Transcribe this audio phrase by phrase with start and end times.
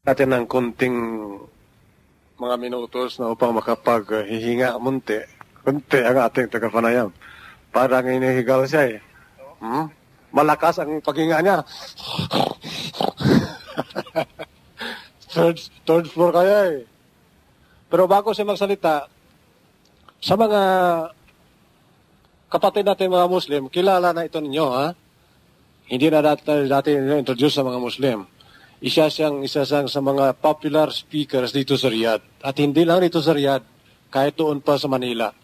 [0.00, 0.96] natin ng konting
[2.40, 5.20] mga minutos na upang makapaghihinga munti.
[5.60, 7.12] Kunti ang ating tagapanayam.
[7.68, 9.04] Parang inihigal siya eh.
[9.60, 9.92] Hmm?
[10.32, 11.60] Malakas ang paghinga niya.
[15.36, 16.88] third, third floor kaya eh.
[17.92, 19.04] Pero bago siya magsalita,
[20.16, 20.60] sa mga
[22.48, 24.96] kapatid natin mga Muslim, kilala na ito ninyo ha?
[25.92, 28.39] Hindi na dati, dati introduce sa mga Muslim
[28.80, 32.24] isa siyang isa siyang sa mga popular speakers dito sa Riyadh.
[32.40, 33.64] At hindi lang dito sa Riyadh,
[34.08, 35.36] kahit doon pa sa Manila.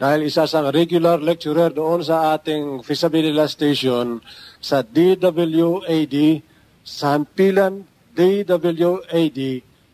[0.00, 4.24] Dahil isa siyang regular lecturer doon sa ating Fisabilillah Station
[4.56, 6.16] sa DWAD,
[6.80, 7.84] sa Hampilan
[8.16, 9.40] DWAD,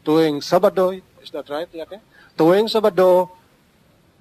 [0.07, 1.99] tuwing Sabado, is that right, Yake?
[2.39, 3.35] Tuwing Sabado,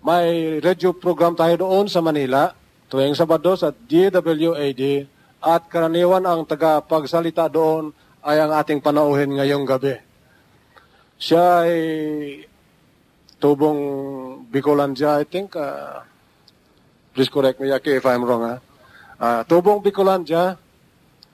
[0.02, 2.50] may radio program tayo doon sa Manila,
[2.90, 5.06] tuwing Sabado sa DWAD,
[5.46, 7.94] at karaniwan ang tagapagsalita doon
[8.26, 10.02] ay ang ating panauhin ngayong gabi.
[11.22, 11.78] Siya ay
[13.38, 13.80] tubong
[14.50, 15.54] Bicolandia, I think.
[15.54, 16.02] Uh,
[17.14, 18.42] please correct me, Yaki, if I'm wrong.
[18.42, 18.56] Ha?
[19.22, 20.58] Uh, tubong Bicolandia,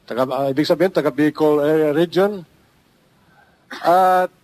[0.04, 2.44] taga, uh, ibig sabihin, taga Bicol area region.
[3.72, 4.36] At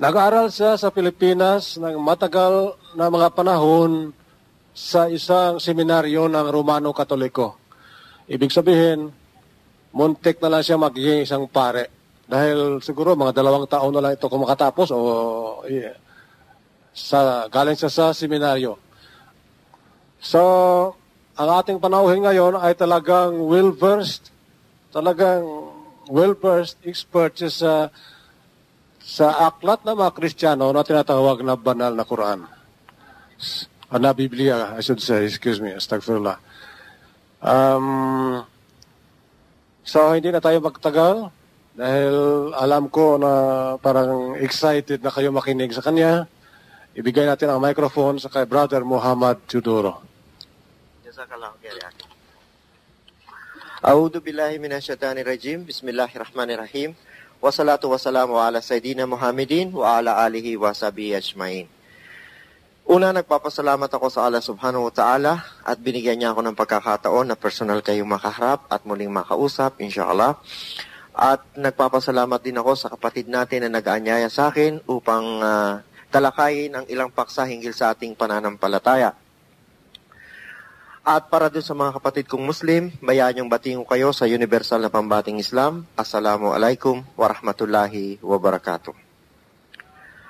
[0.00, 4.16] nag-aaral siya sa Pilipinas ng matagal na mga panahon
[4.72, 7.60] sa isang seminaryo ng Romano Katoliko.
[8.24, 9.12] Ibig sabihin,
[9.96, 11.88] muntik na lang siya magiging isang pare.
[12.28, 14.98] Dahil siguro mga dalawang taon na lang ito kung makatapos o
[15.64, 15.96] yeah,
[16.92, 18.76] sa, galing siya sa seminaryo.
[20.20, 20.40] So,
[21.36, 24.28] ang ating panauhin ngayon ay talagang well-versed,
[24.92, 25.44] talagang
[26.12, 27.72] well-versed expert siya sa
[29.06, 32.42] sa aklat ng mga Kristiyano na tinatawag na banal na Quran.
[33.86, 36.42] Uh, na Biblia, I should say, excuse me, astagfirullah.
[37.38, 38.42] Um,
[39.86, 41.30] So, hindi na tayo magtagal
[41.78, 42.14] dahil
[42.58, 43.32] alam ko na
[43.78, 46.26] parang excited na kayo makinig sa kanya.
[46.98, 50.02] Ibigay natin ang microphone sa kay Brother Muhammad Tudoro.
[51.06, 51.78] Jazakallah khair.
[53.78, 55.62] A'udhu billahi minasyaitanir rajim.
[55.62, 56.98] Bismillahirrahmanirrahim.
[57.38, 61.70] Wassalatu wassalamu ala sayyidina Muhammadin wa ala alihi wa sahbihi ajmain.
[62.86, 67.34] Una, nagpapasalamat ako sa Allah subhanahu wa ta'ala at binigyan niya ako ng pagkakataon na
[67.34, 70.38] personal kayong makaharap at muling makausap, inshallah.
[71.10, 75.82] At nagpapasalamat din ako sa kapatid natin na nag-aanyaya sa akin upang uh,
[76.14, 79.18] talakayin ang ilang paksa hinggil sa ating pananampalataya.
[81.02, 84.86] At para dun sa mga kapatid kong Muslim, bayaan yung bating ko kayo sa Universal
[84.86, 85.90] na Pambating Islam.
[85.98, 88.94] Assalamu alaikum warahmatullahi wabarakatuh.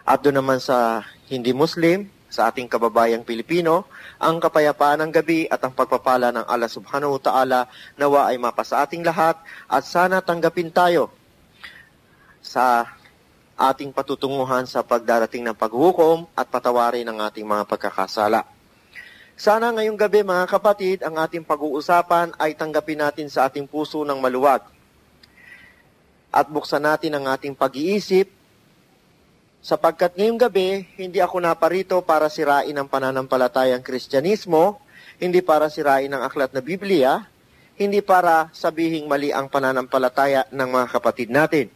[0.08, 3.86] At doon naman sa hindi Muslim, sa ating kababayang Pilipino,
[4.18, 7.60] ang kapayapaan ng gabi at ang pagpapala ng Allah subhanahu wa ta'ala
[7.94, 9.38] nawa ay mapa sa ating lahat
[9.70, 11.12] at sana tanggapin tayo
[12.42, 12.86] sa
[13.56, 18.44] ating patutunguhan sa pagdarating ng paghukom at patawarin ng ating mga pagkakasala.
[19.36, 24.16] Sana ngayong gabi mga kapatid, ang ating pag-uusapan ay tanggapin natin sa ating puso ng
[24.16, 24.64] maluwag
[26.36, 28.28] at buksan natin ang ating pag-iisip
[29.66, 34.78] sapagkat ngayong gabi, hindi ako naparito para sirain ang pananampalatayang Kristyanismo,
[35.18, 37.26] hindi para sirain ang aklat na Biblia,
[37.74, 41.66] hindi para sabihing mali ang pananampalataya ng mga kapatid natin.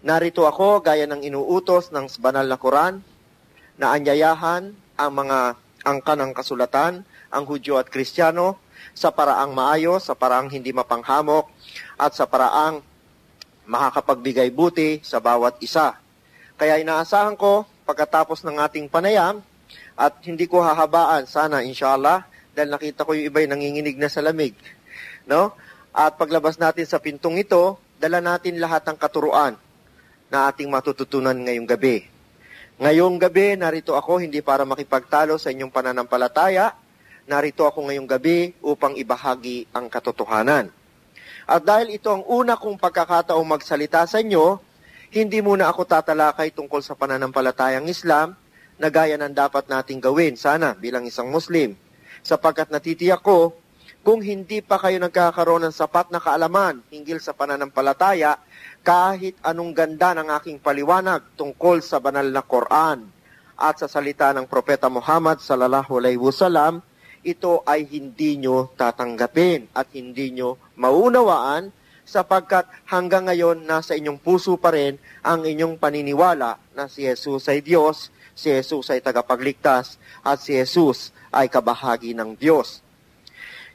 [0.00, 3.04] Narito ako gaya ng inuutos ng banal na Quran
[3.76, 8.56] na anyayahan ang mga angka ng kasulatan, ang Hudyo at Kristiyano,
[8.96, 11.52] sa paraang maayos, sa paraang hindi mapanghamok,
[12.00, 12.80] at sa paraang
[13.68, 16.07] makakapagbigay buti sa bawat isa.
[16.58, 19.38] Kaya inaasahan ko, pagkatapos ng ating panayam,
[19.94, 24.58] at hindi ko hahabaan, sana inshallah, dahil nakita ko yung iba'y nanginginig na sa lamig.
[25.30, 25.54] No?
[25.94, 29.54] At paglabas natin sa pintong ito, dala natin lahat ng katuruan
[30.34, 32.10] na ating matututunan ngayong gabi.
[32.78, 36.74] Ngayong gabi, narito ako hindi para makipagtalo sa inyong pananampalataya,
[37.30, 40.74] narito ako ngayong gabi upang ibahagi ang katotohanan.
[41.46, 44.58] At dahil ito ang una kong pagkakataong magsalita sa inyo,
[45.08, 48.36] hindi muna ako tatalakay tungkol sa pananampalatayang Islam
[48.76, 51.74] na gaya ng dapat nating gawin sana bilang isang Muslim.
[52.20, 53.56] Sapagkat natitiyak ko,
[54.04, 58.38] kung hindi pa kayo nagkakaroon ng sapat na kaalaman hinggil sa pananampalataya,
[58.84, 63.08] kahit anong ganda ng aking paliwanag tungkol sa banal na Quran
[63.58, 66.84] at sa salita ng Propeta Muhammad sallallahu alaihi wasallam,
[67.26, 71.74] ito ay hindi nyo tatanggapin at hindi nyo maunawaan
[72.08, 77.60] sapagkat hanggang ngayon nasa inyong puso pa rin ang inyong paniniwala na si Jesus ay
[77.60, 82.80] Diyos, si Jesus ay tagapagligtas, at si Jesus ay kabahagi ng Diyos.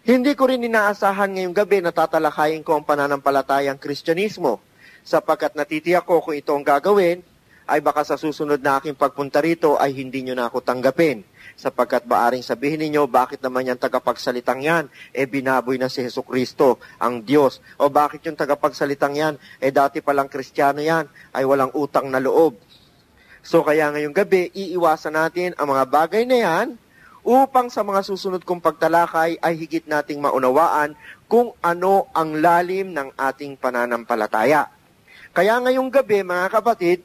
[0.01, 4.59] Hindi ko rin inaasahan ngayong gabi na tatalakayin ko ang pananampalatayang Kristyanismo
[5.05, 7.21] sapagkat natitiyak ko kung ito ang gagawin,
[7.63, 11.23] ay baka sa susunod na aking pagpunta rito ay hindi nyo na ako tanggapin.
[11.53, 16.81] Sapagkat baaring sabihin ninyo, bakit naman yung tagapagsalitang yan, eh binaboy na si Heso Kristo,
[16.97, 17.61] ang Diyos.
[17.77, 22.57] O bakit yung tagapagsalitang yan, eh dati palang Kristiyano yan, ay walang utang na loob.
[23.43, 26.67] So kaya ngayong gabi, iiwasan natin ang mga bagay na yan
[27.23, 30.95] upang sa mga susunod kong pagtalakay ay higit nating maunawaan
[31.27, 34.67] kung ano ang lalim ng ating pananampalataya.
[35.35, 36.99] Kaya ngayong gabi, mga kapatid,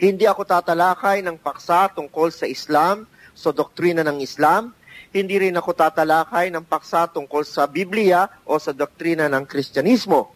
[0.00, 3.04] hindi ako tatalakay ng paksa tungkol sa Islam,
[3.34, 4.70] sa doktrina ng Islam,
[5.14, 10.34] hindi rin ako tatalakay ng paksa tungkol sa Biblia o sa doktrina ng Kristyanismo.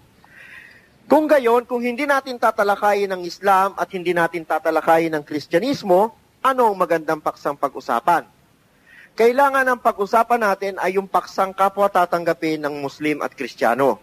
[1.08, 6.12] Kung gayon, kung hindi natin tatalakayin ng Islam at hindi natin tatalakayin ng Kristyanismo,
[6.44, 8.28] ano ang magandang paksang pag-usapan?
[9.18, 13.98] Kailangan ang pag-usapan natin ay yung paksang kapwa tatanggapin ng Muslim at Kristiyano.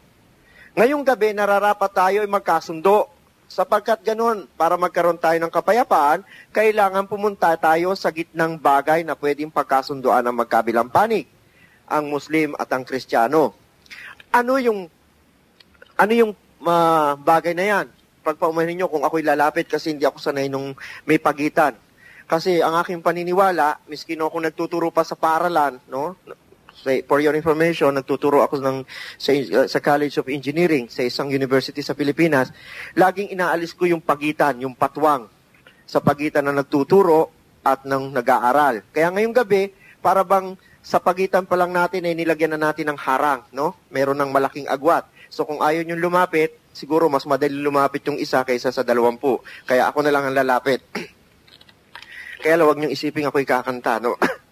[0.75, 3.14] Ngayong gabi, nararapat tayo ay magkasundo.
[3.55, 9.47] Sapagkat ganun, para magkaroon tayo ng kapayapaan, kailangan pumunta tayo sa gitnang bagay na pwedeng
[9.47, 11.23] pagkasunduan ng magkabilang panig,
[11.87, 13.55] ang Muslim at ang Kristiyano.
[14.35, 14.91] Ano yung
[15.95, 16.35] ano yung
[16.67, 17.85] uh, bagay na yan?
[18.27, 20.75] Pagpaumanin nyo kung ako'y lalapit kasi hindi ako sanay nung
[21.07, 21.79] may pagitan.
[22.27, 26.19] Kasi ang aking paniniwala, miskin ako nagtuturo pa sa paralan, no?
[26.83, 28.77] For your information, nagtuturo ako ng,
[29.15, 29.31] sa,
[29.65, 32.51] sa College of Engineering sa isang university sa Pilipinas.
[32.93, 35.31] Laging inaalis ko yung pagitan, yung patwang
[35.87, 37.31] sa pagitan ng nagtuturo
[37.65, 38.85] at ng nag-aaral.
[38.93, 39.73] Kaya ngayong gabi,
[40.03, 40.53] para bang
[40.85, 43.73] sa pagitan pa lang natin ay nilagyan na natin ng harang, no?
[43.89, 45.09] Meron ng malaking agwat.
[45.33, 49.41] So kung ayaw nyo lumapit, siguro mas madali lumapit yung isa kaysa sa dalawampu.
[49.65, 50.85] Kaya ako na lang ang lalapit.
[52.45, 54.13] Kaya huwag niyong isipin ako'y kakanta, no?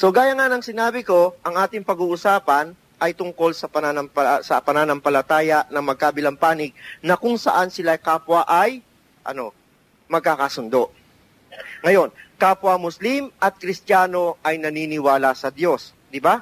[0.00, 5.68] so, gaya nga ng sinabi ko, ang ating pag-uusapan ay tungkol sa, pananampala, sa pananampalataya
[5.68, 6.72] ng magkabilang panig
[7.04, 8.80] na kung saan sila kapwa ay
[9.20, 9.52] ano,
[10.08, 10.88] magkakasundo.
[11.84, 12.08] Ngayon,
[12.40, 16.40] kapwa Muslim at Kristiyano ay naniniwala sa Diyos, di ba?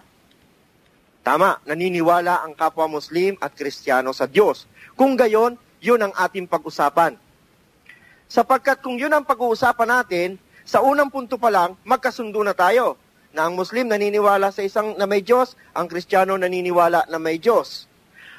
[1.26, 4.70] Tama, naniniwala ang kapwa Muslim at Kristiyano sa Diyos.
[4.94, 7.14] Kung gayon, yun ang ating pag-usapan.
[8.26, 10.28] Sapagkat kung yun ang pag-uusapan natin,
[10.68, 13.00] sa unang punto pa lang, magkasundo na tayo.
[13.38, 17.86] Na ang Muslim naniniwala sa isang na may Diyos, ang Kristiyano naniniwala na may Diyos.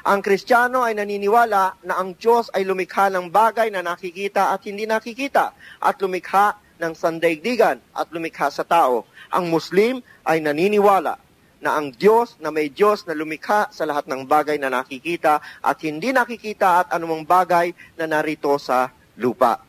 [0.03, 4.83] Ang Kristiyano ay naniniwala na ang Diyos ay lumikha ng bagay na nakikita at hindi
[4.83, 9.07] nakikita, at lumikha ng sandaigdigan at lumikha sa tao.
[9.31, 11.15] Ang Muslim ay naniniwala
[11.63, 15.79] na ang Diyos na may Diyos na lumikha sa lahat ng bagay na nakikita at
[15.79, 19.63] hindi nakikita at anumang bagay na narito sa lupa.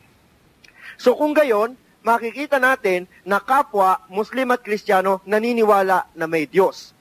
[0.99, 6.93] So kung gayon, makikita natin na kapwa Muslim at Kristiyano naniniwala na may Diyos.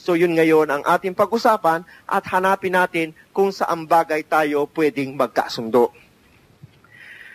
[0.00, 5.92] So yun ngayon ang ating pag-usapan at hanapin natin kung saan bagay tayo pwedeng magkasundo.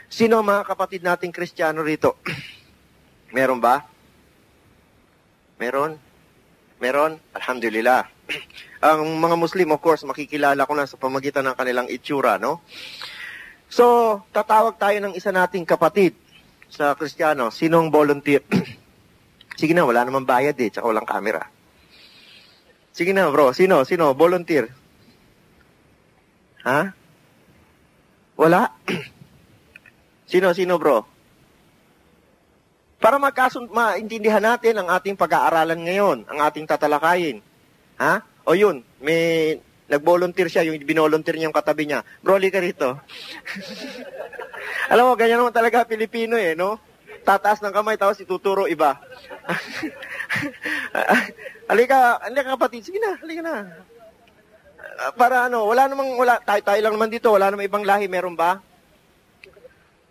[0.10, 2.18] Sino mga kapatid nating Kristiyano rito?
[3.36, 3.86] Meron ba?
[5.62, 6.02] Meron?
[6.82, 7.22] Meron?
[7.38, 8.10] Alhamdulillah.
[8.86, 12.66] ang mga Muslim, of course, makikilala ko na sa pamagitan ng kanilang itsura, no?
[13.70, 16.14] So, tatawag tayo ng isa nating kapatid
[16.70, 17.50] sa Kristiyano.
[17.50, 18.44] Sinong volunteer?
[19.60, 21.48] Sige na, wala namang bayad eh, tsaka walang camera.
[22.96, 23.52] Sige na, bro.
[23.52, 23.84] Sino?
[23.84, 24.16] Sino?
[24.16, 24.72] Volunteer.
[26.64, 26.92] Ha?
[28.36, 28.72] Wala?
[30.32, 30.52] sino?
[30.52, 31.08] Sino, bro?
[33.00, 37.44] Para magkasun maintindihan natin ang ating pag-aaralan ngayon, ang ating tatalakayin.
[38.02, 38.26] Ha?
[38.48, 42.02] O yun, may Nag-volunteer siya, yung binolunteer niya yung katabi niya.
[42.26, 42.98] Broly ka rito.
[44.90, 46.82] Alam mo, ganyan naman talaga Pilipino eh, no?
[47.22, 48.98] Tataas ng kamay, tapos ituturo iba.
[51.70, 52.86] halika, halika kapatid.
[52.86, 53.56] Sige na, halika na.
[55.14, 58.34] Para ano, wala namang, wala, tayo, tayo lang naman dito, wala namang ibang lahi, meron
[58.34, 58.58] ba?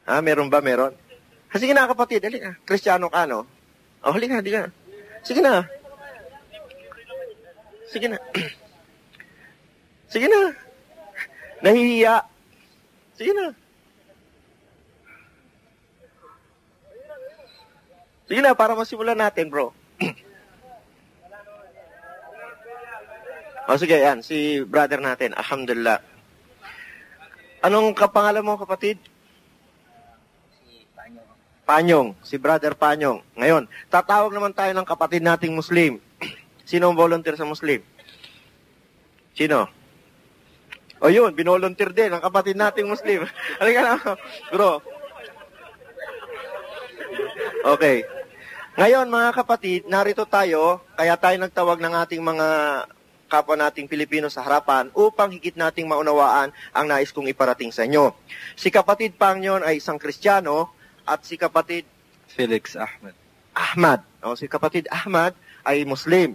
[0.06, 0.94] Ha, meron ba, meron?
[1.50, 2.54] Ha, sige na kapatid, halika.
[2.62, 3.42] Kristiyano ka, no?
[4.06, 4.70] Oh, halika, halika.
[5.26, 5.66] Sige na.
[7.90, 8.22] Sige na.
[10.14, 10.54] Sige na.
[11.58, 12.22] Nahihiya.
[13.18, 13.50] Sige na.
[18.30, 19.74] Sige na, para masimulan natin, bro.
[23.66, 24.22] o sige, yan.
[24.22, 25.34] Si brother natin.
[25.34, 25.98] Alhamdulillah.
[27.66, 29.02] Anong kapangalan mo, kapatid?
[30.62, 31.28] Si Panyong.
[31.66, 32.08] Panyong.
[32.22, 33.18] Si brother Panyong.
[33.34, 35.98] Ngayon, tatawag naman tayo ng kapatid nating Muslim.
[36.70, 37.82] Sino ang volunteer sa Muslim?
[39.34, 39.82] Sino?
[41.04, 43.28] O yun, binolunteer din ang kapatid nating Muslim.
[43.60, 43.94] Halika na,
[44.48, 44.80] bro.
[47.76, 48.08] Okay.
[48.80, 52.48] Ngayon, mga kapatid, narito tayo, kaya tayo nagtawag ng ating mga
[53.28, 58.16] kapwa nating Pilipino sa harapan upang higit nating maunawaan ang nais kong iparating sa inyo.
[58.56, 60.72] Si kapatid Pangyon ay isang Kristiyano
[61.04, 61.84] at si kapatid
[62.32, 63.12] Felix Ahmed.
[63.52, 65.36] Ahmad, o si kapatid Ahmad
[65.68, 66.34] ay Muslim.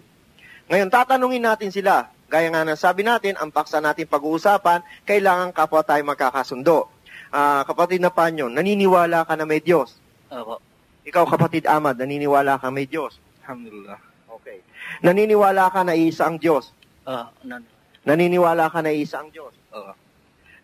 [0.69, 2.07] Ngayon, tatanungin natin sila.
[2.29, 6.85] Gaya nga na sabi natin, ang paksa natin pag-uusapan, kailangan kapwa tayo magkakasundo.
[7.33, 9.97] Ah, kapatid na Pangyon, naniniwala ka na may Diyos?
[10.29, 10.61] Opo.
[11.09, 13.17] Ikaw, kapatid Ahmad, naniniwala ka may Diyos?
[13.41, 13.97] Alhamdulillah.
[14.29, 14.61] Okay.
[15.01, 16.69] Naniniwala ka na isa ang Diyos?
[17.09, 17.33] Oo.
[17.49, 17.65] nan
[18.05, 19.53] Naniniwala ka na isa ang Diyos?
[19.73, 19.93] Oo.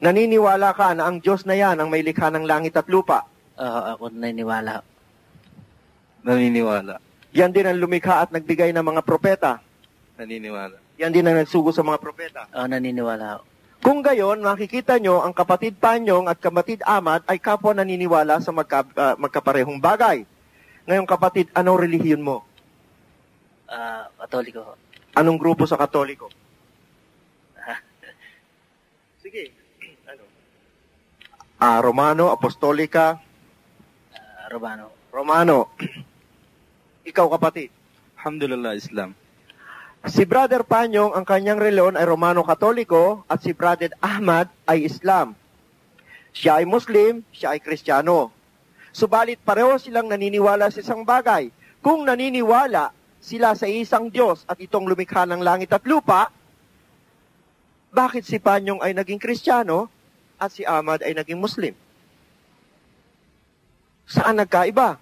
[0.06, 3.26] Naniniwala ka na ang Diyos na yan ang may likha ng langit at lupa?
[3.58, 4.86] Oo, ako naniniwala.
[6.22, 7.02] Naniniwala.
[7.34, 9.66] Yan din ang lumikha at nagbigay ng mga propeta.
[10.22, 10.85] Naniniwala.
[10.96, 12.42] Yan din ang nagsugo sa mga propeta.
[12.56, 13.44] Oo, naniniwala ako.
[13.86, 18.82] Kung gayon, makikita nyo, ang kapatid Panyong at kapatid Amat ay kapwa naniniwala sa magka,
[18.98, 20.26] ah, magkaparehong bagay.
[20.90, 22.42] Ngayon, kapatid, anong relihiyon mo?
[23.70, 24.78] Ah, katoliko.
[25.16, 26.28] Anong grupo sa Katoliko?
[29.26, 29.50] Sige.
[30.06, 30.24] Ano?
[31.58, 33.18] Ah, Romano, Apostolika,
[34.14, 34.94] Ah, Romano.
[35.10, 35.74] Romano.
[37.10, 37.74] Ikaw, kapatid.
[38.22, 39.18] Alhamdulillah, Islam.
[40.06, 45.34] Si Brother Panyong, ang kanyang reliyon ay Romano Katoliko at si Brother Ahmad ay Islam.
[46.30, 48.30] Siya ay Muslim, siya ay Kristiyano.
[48.94, 51.50] Subalit pareho silang naniniwala sa isang bagay.
[51.82, 56.30] Kung naniniwala sila sa isang Diyos at itong lumikha ng langit at lupa,
[57.90, 59.90] bakit si Panyong ay naging Kristiyano
[60.38, 61.74] at si Ahmad ay naging Muslim?
[64.06, 65.02] Saan nagkaiba?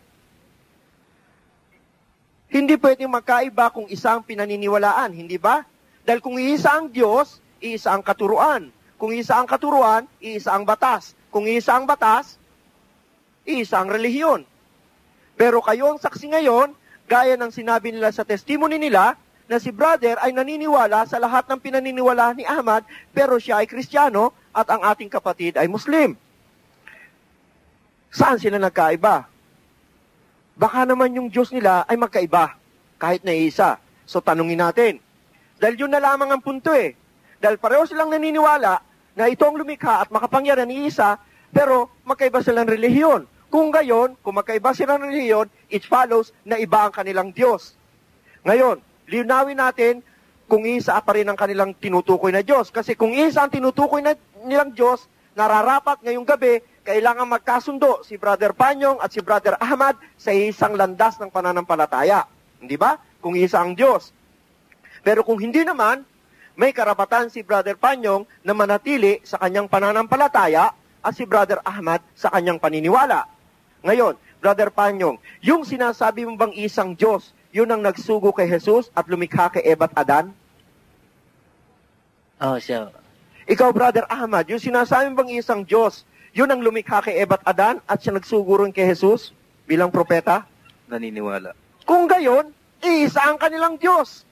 [2.53, 5.65] Hindi pwedeng magkaiba kung isa ang pinaniniwalaan, hindi ba?
[6.05, 8.69] Dahil kung iisa ang Diyos, iisa ang katuruan.
[9.01, 11.17] Kung isa ang katuruan, iisa ang batas.
[11.33, 12.37] Kung isa ang batas,
[13.49, 14.45] iisa ang relihiyon.
[15.33, 16.77] Pero kayo ang saksi ngayon,
[17.09, 19.17] gaya ng sinabi nila sa testimony nila,
[19.49, 24.29] na si brother ay naniniwala sa lahat ng pinaniniwalaan ni Ahmad, pero siya ay Kristiyano
[24.53, 26.13] at ang ating kapatid ay Muslim.
[28.13, 29.32] Saan sila nagkaiba?
[30.53, 32.53] Baka naman yung Diyos nila ay magkaiba,
[33.01, 33.81] kahit na isa.
[34.05, 35.01] So tanungin natin.
[35.57, 36.93] Dahil yun na lamang ang punto eh.
[37.41, 38.79] Dahil pareho silang naniniwala
[39.17, 41.17] na ito ang lumikha at makapangyarihan ni isa,
[41.49, 43.25] pero magkaiba silang relihiyon.
[43.53, 47.77] Kung gayon, kung magkaiba silang relihiyon, it follows na iba ang kanilang Diyos.
[48.41, 50.01] Ngayon, linawin natin
[50.49, 52.73] kung isa pa rin ang kanilang tinutukoy na Diyos.
[52.73, 55.05] Kasi kung isa ang tinutukoy na nilang Diyos,
[55.37, 61.15] nararapat ngayong gabi, kailangan magkasundo si Brother Panyong at si Brother Ahmad sa isang landas
[61.15, 62.27] ng pananampalataya.
[62.59, 62.99] Hindi ba?
[63.23, 64.11] Kung isa ang Diyos.
[64.99, 66.03] Pero kung hindi naman,
[66.59, 72.29] may karapatan si Brother Panyong na manatili sa kanyang pananampalataya at si Brother Ahmad sa
[72.29, 73.25] kanyang paniniwala.
[73.83, 79.07] Ngayon, Brother Panyong, yung sinasabi mo bang isang Diyos, yun ang nagsugo kay Jesus at
[79.07, 80.25] lumikha kay Eva at Adan?
[82.43, 82.91] Oo, siya.
[83.47, 87.45] Ikaw, Brother Ahmad, yung sinasabi mo bang isang Diyos, yun ang lumikha kay Eva at
[87.45, 89.29] Adan at siya nagsugo rin kay Jesus
[89.69, 90.49] bilang propeta?
[90.89, 91.53] Naniniwala.
[91.85, 92.49] Kung gayon,
[92.81, 94.25] iisa ang kanilang Diyos.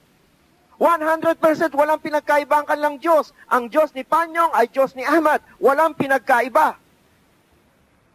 [0.82, 1.38] 100%
[1.78, 3.30] walang pinagkaiba ang kanilang Diyos.
[3.46, 5.38] Ang Diyos ni Panyong ay Diyos ni Ahmad.
[5.62, 6.74] Walang pinagkaiba.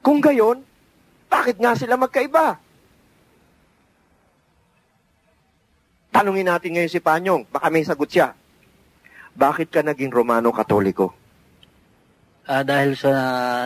[0.04, 0.68] Kung gayon,
[1.32, 2.60] bakit nga sila magkaiba?
[6.12, 7.48] Tanungin natin ngayon si Panyong.
[7.48, 8.36] Baka may sagot siya.
[9.32, 10.52] Bakit ka naging Romano
[12.48, 13.12] Ah, dahil sa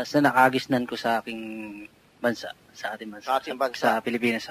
[0.02, 1.38] sa nakagisnan ko sa aking
[2.18, 3.30] bansa, sa ating bansa.
[3.30, 3.78] Sa ating bansa.
[3.78, 4.50] Sa Pilipinas.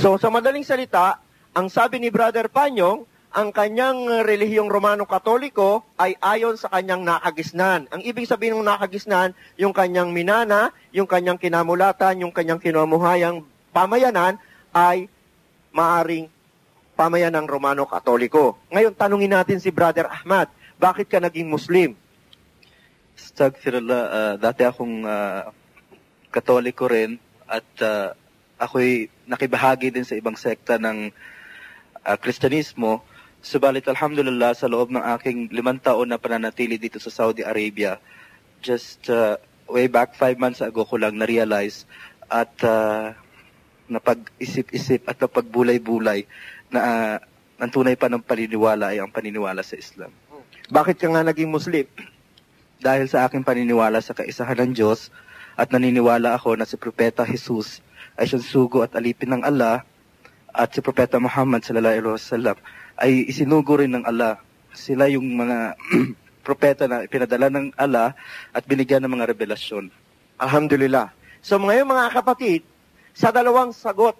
[0.00, 1.20] So, sa madaling salita,
[1.52, 7.92] ang sabi ni Brother Panyong, ang kanyang relihiyong Romano Katoliko ay ayon sa kanyang nakagisnan.
[7.92, 13.44] Ang ibig sabihin ng nakagisnan, yung kanyang minana, yung kanyang kinamulatan, yung kanyang kinamuhayang
[13.76, 14.40] pamayanan
[14.72, 15.04] ay
[15.68, 16.32] maaring
[16.96, 18.56] pamayanang Romano Katoliko.
[18.72, 20.48] Ngayon, tanungin natin si Brother Ahmad,
[20.80, 21.92] bakit ka naging Muslim?
[23.18, 25.50] Stagfirullah, ah, dati akong ah,
[26.30, 27.18] katoliko rin
[27.50, 28.14] at ah,
[28.62, 31.10] ako'y nakibahagi din sa ibang sekta ng
[32.06, 33.02] ah, Kristyanismo.
[33.42, 37.98] Subalit alhamdulillah sa loob ng aking limang taon na pananatili dito sa Saudi Arabia,
[38.62, 39.34] just ah,
[39.66, 41.90] way back five months ago ko lang na-realize
[42.30, 43.18] at ah,
[43.90, 46.22] napag-isip-isip at napagbulay-bulay
[46.70, 47.16] na ah,
[47.58, 50.14] ang tunay pa ng paniniwala ay ang paniniwala sa Islam.
[50.70, 51.88] Bakit ka nga naging Muslim?
[52.78, 55.10] Dahil sa aking paniniwala sa kaisahan ng Diyos
[55.58, 57.82] at naniniwala ako na si Propeta Jesus
[58.14, 59.82] ay siyang sugo at alipin ng Allah
[60.54, 62.56] at si Propeta Muhammad sallallahu alaihi wasallam
[62.98, 64.38] ay isinugo rin ng Allah.
[64.74, 65.74] Sila yung mga
[66.46, 68.14] propeta na pinadala ng Allah
[68.54, 69.90] at binigyan ng mga revelasyon.
[70.38, 71.10] Alhamdulillah.
[71.42, 72.62] So ngayon mga kapatid,
[73.14, 74.14] sa dalawang sagot,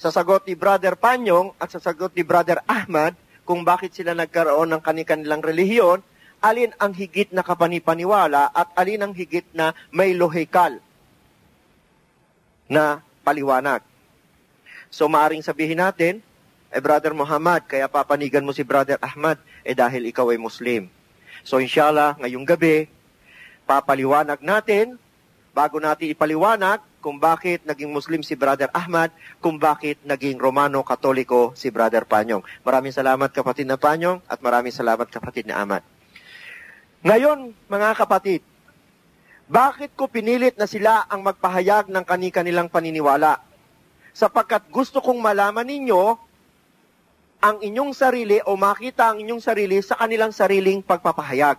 [0.00, 3.12] sa sagot ni Brother Panyong at sa sagot ni Brother Ahmad
[3.44, 6.00] kung bakit sila nagkaroon ng kanilang relihiyon,
[6.42, 10.76] alin ang higit na kapanipaniwala at alin ang higit na may lohikal
[12.66, 13.80] na paliwanag.
[14.92, 16.20] So maaring sabihin natin,
[16.68, 20.90] eh Brother Muhammad, kaya papanigan mo si Brother Ahmad, eh dahil ikaw ay Muslim.
[21.46, 22.90] So inshallah, ngayong gabi,
[23.64, 24.98] papaliwanag natin,
[25.54, 29.10] bago natin ipaliwanag, kung bakit naging Muslim si Brother Ahmad,
[29.42, 32.46] kung bakit naging Romano-Katoliko si Brother Panyong.
[32.62, 35.82] Maraming salamat kapatid na Panyong at maraming salamat kapatid na Ahmad.
[37.02, 38.46] Ngayon, mga kapatid,
[39.50, 43.42] bakit ko pinilit na sila ang magpahayag ng kani-kanilang paniniwala?
[44.14, 46.14] Sapagkat gusto kong malaman ninyo
[47.42, 51.58] ang inyong sarili o makita ang inyong sarili sa kanilang sariling pagpapahayag.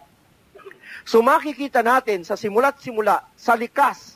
[1.03, 4.15] So makikita natin sa simula't simula, sa likas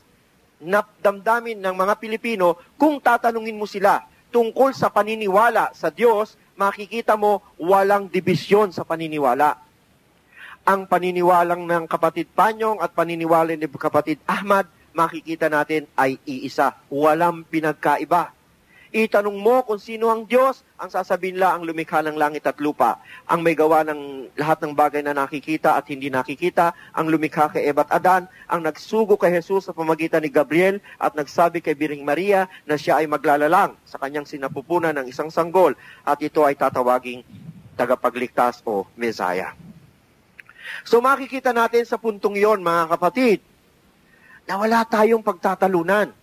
[0.64, 4.00] na damdamin ng mga Pilipino, kung tatanungin mo sila
[4.32, 9.67] tungkol sa paniniwala sa Diyos, makikita mo walang dibisyon sa paniniwala.
[10.68, 16.76] Ang paniniwalang ng kapatid Panyong at paniniwala ni kapatid Ahmad, makikita natin ay iisa.
[16.92, 18.36] Walang pinagkaiba.
[18.92, 23.00] Itanong mo kung sino ang Diyos, ang sasabihin la ang lumikha ng langit at lupa.
[23.32, 27.72] Ang may gawa ng lahat ng bagay na nakikita at hindi nakikita, ang lumikha kay
[27.72, 32.04] Eva at Adan, ang nagsugo kay Jesus sa pamagitan ni Gabriel at nagsabi kay Biring
[32.04, 37.24] Maria na siya ay maglalalang sa kanyang sinapupunan ng isang sanggol at ito ay tatawaging
[37.80, 39.67] tagapagligtas o Messiah.
[40.88, 43.44] So makikita natin sa puntong iyon, mga kapatid,
[44.48, 46.16] na wala tayong pagtatalunan,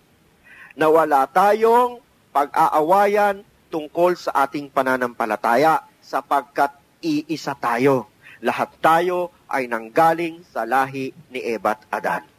[0.72, 2.00] na wala tayong
[2.32, 6.72] pag-aawayan tungkol sa ating pananampalataya sapagkat
[7.04, 8.08] iisa tayo.
[8.40, 12.33] Lahat tayo ay nanggaling sa lahi ni Ebat Adan.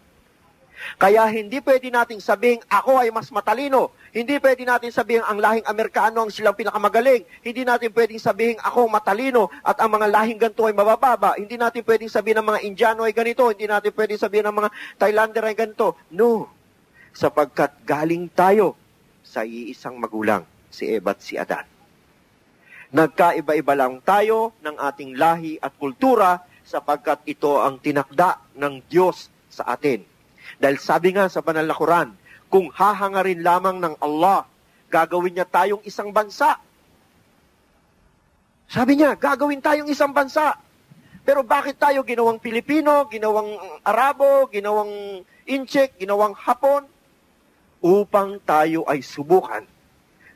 [0.95, 3.95] Kaya hindi pwede nating sabihin, ako ay mas matalino.
[4.15, 7.27] Hindi pwede natin sabihin, ang lahing Amerikano ang silang pinakamagaling.
[7.43, 11.35] Hindi natin pwedeng sabihin, ako matalino at ang mga lahing ganito ay mabababa.
[11.35, 13.43] Hindi natin pwedeng sabihin ng mga Indiano ay ganito.
[13.51, 15.99] Hindi natin pwedeng sabihin ng mga Thailander ay ganito.
[16.11, 16.47] No.
[17.15, 18.75] Sapagkat galing tayo
[19.23, 21.65] sa iisang magulang, si Eva at si Adan.
[22.95, 29.75] Nagkaiba-iba lang tayo ng ating lahi at kultura sapagkat ito ang tinakda ng Diyos sa
[29.75, 30.14] atin.
[30.61, 32.13] Dahil sabi nga sa banal na Quran,
[32.47, 34.45] kung hahangarin lamang ng Allah,
[34.89, 36.57] gagawin niya tayong isang bansa.
[38.65, 40.57] Sabi niya, gagawin tayong isang bansa.
[41.25, 46.85] Pero bakit tayo ginawang Pilipino, ginawang Arabo, ginawang Inchik, ginawang Hapon?
[47.85, 49.61] upang tayo ay subukan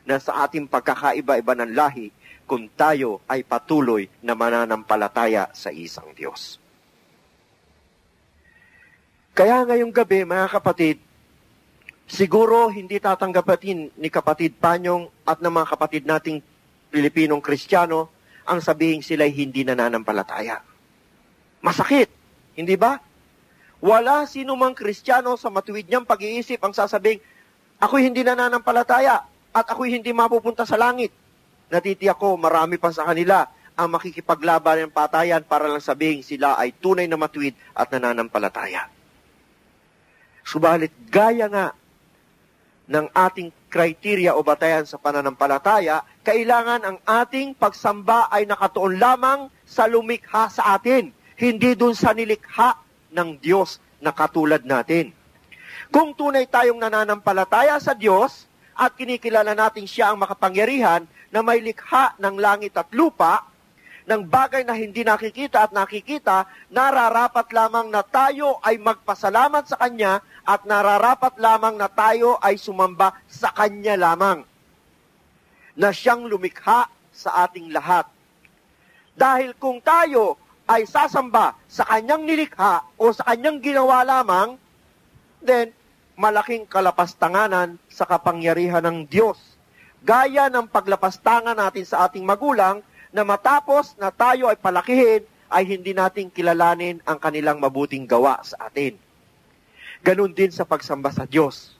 [0.06, 2.14] na sa ating pagkakaiba-iba ng lahi
[2.46, 6.62] kung tayo ay patuloy na mananampalataya sa isang Diyos.
[9.40, 11.00] Kaya ngayong gabi, mga kapatid,
[12.04, 16.44] siguro hindi tatanggapin ni kapatid Panyong at ng mga kapatid nating
[16.92, 18.12] Pilipinong Kristiyano
[18.44, 20.60] ang sabihin sila'y hindi nananampalataya.
[21.64, 22.12] Masakit,
[22.52, 23.00] hindi ba?
[23.80, 27.16] Wala sino mang Kristiyano sa matuwid niyang pag-iisip ang sasabing,
[27.80, 29.24] Ako'y hindi nananampalataya
[29.56, 31.16] at ako'y hindi mapupunta sa langit.
[31.72, 36.76] Natitiyak ko, marami pa sa kanila ang makikipaglaban ng patayan para lang sabihin sila ay
[36.76, 38.99] tunay na matuwid at nananampalataya.
[40.50, 41.70] Subalit, gaya nga
[42.90, 49.86] ng ating kriteria o batayan sa pananampalataya, kailangan ang ating pagsamba ay nakatuon lamang sa
[49.86, 52.82] lumikha sa atin, hindi dun sa nilikha
[53.14, 55.14] ng Diyos na katulad natin.
[55.94, 62.18] Kung tunay tayong nananampalataya sa Diyos at kinikilala natin siya ang makapangyarihan na may likha
[62.18, 63.46] ng langit at lupa,
[64.02, 70.18] ng bagay na hindi nakikita at nakikita, nararapat lamang na tayo ay magpasalamat sa Kanya
[70.44, 74.44] at nararapat lamang na tayo ay sumamba sa Kanya lamang.
[75.76, 78.08] Na siyang lumikha sa ating lahat.
[79.14, 84.56] Dahil kung tayo ay sasamba sa Kanyang nilikha o sa Kanyang ginawa lamang,
[85.42, 85.74] then
[86.20, 89.40] malaking kalapastanganan sa kapangyarihan ng Diyos.
[90.00, 92.80] Gaya ng paglapastangan natin sa ating magulang
[93.12, 98.70] na matapos na tayo ay palakihin, ay hindi natin kilalanin ang kanilang mabuting gawa sa
[98.70, 98.94] atin.
[100.00, 101.76] Ganon din sa pagsamba sa Diyos.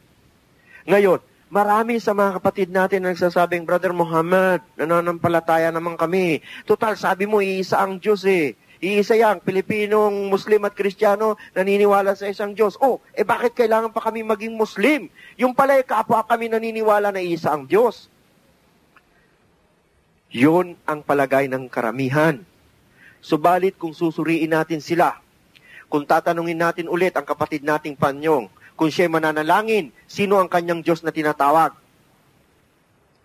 [0.84, 6.44] Ngayon, marami sa mga kapatid natin nagsasabing, Brother Muhammad, nananampalataya naman kami.
[6.68, 8.56] Total, sabi mo, iisa ang Diyos eh.
[8.80, 12.80] Iisa yang Pilipinong Muslim at Kristiyano naniniwala sa isang Diyos.
[12.80, 15.12] Oh, eh bakit kailangan pa kami maging Muslim?
[15.36, 18.08] Yung pala eh, kapwa kami naniniwala na isa ang Diyos.
[20.32, 22.40] Yun ang palagay ng karamihan.
[23.20, 25.20] Subalit kung susuriin natin sila,
[25.90, 28.46] kung tatanungin natin ulit ang kapatid nating Panyong,
[28.78, 31.74] kung siya mananalangin, sino ang kanyang Diyos na tinatawag?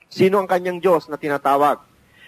[0.09, 1.79] Sino ang kanyang Diyos na tinatawag?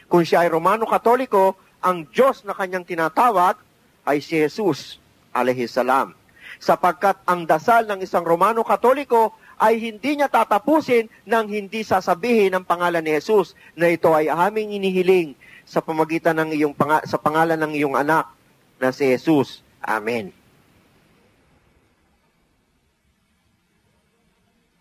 [0.08, 3.60] Kung siya ay Romano Katoliko, ang Diyos na kanyang tinatawag
[4.08, 5.02] ay si Jesus,
[5.36, 6.15] alayhi salam.
[6.62, 12.63] Sapagkat ang dasal ng isang Romano Katoliko ay hindi niya tatapusin nang hindi sasabihin ang
[12.63, 15.34] pangalan ni Jesus na ito ay aming inihiling
[15.67, 18.32] sa pamagitan ng iyong panga- sa pangalan ng iyong anak
[18.80, 19.66] na si Jesus.
[19.88, 20.36] Amen.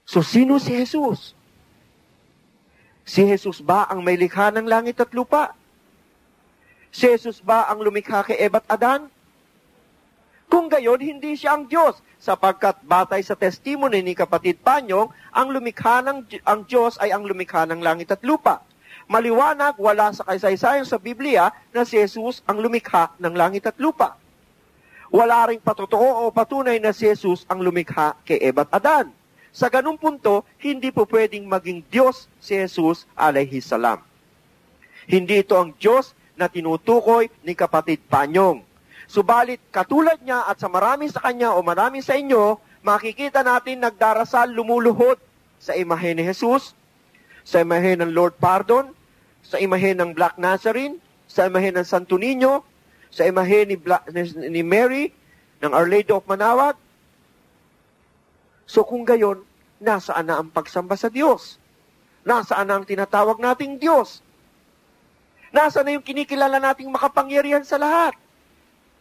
[0.03, 1.33] So sino si Jesus?
[3.07, 5.55] Si Jesus ba ang may likha ng langit at lupa?
[6.91, 9.07] Si Jesus ba ang lumikha kay Eva at Adan?
[10.47, 16.03] Kung gayon, hindi siya ang Diyos, sapagkat batay sa testimony ni kapatid Panyong, ang lumikha
[16.07, 18.63] ng ang Diyos ay ang lumikha ng langit at lupa.
[19.11, 24.19] Maliwanag, wala sa kaysaysayan sa Biblia na si Jesus ang lumikha ng langit at lupa.
[25.11, 29.07] Wala ring patotoo o patunay na si Jesus ang lumikha kay Eva at Adan.
[29.57, 34.03] Sa ganung punto, hindi po pwedeng maging Diyos si Jesus alayhi salam.
[35.07, 38.61] Hindi ito ang Diyos na tinutukoy ni kapatid Panyong.
[39.07, 44.51] Subalit, katulad niya at sa marami sa kanya o marami sa inyo, makikita natin nagdarasal
[44.51, 45.17] lumuluhod
[45.63, 46.75] sa imahe ni Jesus,
[47.47, 48.91] sa imahe ng Lord Pardon,
[49.47, 50.99] sa imahe ng Black Nazarene,
[51.31, 52.67] sa imahe ng Santo Niño,
[53.11, 54.05] sa imahe ni, Bla-
[54.37, 55.13] ni Mary,
[55.61, 56.77] ng Our Lady of Manawag.
[58.67, 59.47] So kung gayon,
[59.79, 61.57] nasaan na ang pagsamba sa Diyos?
[62.27, 64.21] Nasaan na ang tinatawag nating Diyos?
[65.55, 68.19] Nasaan na yung kinikilala nating makapangyarihan sa lahat?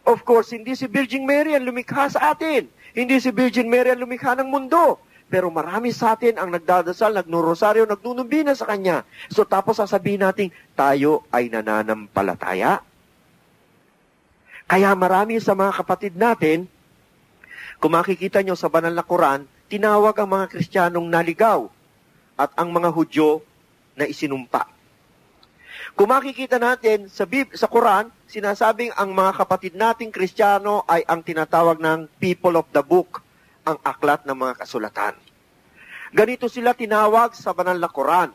[0.06, 2.70] Of course, hindi si Virgin Mary ang lumikha sa atin.
[2.94, 5.02] Hindi si Virgin Mary ang lumikha ng mundo.
[5.26, 9.02] Pero marami sa atin ang nagdadasal, nagnurosaryo, nagnunumbina sa Kanya.
[9.26, 12.78] So tapos sasabihin natin, tayo ay nananampalataya.
[14.66, 16.66] Kaya marami sa mga kapatid natin,
[17.78, 21.70] kung makikita nyo sa banal na Quran, tinawag ang mga Kristiyanong naligaw
[22.34, 23.46] at ang mga Hudyo
[23.94, 24.66] na isinumpa.
[25.94, 31.22] Kung makikita natin sa, Bib- sa Quran, sinasabing ang mga kapatid nating Kristiyano ay ang
[31.22, 33.24] tinatawag ng people of the book,
[33.62, 35.14] ang aklat ng mga kasulatan.
[36.10, 38.34] Ganito sila tinawag sa banal na Quran.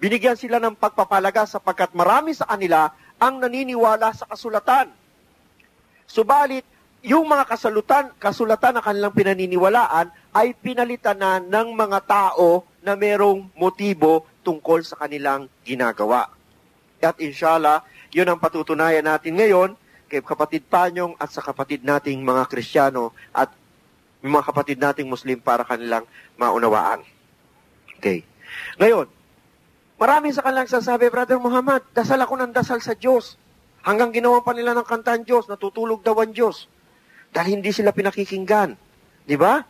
[0.00, 2.88] Binigyan sila ng pagpapalaga sapagkat marami sa kanila
[3.20, 4.90] ang naniniwala sa kasulatan.
[6.06, 6.64] Subalit,
[7.06, 13.46] yung mga kasalutan, kasulatan na kanilang pinaniniwalaan ay pinalitan na ng mga tao na merong
[13.54, 16.26] motibo tungkol sa kanilang ginagawa.
[16.98, 22.46] At inshallah, yun ang patutunayan natin ngayon kay kapatid Panyong at sa kapatid nating mga
[22.46, 23.50] Kristiyano at
[24.22, 26.06] mga kapatid nating Muslim para kanilang
[26.38, 27.02] maunawaan.
[27.98, 28.26] Okay.
[28.78, 29.06] Ngayon,
[29.98, 33.38] marami sa kanilang sasabi, Brother Muhammad, dasal ako ng dasal sa Diyos.
[33.86, 36.66] Hanggang ginawa pa nila ng kantahan Diyos, natutulog daw ang Diyos.
[37.30, 38.74] Dahil hindi sila pinakikinggan.
[39.22, 39.62] Di ba?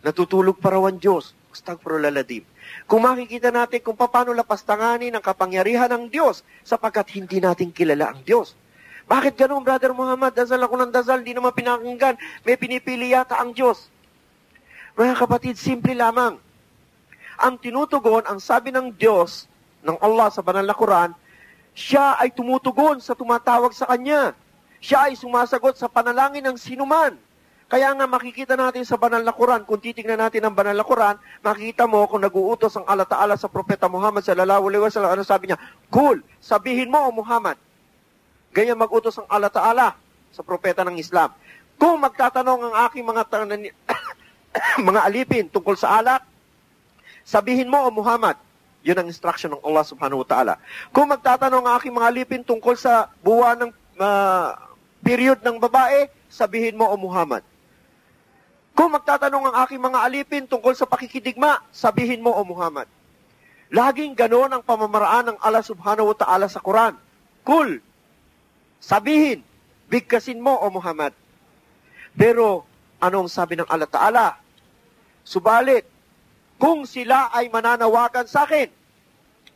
[0.00, 1.36] Natutulog pa raw ang Diyos.
[1.52, 2.40] Astagfirullahaladzim.
[2.88, 8.24] Kung makikita natin kung paano lapastanganin ang kapangyarihan ng Diyos sapagkat hindi natin kilala ang
[8.24, 8.56] Diyos.
[9.04, 10.32] Bakit ganun, Brother Muhammad?
[10.32, 12.16] Dasal ako ng dasal, di naman pinakinggan.
[12.46, 13.92] May pinipili yata ang Diyos.
[14.96, 16.38] Mga kapatid, simple lamang.
[17.44, 19.50] Ang tinutugon, ang sabi ng Diyos,
[19.84, 21.12] ng Allah sa banal na Quran,
[21.80, 24.36] siya ay tumutugon sa tumatawag sa Kanya.
[24.84, 27.16] Siya ay sumasagot sa panalangin ng sinuman.
[27.72, 31.16] Kaya nga makikita natin sa banal na Quran, kung titignan natin ang banal na Quran,
[31.40, 35.48] makikita mo kung naguutos ang Allah Ta'ala sa propeta Muhammad sallallahu alaihi wasallam, ano sabi
[35.48, 35.58] niya?
[35.88, 37.56] Cool, sabihin mo o Muhammad.
[38.50, 39.94] Ganyan magutos ang Allah Ta'ala
[40.34, 41.30] sa propeta ng Islam.
[41.78, 43.72] Kung magtatanong ang aking mga tanan-
[44.90, 46.26] mga alipin tungkol sa alak,
[47.22, 48.34] sabihin mo o Muhammad.
[48.80, 50.54] Yun ang instruction ng Allah subhanahu wa ta'ala.
[50.90, 54.56] Kung magtatanong ang aking mga alipin tungkol sa buwan ng ah,
[55.04, 57.44] period ng babae, sabihin mo o Muhammad.
[58.72, 62.88] Kung magtatanong ang aking mga alipin tungkol sa pakikidigma, sabihin mo o Muhammad.
[63.68, 66.96] Laging ganon ang pamamaraan ng Allah subhanahu wa ta'ala sa Quran.
[67.44, 67.84] Cool.
[68.80, 69.44] Sabihin,
[69.92, 71.12] bigkasin mo o Muhammad.
[72.16, 72.64] Pero,
[72.98, 74.26] anong sabi ng Allah Ta'ala?
[75.22, 75.84] Subalit,
[76.60, 78.68] kung sila ay mananawagan sa akin,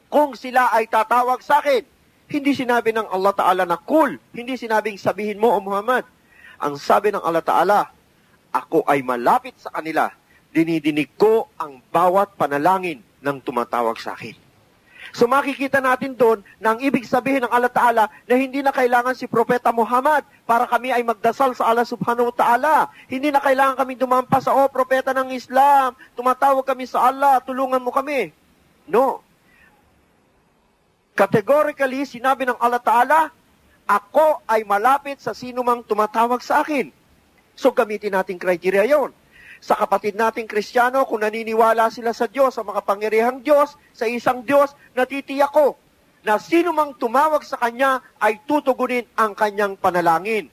[0.09, 1.85] kung sila ay tatawag sa akin,
[2.33, 6.09] hindi sinabi ng Allah Ta'ala na cool, hindi sinabing sabihin mo o Muhammad.
[6.57, 7.81] Ang sabi ng Allah Ta'ala,
[8.49, 10.09] ako ay malapit sa kanila,
[10.49, 14.44] dinidinig ko ang bawat panalangin ng tumatawag sa akin.
[15.15, 19.15] So makikita natin doon na ang ibig sabihin ng Allah Ta'ala na hindi na kailangan
[19.15, 22.91] si Propeta Muhammad para kami ay magdasal sa Allah Subhanahu wa Ta'ala.
[23.07, 27.79] Hindi na kailangan kami dumampa sa, oh, Propeta ng Islam, tumatawag kami sa Allah, tulungan
[27.79, 28.35] mo kami.
[28.91, 29.23] No.
[31.15, 33.21] Categorically, sinabi ng Allah Ta'ala,
[33.87, 36.91] ako ay malapit sa sino mang tumatawag sa akin.
[37.55, 39.15] So gamitin natin criteria yon.
[39.65, 44.77] Sa kapatid nating Kristiyano kung naniniwala sila sa Diyos, sa makapangyarihang Diyos, sa isang Diyos,
[44.93, 45.81] natitiyak ko
[46.21, 50.53] na sino mang tumawag sa Kanya ay tutugunin ang Kanyang panalangin.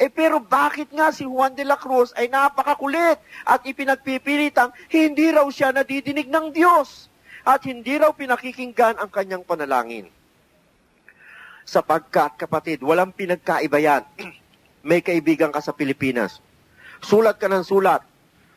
[0.00, 5.44] Eh pero bakit nga si Juan de la Cruz ay napakakulit at ipinagpipilitang hindi raw
[5.48, 7.08] siya nadidinig ng Diyos
[7.44, 10.12] at hindi raw pinakikinggan ang kanyang panalangin.
[11.64, 14.02] Sapagkat, kapatid, walang pinagkaiba yan.
[14.88, 16.44] May kaibigan ka sa Pilipinas.
[17.04, 18.00] Sulat ka ng sulat.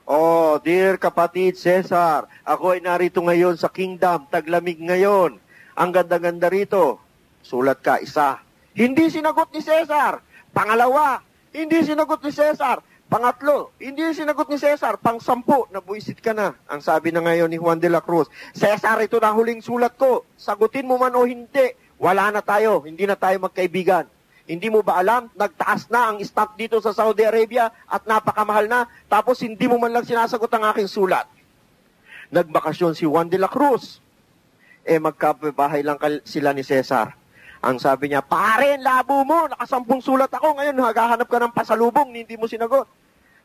[0.10, 5.38] Oh, dear kapatid Cesar, ako ay narito ngayon sa kingdom, taglamig ngayon.
[5.78, 6.97] Ang ganda-ganda rito.
[7.45, 8.41] Sulat ka, isa.
[8.73, 10.17] Hindi sinagot ni Cesar.
[10.49, 11.21] Pangalawa,
[11.54, 12.82] hindi sinagot ni Cesar.
[13.10, 14.97] Pangatlo, hindi sinagot ni Cesar.
[14.97, 16.58] Pang-sampu, nabuisit ka na.
[16.69, 20.25] Ang sabi na ngayon ni Juan de la Cruz, Cesar, ito na huling sulat ko.
[20.38, 22.86] Sagutin mo man o hindi, wala na tayo.
[22.86, 24.06] Hindi na tayo magkaibigan.
[24.49, 28.89] Hindi mo ba alam, nagtaas na ang stock dito sa Saudi Arabia at napakamahal na,
[29.05, 31.29] tapos hindi mo man lang sinasagot ang aking sulat.
[32.33, 34.01] Nagbakasyon si Juan de la Cruz.
[34.81, 37.13] Eh, magkabahay lang sila ni Cesar.
[37.62, 42.33] Ang sabi niya, pare, labo mo, nakasampung sulat ako, ngayon naghahanap ka ng pasalubong, hindi
[42.33, 42.89] mo sinagot.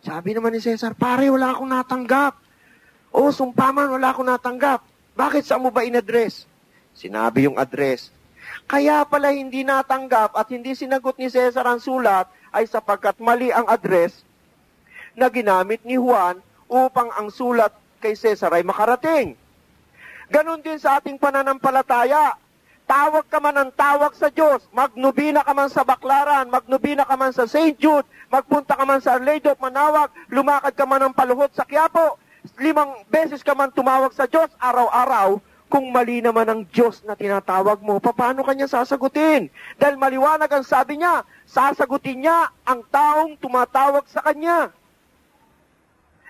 [0.00, 2.32] Sabi naman ni Cesar, pare, wala akong natanggap.
[3.12, 4.80] O, sumpaman, wala akong natanggap.
[5.12, 6.48] Bakit saan mo ba in-address?
[6.96, 8.13] Sinabi yung address.
[8.64, 13.68] Kaya pala hindi natanggap at hindi sinagot ni Cesar ang sulat ay sapagkat mali ang
[13.68, 14.24] address
[15.12, 19.37] na ginamit ni Juan upang ang sulat kay Cesar ay makarating.
[20.33, 22.40] Ganon din sa ating pananampalataya.
[22.85, 24.61] Tawag ka man ng tawag sa Diyos.
[24.72, 27.81] Magnubina ka man sa Baklaran, magnubina ka man sa St.
[27.81, 32.20] Jude, magpunta ka man sa Arledo, manawag, lumakad ka man ng paluhot sa Quiapo,
[32.61, 35.40] limang beses ka man tumawag sa Diyos araw-araw,
[35.74, 39.50] kung mali naman ang Diyos na tinatawag mo, paano kanya sasagutin?
[39.74, 44.70] Dahil maliwanag ang sabi niya, sasagutin niya ang taong tumatawag sa kanya.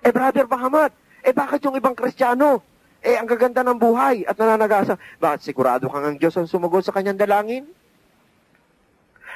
[0.00, 2.64] Eh, Brother Bahamad, eh bakit yung ibang kristyano,
[3.04, 4.96] eh, ang gaganda ng buhay at nananagasa.
[5.20, 7.68] Bakit sigurado kang ang Diyos ang sumagot sa kanyang dalangin?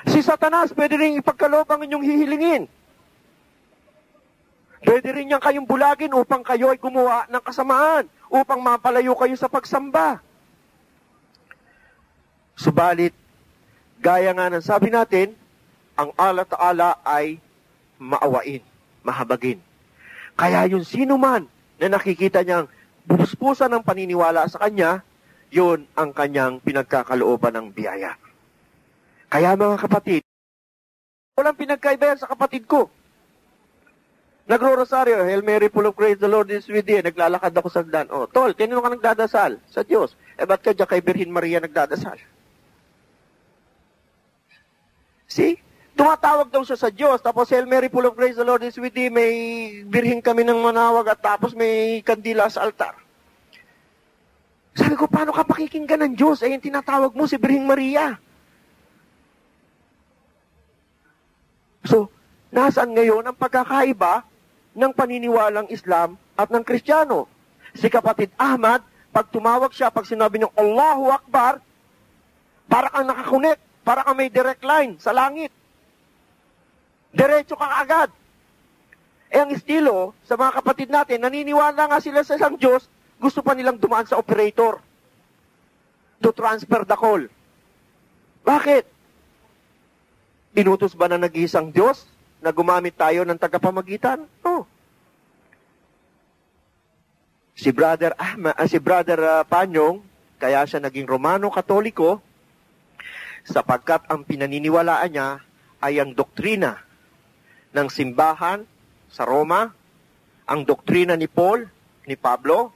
[0.09, 2.65] Si Satanas, pwede rin ipagkaloob ang inyong hihilingin.
[4.89, 9.49] Pwede rin niyang kayong bulagin upang kayo ay gumawa ng kasamaan, upang mapalayo kayo sa
[9.49, 10.21] pagsamba.
[12.59, 13.15] Subalit,
[13.99, 15.33] gaya nga ng sabi natin,
[15.99, 17.41] ang Allah Ta'ala ay
[17.99, 18.63] maawain,
[19.03, 19.59] mahabagin.
[20.39, 21.51] Kaya yung sino man
[21.83, 22.71] na nakikita niyang
[23.09, 25.03] buspusan ng paniniwala sa Kanya,
[25.51, 28.15] yun ang Kanyang pinagkakalooban ng biyaya.
[29.29, 30.23] Kaya mga kapatid,
[31.35, 32.91] walang pinagkaiba sa kapatid ko.
[34.49, 37.05] Nagro-rosaryo, Hail Mary, full of grace, the Lord is with thee.
[37.05, 38.09] Naglalakad ako sa dan.
[38.09, 39.61] Oh, tol, kanino ka nagdadasal?
[39.69, 40.17] Sa Diyos.
[40.41, 42.17] Eh, ba't ka dyan kay Birhin Maria nagdadasal?
[45.29, 45.61] See?
[45.93, 48.97] Tumatawag daw siya sa Diyos, tapos Hail Mary, full of grace, the Lord is with
[48.97, 49.29] thee, may
[49.85, 52.97] birhin kami ng manawag at tapos may kandila sa altar.
[54.73, 56.41] Sabi ko, paano ka pakikinggan ng Diyos?
[56.41, 58.17] Eh, yung tinatawag mo si Birhing Maria.
[61.85, 62.09] So,
[62.49, 64.38] nasaan ngayon ang pagkakaiba
[64.79, 67.27] ng paniniwalang Islam at ng Kristiyano?
[67.75, 71.59] Si kapatid Ahmad, pag tumawag siya, pag sinabi niya, Allahu Akbar,
[72.71, 75.51] para kang nakakunik, para kang may direct line sa langit.
[77.11, 78.15] Diretso ka agad.
[79.29, 82.87] Eh ang estilo sa mga kapatid natin, naniniwala nga sila sa isang Diyos,
[83.19, 84.79] gusto pa nilang dumaan sa operator
[86.23, 87.23] to transfer the call.
[88.47, 88.85] Bakit?
[90.57, 94.23] Inutos ba na nag-iisang Diyos na gumamit tayo ng tagapamagitan?
[94.43, 94.67] No.
[97.59, 99.99] Si Brother Ahma, uh, si Brother uh, Panyong,
[100.39, 102.23] kaya siya naging Romano Katoliko
[103.43, 105.29] sapagkat ang pinaniniwalaan niya
[105.83, 106.79] ay ang doktrina
[107.75, 108.63] ng simbahan
[109.11, 109.75] sa Roma,
[110.47, 111.67] ang doktrina ni Paul,
[112.07, 112.71] ni Pablo,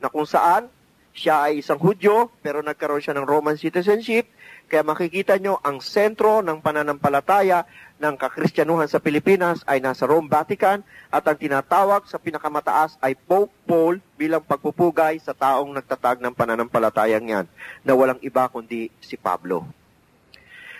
[0.00, 0.70] na kung saan
[1.12, 4.26] siya ay isang Hudyo, pero nagkaroon siya ng Roman citizenship,
[4.72, 7.68] kaya makikita nyo, ang sentro ng pananampalataya
[8.00, 10.80] ng kakristyanuhan sa Pilipinas ay nasa Rome, Vatican,
[11.12, 17.28] at ang tinatawag sa pinakamataas ay Pope Paul bilang pagpupugay sa taong nagtatag ng pananampalatayang
[17.28, 17.46] yan,
[17.84, 19.68] na walang iba kundi si Pablo.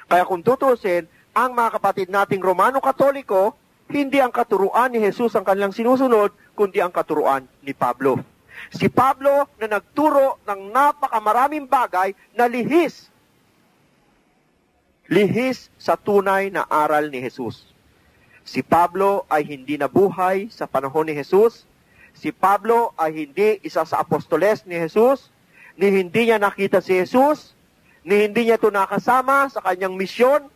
[0.09, 1.05] Kaya kung tutusin,
[1.37, 3.53] ang mga kapatid nating Romano Katoliko,
[3.93, 8.25] hindi ang katuruan ni Jesus ang kanilang sinusunod, kundi ang katuruan ni Pablo.
[8.73, 13.12] Si Pablo na nagturo ng napakamaraming bagay na lihis.
[15.13, 17.69] Lihis sa tunay na aral ni Jesus.
[18.49, 21.69] Si Pablo ay hindi nabuhay sa panahon ni Jesus.
[22.17, 25.29] Si Pablo ay hindi isa sa apostoles ni Jesus.
[25.77, 27.53] Ni hindi niya nakita si Jesus.
[28.09, 30.49] Ni hindi niya ito nakasama sa kanyang misyon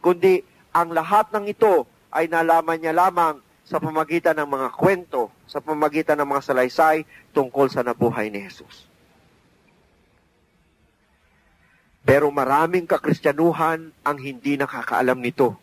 [0.00, 5.62] kundi ang lahat ng ito ay nalaman niya lamang sa pamagitan ng mga kwento, sa
[5.62, 8.89] pamagitan ng mga salaysay tungkol sa nabuhay ni Jesus.
[12.04, 15.56] Pero maraming kakristyanuhan ang hindi nakakaalam nito.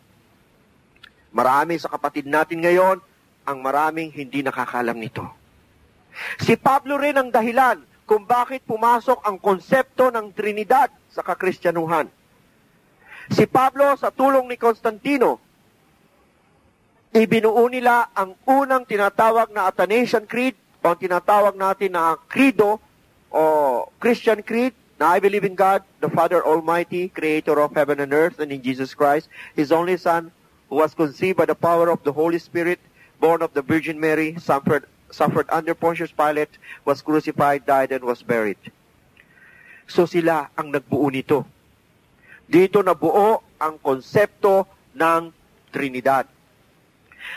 [1.34, 3.02] Marami sa kapatid natin ngayon
[3.44, 5.26] ang maraming hindi nakakaalam nito.
[6.42, 12.08] Si Pablo rin ang dahilan kung bakit pumasok ang konsepto ng Trinidad sa kakristyanuhan.
[13.28, 15.36] Si Pablo sa tulong ni Constantino,
[17.12, 22.80] ibinuo nila ang unang tinatawag na Athanasian Creed o tinatawag natin na Credo
[23.28, 23.42] o
[24.00, 28.38] Christian Creed na I believe in God, the Father Almighty, creator of heaven and earth,
[28.42, 30.30] and in Jesus Christ, His only Son,
[30.68, 32.80] who was conceived by the power of the Holy Spirit,
[33.20, 38.22] born of the Virgin Mary, suffered, suffered under Pontius Pilate, was crucified, died, and was
[38.22, 38.58] buried.
[39.88, 41.48] So sila ang nagbuo nito.
[42.44, 45.32] Dito nabuo ang konsepto ng
[45.72, 46.28] Trinidad.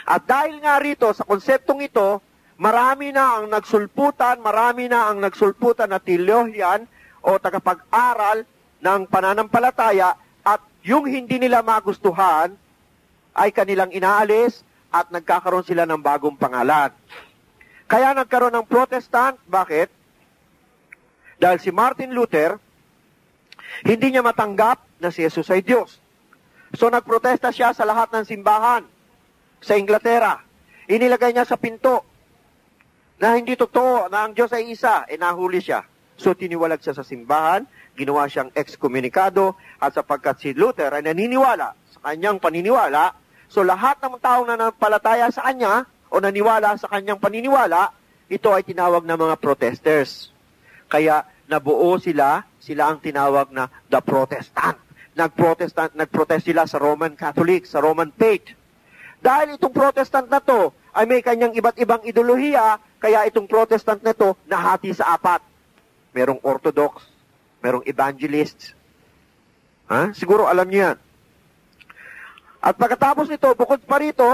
[0.08, 2.20] At dahil nga rito, sa konseptong ito,
[2.60, 6.86] marami na ang nagsulputan, marami na ang nagsulputan na teolohian
[7.22, 8.44] o tagapag-aral
[8.82, 12.54] ng pananampalataya at yung hindi nila magustuhan
[13.38, 16.92] ay kanilang inaalis at nagkakaroon sila ng bagong pangalan.
[17.88, 19.40] Kaya nagkaroon ng protestant.
[19.48, 19.90] Bakit?
[21.40, 22.60] Dahil si Martin Luther,
[23.88, 25.98] hindi niya matanggap na si Jesus ay Diyos.
[26.76, 28.84] So nagprotesta siya sa lahat ng simbahan
[29.60, 30.40] sa Inglaterra.
[30.88, 32.04] Inilagay niya sa pinto
[33.22, 35.86] na hindi totoo na ang Diyos ay isa, e nahuli siya.
[36.20, 42.00] So tiniwalag siya sa simbahan, ginawa siyang excommunicado, at sapagkat si Luther ay naniniwala sa
[42.12, 43.16] kanyang paniniwala,
[43.52, 47.92] so lahat ng taong nanampalataya sa kanya o naniwala sa kanyang paniniwala,
[48.32, 50.32] ito ay tinawag na mga protesters.
[50.88, 54.80] Kaya nabuo sila, sila ang tinawag na the Protestant.
[55.12, 58.56] Nagprotestant, nagprotest sila sa Roman Catholic, sa Roman Faith.
[59.20, 64.16] Dahil itong Protestant na to ay may kanyang iba't ibang ideolohiya, kaya itong Protestant na
[64.16, 65.44] to nahati sa apat.
[66.12, 67.08] Merong Orthodox,
[67.64, 68.76] merong Evangelists.
[69.88, 70.12] Ha?
[70.16, 70.98] Siguro alam niyo yan.
[72.62, 74.28] At pagkatapos nito, bukod pa rito,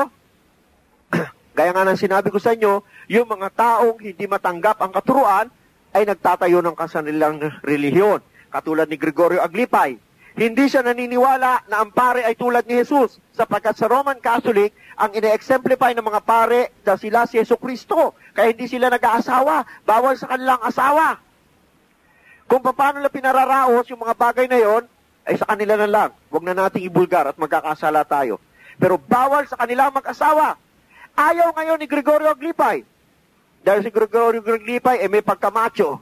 [1.58, 5.48] gaya nga ng sinabi ko sa inyo, yung mga taong hindi matanggap ang katuruan
[5.96, 8.20] ay nagtatayo ng kasanilang relihiyon.
[8.52, 9.96] Katulad ni Gregorio Aglipay,
[10.38, 15.10] hindi siya naniniwala na ang pare ay tulad ni Jesus sapagkat sa Roman Catholic, ang
[15.10, 18.14] ine-exemplify ng mga pare na sila si Yeso Kristo.
[18.38, 19.82] Kaya hindi sila nag-aasawa.
[19.82, 21.18] Bawal sa kanilang asawa.
[22.48, 24.84] Kung paano nila pinararaos yung mga bagay na yon,
[25.28, 26.10] ay sa kanila na lang.
[26.32, 28.40] Huwag na nating ibulgar at magkakasala tayo.
[28.80, 30.56] Pero bawal sa kanila mag-asawa.
[31.12, 32.88] Ayaw ngayon ni Gregorio Aglipay.
[33.60, 36.00] Dahil si Gregorio Aglipay ay may pagkamacho.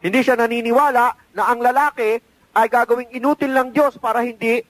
[0.00, 2.16] Hindi siya naniniwala na ang lalaki
[2.56, 4.64] ay gagawing inutil ng Diyos para hindi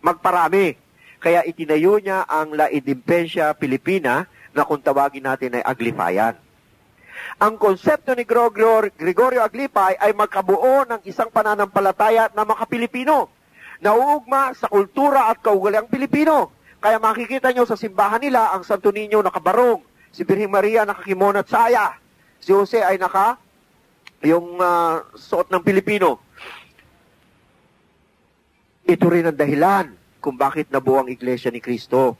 [0.00, 0.72] magparami.
[1.20, 4.24] Kaya itinayo niya ang La Idimpensia Pilipina
[4.56, 6.47] na kung tawagin natin ay Aglipayan.
[7.38, 13.30] Ang konsepto ni Gregorio, Aglipay ay magkabuo ng isang pananampalataya na mga Pilipino
[13.78, 16.50] na uugma sa kultura at kaugaliang Pilipino.
[16.82, 21.46] Kaya makikita nyo sa simbahan nila ang Santo Niño nakabarong, si Birheng Maria nakakimon at
[21.46, 21.94] saya,
[22.42, 23.38] si Jose ay naka
[24.22, 26.18] yung uh, suot ng Pilipino.
[28.82, 32.18] Ito rin ang dahilan kung bakit nabuo ang Iglesia ni Kristo.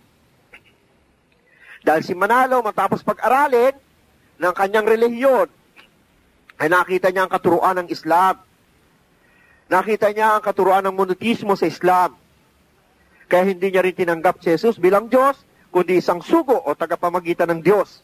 [1.82, 3.74] Dahil si Manalo, matapos pag-aralin
[4.38, 5.48] ng kanyang relihiyon,
[6.58, 8.38] ay nakita niya ang katuruan ng Islam.
[9.70, 12.18] Nakita niya ang katuruan ng monotismo sa Islam.
[13.28, 15.38] Kaya hindi niya rin tinanggap si Jesus bilang Diyos,
[15.70, 18.02] kundi isang sugo o tagapamagitan ng Diyos.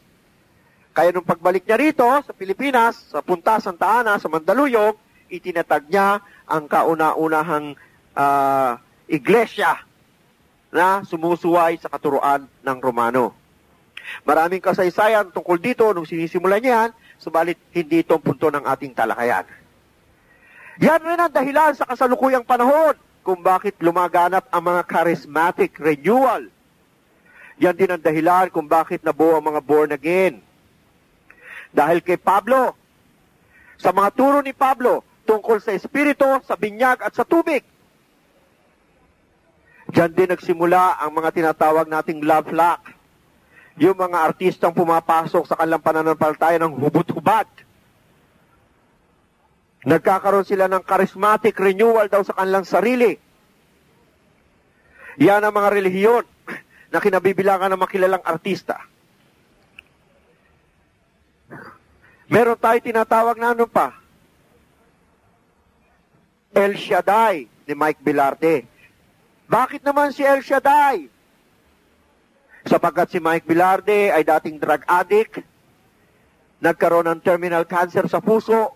[0.95, 4.95] Kaya nung pagbalik niya rito sa Pilipinas, sa Punta Santa Ana, sa Mandaluyong,
[5.27, 7.75] itinatag niya ang kauna-unahang
[8.15, 9.83] uh, iglesia
[10.71, 13.44] na sumusuway sa katuruan ng Romano.
[14.23, 19.45] Maraming kasaysayan tungkol dito nung sinisimulan niya yan, subalit hindi itong punto ng ating talakayan.
[20.81, 26.45] Yan rin ang dahilan sa kasalukuyang panahon kung bakit lumaganap ang mga charismatic renewal.
[27.57, 30.43] Yan din ang dahilan kung bakit nabuo ang mga born again.
[31.71, 32.75] Dahil kay Pablo,
[33.79, 37.63] sa mga turo ni Pablo tungkol sa Espiritu, sa binyag at sa tubig,
[39.85, 42.83] Diyan din nagsimula ang mga tinatawag nating love lock.
[43.75, 47.47] Yung mga artistang pumapasok sa kanilang pananampalataya ng hubot-hubad.
[49.85, 53.19] Nagkakaroon sila ng charismatic renewal daw sa kanilang sarili.
[55.19, 56.25] Yan ang mga relihiyon
[56.91, 58.79] na kinabibilangan ng makilalang artista.
[62.25, 63.93] Meron tayo tinatawag na ano pa?
[66.55, 68.65] El Shaddai ni Mike Bilarte.
[69.45, 71.14] Bakit naman si El Shaddai?
[72.65, 75.45] Sapagkat si Mike Bilarde ay dating drug addict,
[76.57, 78.73] nagkaroon ng terminal cancer sa puso,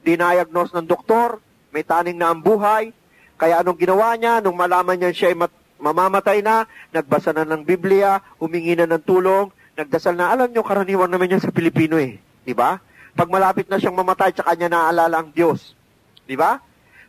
[0.00, 1.36] dinayagnos ng doktor,
[1.68, 2.88] may taning na ang buhay,
[3.36, 7.62] kaya anong ginawa niya, nung malaman niya siya ay mat- mamamatay na, nagbasa na ng
[7.68, 12.18] Biblia, humingi na ng tulong, nagdasal na, alam niyo, karaniwan naman yan sa Pilipino eh.
[12.42, 12.80] Di ba?
[13.12, 15.76] Pag malapit na siyang mamatay, tsaka niya naaalala ang Diyos.
[16.24, 16.58] Di ba?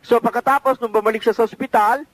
[0.04, 2.04] So pagkatapos, nung bumalik siya sa ospital,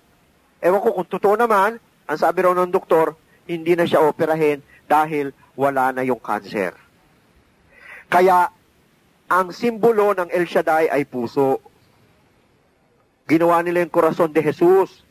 [0.62, 1.76] ewan ko kung totoo naman,
[2.06, 6.74] ang sabi raw ng doktor, hindi na siya operahin dahil wala na yung cancer.
[8.06, 8.50] Kaya,
[9.26, 11.58] ang simbolo ng El Shaddai ay puso.
[13.26, 15.02] Ginawa nila yung korason de Jesus.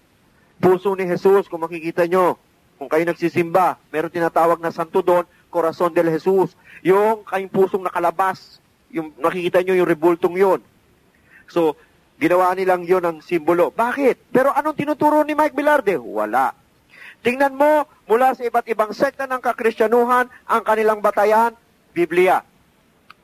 [0.56, 2.40] Puso ni Jesus, kung makikita nyo,
[2.80, 6.56] kung kayo nagsisimba, meron tinatawag na santo doon, korason del Jesus.
[6.80, 10.64] Yung kayong pusong nakalabas, yung nakikita nyo yung rebultong yun.
[11.52, 11.76] So,
[12.16, 13.76] ginawa nilang yun ang simbolo.
[13.76, 14.32] Bakit?
[14.32, 16.00] Pero anong tinuturo ni Mike Bilarde?
[16.00, 16.56] Wala.
[17.26, 21.58] Tingnan mo, mula sa iba't ibang sekta ng kakristyanuhan, ang kanilang batayan,
[21.90, 22.46] Biblia.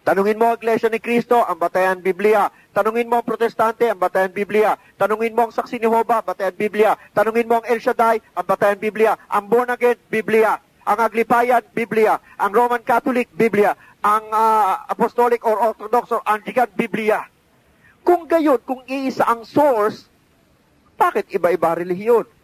[0.02, 2.50] Tanungin mo ang Iglesia ni Cristo, ang batayan Biblia.
[2.74, 4.74] Tanungin mo ang Protestante, ang batayan Biblia.
[4.98, 6.98] Tanungin mo ang Saksi ni Hoba, batayan Biblia.
[7.14, 9.14] Tanungin mo ang El Shaddai, ang batayan Biblia.
[9.30, 10.58] Ang Born Again, Biblia.
[10.82, 12.18] Ang Aglipayan, Biblia.
[12.42, 13.78] Ang Roman Catholic, Biblia.
[14.02, 17.30] Ang ah, Apostolic or Orthodox or Anglican, Biblia.
[18.02, 20.10] Kung gayon, kung iisa ang source,
[20.98, 22.41] bakit iba-iba relihiyon?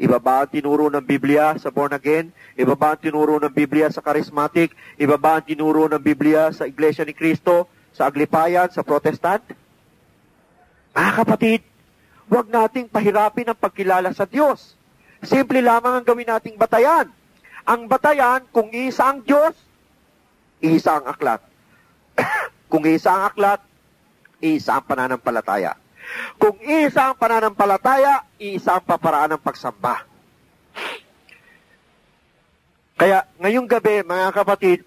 [0.00, 2.32] Iba ba ang tinuro ng Biblia sa born again?
[2.56, 4.72] Iba ba ang tinuro ng Biblia sa charismatic?
[4.96, 7.68] Iba ba ang tinuro ng Biblia sa Iglesia ni Cristo?
[7.92, 8.72] Sa Aglipayan?
[8.72, 9.44] Sa Protestant?
[10.96, 11.60] Ah, kapatid,
[12.28, 14.76] huwag nating pahirapin ang pagkilala sa Diyos.
[15.20, 17.08] Simple lamang ang gawin nating batayan.
[17.68, 19.54] Ang batayan, kung isa ang Diyos,
[20.64, 21.40] isa ang aklat.
[22.72, 23.60] kung isa ang aklat,
[24.42, 25.81] isa ang pananampalataya.
[26.36, 30.04] Kung isa ang pananampalataya, isa ang paparaan ng pagsamba.
[32.98, 34.80] Kaya ngayong gabi, mga kapatid,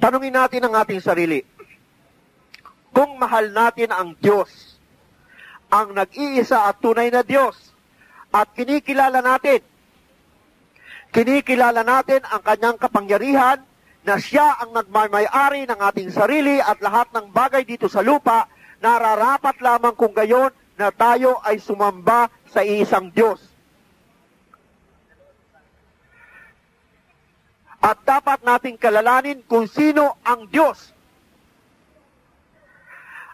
[0.00, 1.44] tanungin natin ang ating sarili.
[2.92, 4.76] Kung mahal natin ang Diyos,
[5.72, 7.56] ang nag-iisa at tunay na Diyos,
[8.32, 9.60] at kinikilala natin,
[11.12, 13.60] kinikilala natin ang kanyang kapangyarihan,
[14.02, 18.50] na siya ang nagmamay-ari ng ating sarili at lahat ng bagay dito sa lupa,
[18.82, 23.38] nararapat lamang kung gayon na tayo ay sumamba sa isang Diyos.
[27.82, 30.90] At dapat nating kalalanin kung sino ang Diyos.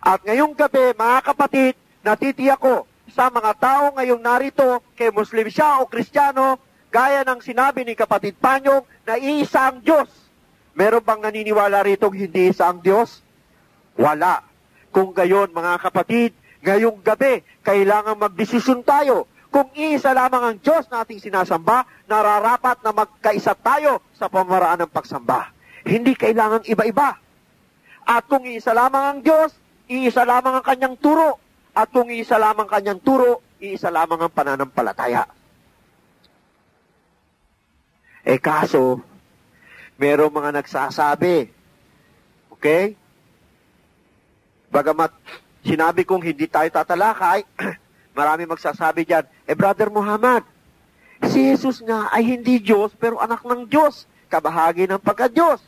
[0.05, 5.81] At ngayong gabi, mga kapatid, natitiyak ko sa mga tao ngayong narito, kay Muslim siya
[5.81, 10.09] o Kristiyano, gaya ng sinabi ni kapatid Panyong, na iisa Diyos.
[10.77, 13.21] Meron bang naniniwala rito hindi isa Diyos?
[13.99, 14.45] Wala.
[14.93, 16.33] Kung gayon, mga kapatid,
[16.65, 19.29] ngayong gabi, kailangan magdesisyon tayo.
[19.49, 24.93] Kung isa lamang ang Diyos na ating sinasamba, nararapat na magkaisa tayo sa pamaraan ng
[24.93, 25.53] pagsamba.
[25.89, 27.17] Hindi kailangan iba-iba.
[28.05, 29.57] At kung isa lamang ang Diyos,
[29.89, 31.41] iisa lamang ang kanyang turo.
[31.73, 35.25] At kung isa lamang kanyang turo, iisa lamang ang pananampalataya.
[38.29, 39.01] Eh kaso,
[39.97, 41.49] merong mga nagsasabi,
[42.53, 42.93] okay?
[44.69, 45.13] Bagamat
[45.65, 47.45] sinabi kong hindi tayo tatalakay,
[48.19, 50.45] marami magsasabi dyan, eh Brother Muhammad,
[51.29, 55.65] si Jesus nga ay hindi Diyos pero anak ng Diyos, kabahagi ng pagka-Diyos.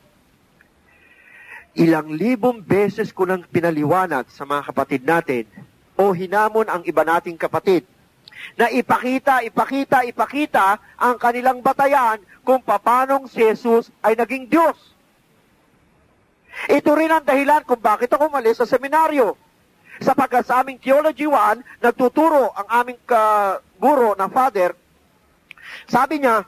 [1.80, 5.44] Ilang libong beses ko nang pinaliwanag sa mga kapatid natin
[5.94, 7.86] o hinamon ang iba nating kapatid
[8.56, 14.76] na ipakita, ipakita, ipakita ang kanilang batayan kung papanong si Jesus ay naging Diyos.
[16.68, 19.34] Ito rin ang dahilan kung bakit ako umalis sa seminaryo.
[20.00, 24.72] Sapagkat sa aming Theology 1, nagtuturo ang aming ka, guro na father,
[25.86, 26.44] sabi niya,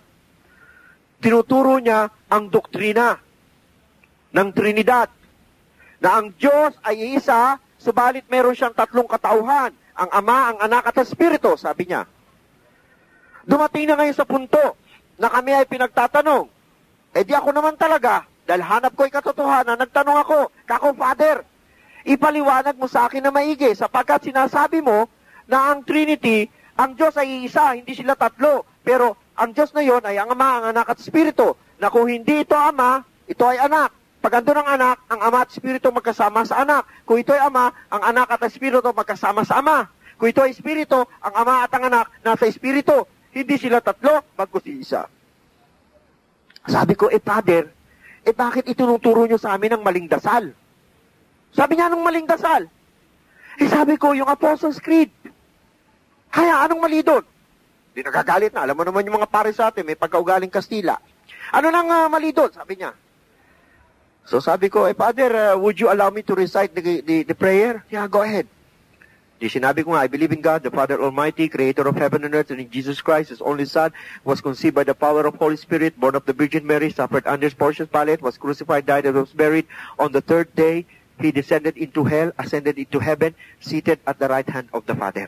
[1.20, 3.20] tinuturo niya ang doktrina
[4.32, 5.12] ng Trinidad,
[6.02, 10.96] na ang Diyos ay isa, subalit meron siyang tatlong katauhan, ang Ama, ang Anak at
[10.98, 12.08] ang Espiritu, sabi niya.
[13.44, 14.80] Dumating na ngayon sa punto
[15.20, 16.48] na kami ay pinagtatanong,
[17.12, 21.40] eh di ako naman talaga, dahil hanap ko ay katotohanan, nagtanong ako, kako Father,
[22.04, 25.08] ipaliwanag mo sa akin na maigi, sapagkat sinasabi mo
[25.48, 30.04] na ang Trinity, ang Diyos ay isa, hindi sila tatlo, pero ang Diyos na yon
[30.04, 33.96] ay ang Ama, ang Anak at Espiritu, na kung hindi ito Ama, ito ay Anak.
[34.20, 36.86] Pag ando ng anak, ang ama at espiritu magkasama sa anak.
[37.02, 39.90] Kung ito ay ama, ang anak at espiritu magkasama sa ama.
[40.14, 43.02] Kung ito ay espiritu, ang ama at ang anak nasa espiritu.
[43.34, 45.10] Hindi sila tatlo, bagkus isa.
[46.70, 47.66] Sabi ko, eh father,
[48.22, 50.54] eh bakit itunuturo nyo sa amin ng maling dasal?
[51.52, 52.70] Sabi niya, anong maling dasal?
[53.60, 55.12] Eh sabi ko, yung Apostles' Creed.
[56.32, 57.20] Kaya, anong mali doon?
[57.92, 58.64] Di nagagalit na.
[58.64, 60.96] Alam mo naman yung mga pare sa atin, may pagkaugaling Kastila.
[61.52, 62.48] Ano nang uh, mali doon?
[62.48, 62.96] Sabi niya.
[64.24, 67.36] So sabi ko, eh Father, uh, would you allow me to recite the, the, the
[67.36, 67.84] prayer?
[67.90, 68.46] Yeah, go ahead.
[69.42, 72.54] Di sinabi ko I believe in God, the Father Almighty, creator of heaven and earth,
[72.54, 73.90] and in Jesus Christ, His only Son,
[74.22, 77.50] was conceived by the power of Holy Spirit, born of the Virgin Mary, suffered under
[77.50, 79.66] Pontius Pilate, was crucified, died, and was buried.
[79.98, 80.86] On the third day,
[81.18, 85.26] He descended into hell, ascended into heaven, seated at the right hand of the Father.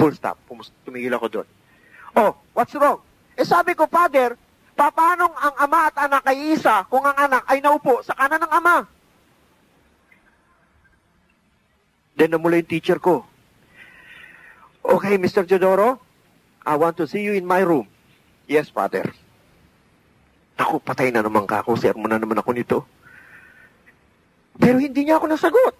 [0.00, 0.40] Full stop.
[0.88, 1.48] Tumigil ako doon.
[2.16, 3.04] Oh, what's wrong?
[3.36, 4.32] Eh sabi ko, Father,
[4.76, 8.52] paano ang ama at anak ay isa kung ang anak ay naupo sa kanan ng
[8.52, 8.88] ama?
[12.20, 13.24] Then namula yung teacher ko.
[14.84, 15.48] Okay, Mr.
[15.48, 15.96] Jodoro,
[16.68, 17.88] I want to see you in my room.
[18.44, 19.08] Yes, Father.
[20.60, 21.80] Ako, patay na naman ka ako.
[21.80, 22.78] Sermo na naman ako nito.
[24.60, 25.74] Pero hindi niya ako nasagot.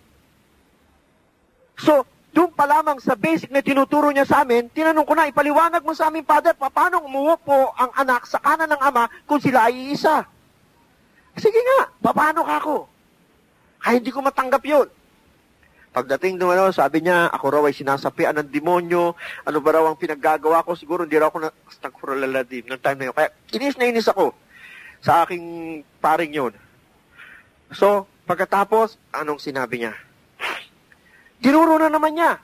[1.77, 5.85] So, doon pa lamang sa basic na tinuturo niya sa amin, tinanong ko na, ipaliwanag
[5.85, 9.93] mo sa amin, Father, paano umupo ang anak sa kanan ng ama kung sila ay
[9.93, 10.25] isa?
[11.37, 12.77] Sige nga, paano ka ako?
[13.85, 14.89] Kaya hindi ko matanggap yun.
[15.91, 19.99] Pagdating doon, ano, sabi niya, ako raw ay sinasapian ng demonyo, ano ba raw ang
[19.99, 23.17] pinaggagawa ko, siguro hindi raw ako na, astagfirulaladim, ng time na yun.
[23.19, 24.31] Kaya inis na inis ako
[25.03, 25.43] sa aking
[25.99, 26.55] paring yun.
[27.75, 29.99] So, pagkatapos, anong sinabi niya?
[31.43, 32.39] Tinuro na naman niya.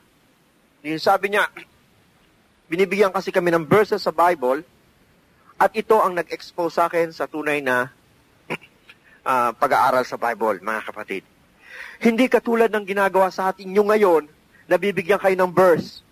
[0.82, 1.46] Yung sabi niya,
[2.66, 4.66] binibigyan kasi kami ng verses sa Bible,
[5.56, 7.94] at ito ang nag-expose sa akin sa tunay na
[9.22, 11.35] uh, pag-aaral sa Bible, mga kapatid.
[12.00, 14.28] Hindi katulad ng ginagawa sa atin nyo ngayon,
[14.66, 16.02] na bibigyan kayo ng verse.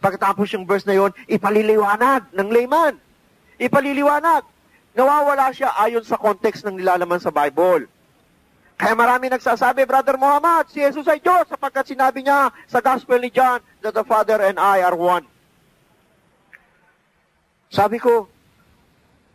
[0.00, 2.96] Pagkatapos yung verse na yon, ipaliliwanag ng layman.
[3.60, 4.46] Ipaliliwanag.
[4.96, 7.86] Nawawala siya ayon sa context ng nilalaman sa Bible.
[8.78, 13.30] Kaya marami nagsasabi, Brother Muhammad, si Jesus ay Diyos sapagkat sinabi niya sa Gospel ni
[13.30, 15.26] John that the Father and I are one.
[17.68, 18.30] Sabi ko,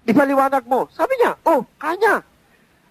[0.07, 0.87] ipaliwanag mo.
[0.95, 2.23] Sabi niya, oh, kanya.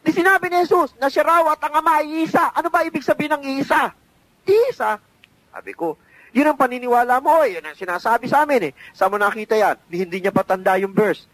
[0.03, 2.51] Di sinabi ni Jesus na siya raw at ang ama ay isa.
[2.51, 3.95] Ano ba ibig sabihin ng isa?
[4.43, 4.99] Isa.
[5.55, 5.95] Sabi ko,
[6.35, 7.47] yun ang paniniwala mo.
[7.47, 7.61] Eh.
[7.61, 8.73] Yun ang sinasabi sa amin eh.
[8.97, 9.79] Saan mo nakita yan?
[9.87, 11.29] Hindi niya patanda yung verse.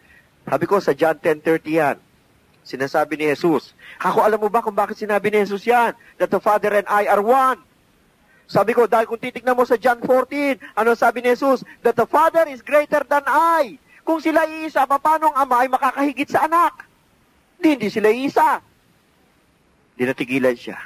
[0.45, 1.97] Sabi ko, sa John 10.30 yan.
[2.67, 3.73] Sinasabi ni Jesus.
[4.05, 5.97] Ako, alam mo ba kung bakit sinabi ni Jesus yan?
[6.21, 7.65] That the Father and I are one.
[8.49, 11.65] Sabi ko, dahil kung titignan mo sa John 14, ano sabi ni Jesus?
[11.81, 13.81] That the Father is greater than I.
[14.05, 16.88] Kung sila iisa, paano ang ama ay makakahigit sa anak?
[17.59, 18.63] Di, hindi sila isa.
[19.99, 20.07] Di
[20.55, 20.79] siya.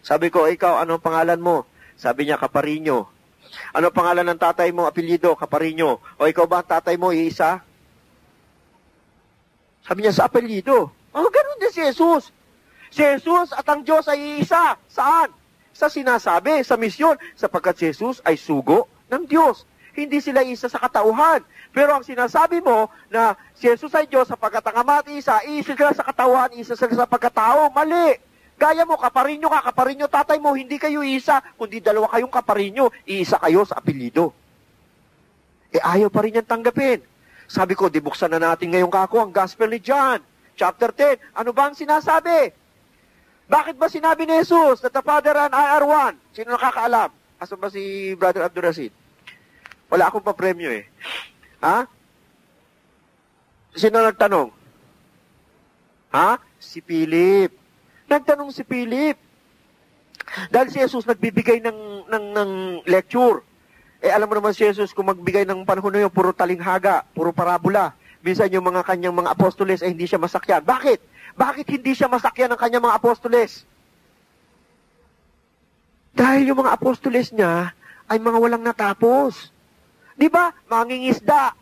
[0.00, 1.68] Sabi ko, ikaw, anong pangalan mo?
[1.96, 3.04] Sabi niya, Kaparinyo.
[3.76, 4.88] Ano pangalan ng tatay mo?
[4.88, 6.00] Apelyido, Kaparinyo.
[6.16, 7.60] O ikaw ba tatay mo, iisa?
[9.84, 10.90] Sabi niya, sa apelyido.
[11.14, 12.32] Oh, ganun din si Jesus.
[12.90, 14.74] Si Jesus at ang Diyos ay iisa.
[14.90, 15.30] Saan?
[15.76, 19.68] Sa sinasabi, sa misyon, sapagkat si Jesus ay sugo ng Diyos.
[19.96, 21.40] Hindi sila isa sa katauhan.
[21.72, 25.96] Pero ang sinasabi mo na si Jesus ay Diyos sapagkat ang Ama isa, isa sila
[25.96, 28.20] sa katauhan, isa sila sa pagkatao, mali.
[28.60, 33.36] Gaya mo, kaparinyo ka, kaparinyo tatay mo, hindi kayo isa, kundi dalawa kayong kaparinyo, isa
[33.40, 34.32] kayo sa apelido.
[35.72, 37.00] Eh ayaw pa rin niyang tanggapin.
[37.48, 40.20] Sabi ko, dibuksan na natin ngayong kako ang Gospel ni John,
[40.56, 41.36] chapter 10.
[41.36, 42.52] Ano ba ang sinasabi?
[43.46, 46.18] Bakit ba sinabi ni Jesus that the Father and I are one?
[46.34, 47.12] Sino nakakaalam?
[47.38, 48.90] Asan ba si Brother Abdurasid?
[49.86, 50.84] Wala akong pa-premyo eh.
[51.62, 51.86] Ha?
[53.76, 54.50] Sino nagtanong?
[56.10, 56.40] Ha?
[56.58, 57.52] Si Philip.
[58.10, 59.18] Nagtanong si Philip.
[60.50, 62.50] Dahil si Jesus nagbibigay ng, ng, ng
[62.90, 63.46] lecture.
[64.02, 67.30] Eh alam mo naman si Jesus kung magbigay ng panahon na yun, puro talinghaga, puro
[67.30, 67.94] parabola.
[68.26, 70.66] Minsan yung mga kanyang mga apostoles ay eh, hindi siya masakyan.
[70.66, 70.98] Bakit?
[71.38, 73.62] Bakit hindi siya masakyan ng kanyang mga apostoles?
[76.16, 77.76] Dahil yung mga apostoles niya
[78.08, 79.52] ay mga walang natapos.
[80.16, 80.48] Di ba?
[80.72, 81.52] Mangingisda.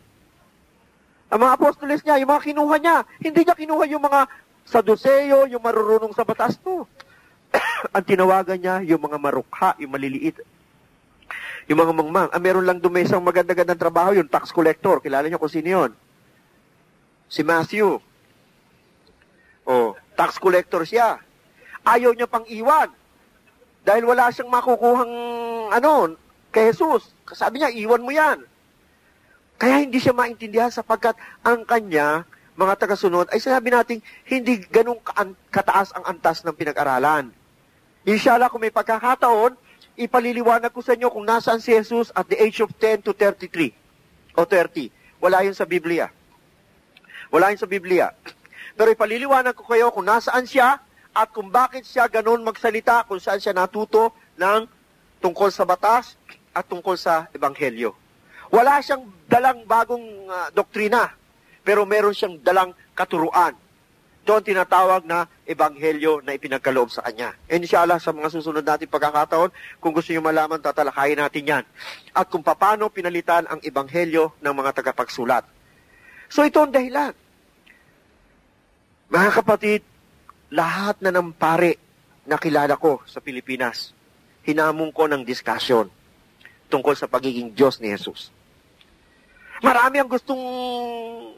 [1.35, 4.31] Ang mga apostoles niya, yung mga kinuha niya, hindi niya kinuha yung mga
[4.63, 6.87] saduseyo, yung marurunong sa batas mo.
[7.95, 10.39] Ang tinawagan niya, yung mga marukha, yung maliliit.
[11.67, 12.29] Yung mga mangmang.
[12.31, 15.03] Ah, meron lang dumesang maganda-gandang trabaho, yung tax collector.
[15.03, 15.91] Kilala niyo kung sino yun?
[17.27, 17.99] Si Matthew.
[19.65, 21.19] Oh, tax collector siya.
[21.85, 22.93] Ayaw niya pang iwan.
[23.85, 25.13] Dahil wala siyang makukuhang
[25.73, 26.17] ano,
[26.55, 27.11] kay Jesus.
[27.35, 28.47] Sabi niya, iwan mo yan.
[29.59, 32.23] Kaya hindi siya maintindihan sapagkat ang kanya,
[32.55, 33.99] mga tagasunod, ay sinabi natin,
[34.31, 35.03] hindi ganun
[35.51, 37.35] kataas ang antas ng pinag-aralan.
[38.07, 39.59] Inshallah, kung may pagkakataon,
[39.99, 43.75] ipaliliwanag ko sa inyo kung nasaan si Jesus at the age of 10 to 33
[44.39, 44.91] o 30.
[45.19, 46.11] Wala yun sa Biblia.
[47.35, 48.15] Wala yun sa Biblia.
[48.75, 50.83] Pero ipaliliwanag ko kayo kung nasaan siya
[51.15, 54.67] at kung bakit siya ganun magsalita, kung saan siya natuto ng
[55.23, 56.19] tungkol sa batas
[56.55, 57.93] at tungkol sa ebanghelyo.
[58.55, 61.11] Wala siyang dalang bagong uh, doktrina,
[61.67, 63.59] pero meron siyang dalang katuruan.
[64.25, 67.37] Ang tinatawag na ebanghelyo na ipinagkaloob sa kanya.
[67.45, 69.53] Inshallah, sa mga susunod natin pagkakataon,
[69.85, 71.65] kung gusto niyo malaman, tatalakayin natin yan.
[72.17, 75.45] At kung paano pinalitan ang ebanghelyo ng mga tagapagsulat.
[76.33, 77.13] So ito ang dahilan.
[79.13, 79.85] Mga kapatid,
[80.49, 81.77] lahat na ng pare
[82.25, 83.93] na kilala ko sa Pilipinas,
[84.49, 85.93] hinamong ko ng discussion
[86.75, 88.35] tungkol sa pagiging Diyos ni Jesus.
[89.63, 90.43] Marami ang gustong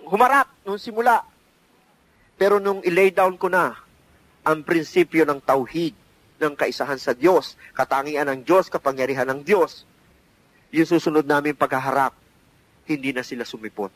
[0.09, 1.20] humarap nung simula.
[2.41, 3.76] Pero nung ilay down ko na
[4.41, 5.93] ang prinsipyo ng tauhid,
[6.41, 9.84] ng kaisahan sa Diyos, katangian ng Diyos, kapangyarihan ng Diyos,
[10.72, 12.16] yung susunod namin paghaharap,
[12.89, 13.93] hindi na sila sumipot.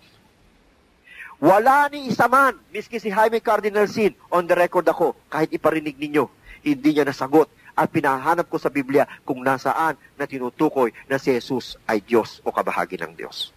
[1.40, 5.96] Wala ni isa man, miski si Jaime Cardinal Sin, on the record ako, kahit iparinig
[5.96, 6.28] ninyo,
[6.64, 7.48] hindi niya nasagot
[7.80, 12.52] at pinahanap ko sa Biblia kung nasaan na tinutukoy na si Jesus ay Diyos o
[12.52, 13.56] kabahagi ng Diyos.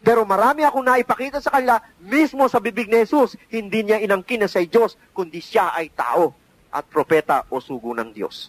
[0.00, 3.36] Pero marami akong naipakita sa kanila mismo sa bibig ni Jesus.
[3.52, 6.32] Hindi niya inangkin na sa Diyos, kundi siya ay tao
[6.72, 8.48] at propeta o sugo ng Diyos.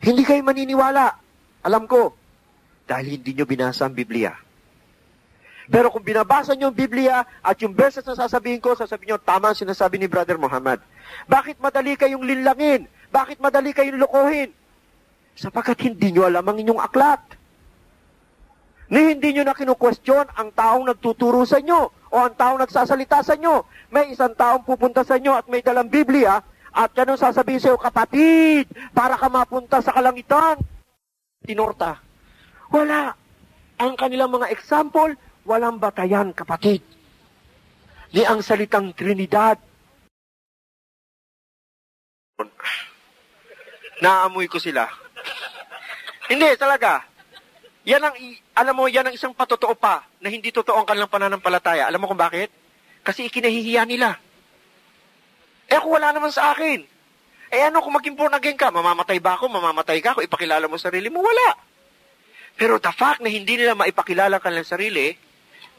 [0.00, 1.12] Hindi kayo maniniwala.
[1.60, 2.16] Alam ko.
[2.88, 4.32] Dahil hindi nyo binasa ang Biblia.
[5.70, 9.54] Pero kung binabasa nyo ang Biblia at yung verses na sasabihin ko, sasabihin nyo, tama
[9.54, 10.82] ang sinasabi ni Brother Muhammad.
[11.30, 12.90] Bakit madali kayong linlangin?
[13.14, 14.50] Bakit madali kayong lukuhin?
[15.38, 17.22] Sapagkat hindi nyo alam ang inyong aklat
[18.90, 23.38] ni hindi nyo na kinu-question ang taong nagtuturo sa inyo o ang taong nagsasalita sa
[23.38, 23.62] inyo.
[23.94, 26.42] May isang taong pupunta sa inyo at may dalang Biblia
[26.74, 30.58] at ganun sasabihin sa iyo, kapatid, para ka mapunta sa kalangitan.
[31.46, 32.02] Tinorta.
[32.74, 33.14] Wala.
[33.78, 35.14] Ang kanilang mga example,
[35.44, 36.82] walang batayan, kapatid.
[38.10, 39.56] Ni ang salitang Trinidad.
[44.00, 44.88] Naamoy ko sila.
[46.30, 47.04] Hindi, talaga.
[47.84, 48.16] Yan ang,
[48.56, 51.88] alam mo, yan ang isang patotoo pa na hindi totoo ang kanilang pananampalataya.
[51.88, 52.52] Alam mo kung bakit?
[53.00, 54.16] Kasi ikinahihiya nila.
[55.70, 56.82] Eh kung wala naman sa akin.
[57.50, 58.70] Eh ano kung maging born again ka?
[58.70, 59.50] Mamamatay ba ako?
[59.50, 60.22] Mamamatay ka ako?
[60.22, 61.22] Ipakilala mo sarili mo?
[61.22, 61.56] Wala.
[62.54, 65.16] Pero the fact na hindi nila maipakilala ang kanilang sarili,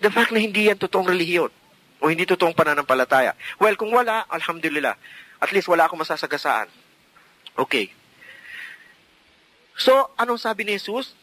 [0.02, 1.54] the fact na hindi yan totoong relihiyon
[2.02, 3.38] o hindi totoong pananampalataya.
[3.62, 4.98] Well, kung wala, alhamdulillah.
[5.38, 6.66] At least wala akong masasagasaan.
[7.54, 7.94] Okay.
[9.78, 11.14] So, anong sabi ni Jesus?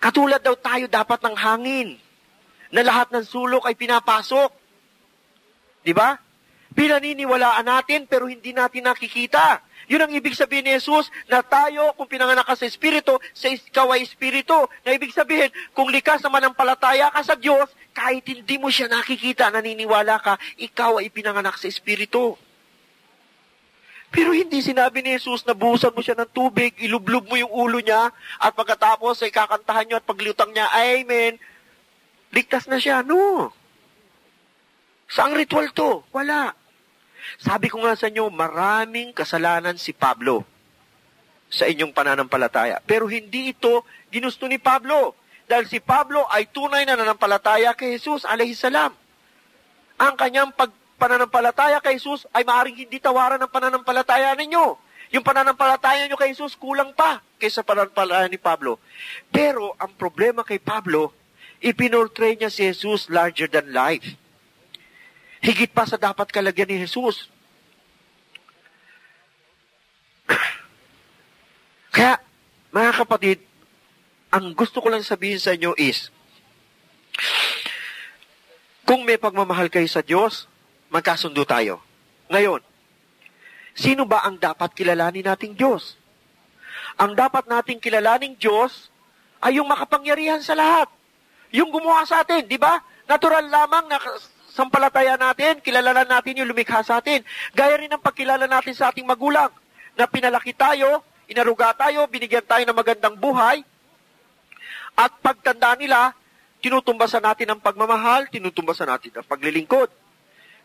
[0.00, 1.88] Katulad daw tayo dapat ng hangin
[2.72, 4.48] na lahat ng sulok ay pinapasok.
[5.84, 6.16] Di ba?
[6.72, 9.60] Pinaniniwalaan natin pero hindi natin nakikita.
[9.90, 13.90] Yun ang ibig sabihin ni Jesus na tayo, kung pinanganak ka sa Espiritu, sa ikaw
[13.90, 14.54] ay Espiritu.
[14.86, 18.86] Na ibig sabihin, kung likas naman ang palataya ka sa Diyos, kahit hindi mo siya
[18.86, 22.38] nakikita, naniniwala ka, ikaw ay pinanganak sa Espiritu.
[24.14, 27.82] Pero hindi sinabi ni Jesus na buhusan mo siya ng tubig, ilublog mo yung ulo
[27.82, 31.34] niya, at pagkatapos ay kakantahan niyo at paglutang niya, Amen.
[32.30, 33.02] Ligtas na siya.
[33.02, 33.50] No.
[35.10, 36.06] Saang ritual to?
[36.14, 36.59] Wala.
[37.40, 40.44] Sabi ko nga sa inyo, maraming kasalanan si Pablo
[41.50, 42.78] sa inyong pananampalataya.
[42.86, 45.18] Pero hindi ito ginusto ni Pablo.
[45.50, 48.94] Dahil si Pablo ay tunay na nanampalataya kay Jesus, alayhi salam.
[49.98, 54.78] Ang kanyang pag pananampalataya kay Jesus ay maaring hindi tawaran ng pananampalataya ninyo.
[55.10, 58.78] Yung pananampalataya nyo kay Jesus kulang pa kaysa pananampalataya ni Pablo.
[59.34, 61.10] Pero ang problema kay Pablo,
[61.58, 64.06] ipinortray niya si Jesus larger than life.
[65.40, 67.32] Higit pa sa dapat kalagyan ni Jesus.
[71.96, 72.20] Kaya,
[72.68, 73.40] mga kapatid,
[74.28, 76.12] ang gusto ko lang sabihin sa inyo is,
[78.84, 80.44] kung may pagmamahal kayo sa Diyos,
[80.92, 81.80] magkasundo tayo.
[82.28, 82.60] Ngayon,
[83.72, 85.96] sino ba ang dapat kilalanin nating Diyos?
[87.00, 88.92] Ang dapat nating kilalaning Diyos
[89.40, 90.90] ay yung makapangyarihan sa lahat.
[91.50, 92.76] Yung gumawa sa atin, di ba?
[93.08, 93.98] Natural lamang na
[94.50, 97.22] sampalataya natin, kilalanan natin yung lumikha sa atin.
[97.54, 99.50] Gaya rin ng pagkilala natin sa ating magulang,
[99.94, 103.62] na pinalaki tayo, inaruga tayo, binigyan tayo ng magandang buhay,
[104.98, 106.12] at pagtanda nila,
[106.60, 109.88] tinutumbasan natin ang pagmamahal, tinutumbasan natin ang paglilingkod.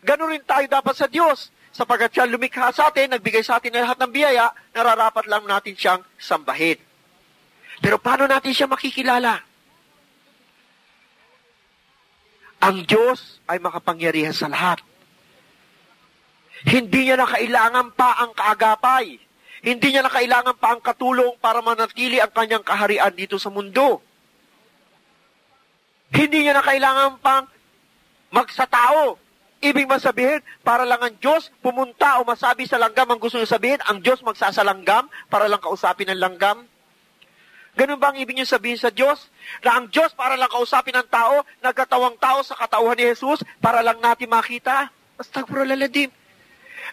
[0.06, 1.50] Ganon rin tayo dapat sa Diyos.
[1.76, 5.76] Sapagat siya lumikha sa atin, nagbigay sa atin ng lahat ng biyaya, nararapat lang natin
[5.76, 6.80] siyang sambahin.
[7.84, 9.55] Pero paano natin siya makikilala?
[12.64, 14.84] Ang Diyos ay makapangyarihan sa lahat.
[16.66, 19.20] Hindi niya na kailangan pa ang kaagapay.
[19.66, 24.01] Hindi niya na kailangan pa ang katulong para manatili ang kanyang kaharian dito sa mundo.
[26.14, 27.45] Hindi niya na kailangan pang
[28.34, 29.26] magsatao
[29.66, 33.49] Ibig man sabihin, para lang ang Diyos pumunta o masabi sa langgam ang gusto niya
[33.49, 36.70] sabihin, ang Diyos magsasalanggam para lang kausapin ng langgam.
[37.76, 39.28] Ganun ba ang ibig niyo sabihin sa Diyos?
[39.60, 43.84] Na ang Diyos para lang kausapin ng tao, nagkatawang tao sa katauhan ni Jesus, para
[43.84, 44.88] lang natin makita?
[45.20, 46.08] Astagfirullahaladzim.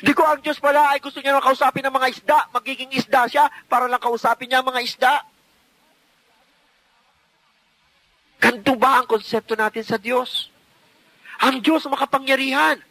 [0.02, 3.46] Di ko ang Diyos pala ay gusto niya kausapin ng mga isda, magiging isda siya,
[3.70, 5.14] para lang kausapin niya ang mga isda.
[8.42, 10.50] Ganito ba ang konsepto natin sa Diyos?
[11.46, 12.82] Ang Diyos makapangyarihan.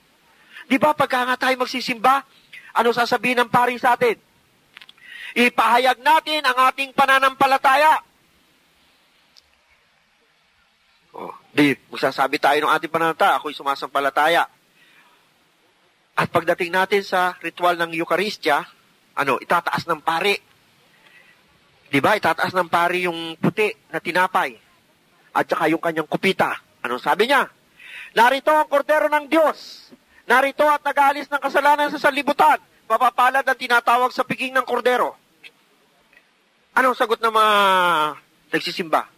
[0.72, 2.24] Di ba pagka nga tayo magsisimba,
[2.72, 4.16] ano sasabihin ng pari sa atin?
[5.32, 8.04] Ipahayag natin ang ating pananampalataya.
[11.16, 14.44] Oh, di, magsasabi tayo ng ating pananampalataya, ako'y sumasampalataya.
[16.20, 18.64] At pagdating natin sa ritual ng Eucharistia,
[19.16, 20.36] ano, itataas ng pari.
[21.92, 22.16] Di ba?
[22.16, 24.56] Itataas ng pari yung puti na tinapay.
[25.32, 26.60] At saka yung kanyang kupita.
[26.84, 27.48] Anong sabi niya?
[28.16, 29.92] Narito ang kordero ng Diyos.
[30.28, 32.60] Narito at nag-aalis ng kasalanan sa salibutan.
[32.88, 35.21] Mapapalad ang tinatawag sa piging ng kordero.
[36.72, 37.56] Anong sagot ng mga
[38.56, 39.12] nagsisimba?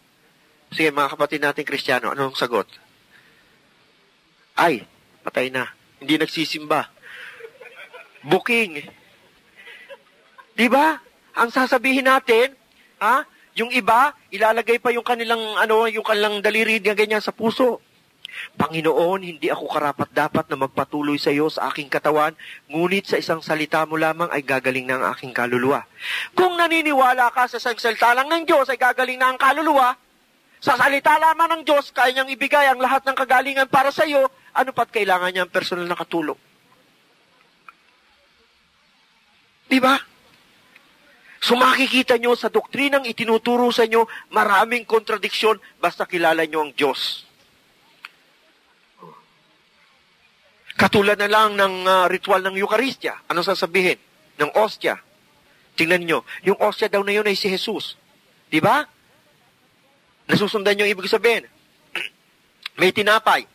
[0.73, 2.65] Sige, mga kapatid natin Kristiyano, anong sagot?
[4.57, 4.85] Ay,
[5.21, 5.69] patay na.
[6.01, 6.89] Hindi nagsisimba.
[8.25, 8.81] Booking.
[10.57, 10.97] Di ba?
[11.37, 12.57] Ang sasabihin natin,
[12.97, 13.25] ha?
[13.53, 17.85] Yung iba, ilalagay pa yung kanilang, ano, yung kanilang daliri ganyan sa puso.
[18.57, 22.33] Panginoon, hindi ako karapat dapat na magpatuloy sa iyo sa aking katawan,
[22.69, 25.85] ngunit sa isang salita mo lamang ay gagaling na ang aking kaluluwa.
[26.33, 29.97] Kung naniniwala ka sa isang salita lang ng Diyos ay gagaling na ang kaluluwa,
[30.63, 34.31] sa salita lamang ng Diyos, kaya niyang ibigay ang lahat ng kagalingan para sa iyo,
[34.55, 36.39] ano pat kailangan niya ang personal na katulong?
[39.67, 39.99] Di ba?
[41.43, 47.27] So makikita nyo sa doktrinang itinuturo sa inyo, maraming kontradiksyon basta kilala nyo ang Diyos.
[50.83, 53.15] Katulad na lang ng uh, ritual ng Eucharistia.
[53.31, 53.95] Ano sasabihin?
[54.35, 54.99] Ng ostia.
[55.79, 57.95] Tingnan nyo, yung ostia daw na yun ay si Jesus.
[58.51, 58.83] Di ba?
[60.27, 61.47] Nasusundan nyo ibig sabihin.
[62.83, 63.47] May tinapay.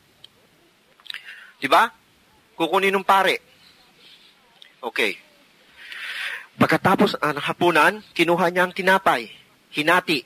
[1.60, 1.92] Di ba?
[2.56, 3.44] Kukunin ng pare.
[4.80, 5.20] Okay.
[6.56, 9.28] Pagkatapos uh, ng hapunan, kinuha niya ang tinapay,
[9.76, 10.24] hinati,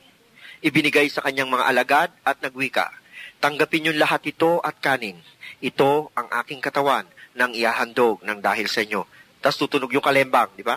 [0.63, 2.95] ibinigay sa kanyang mga alagad at nagwika.
[3.43, 5.19] Tanggapin niyo lahat ito at kanin.
[5.63, 7.07] Ito ang aking katawan
[7.39, 9.07] nang iahandog ng dahil sa inyo.
[9.39, 10.75] Tapos tutunog yung kalembang, di ba?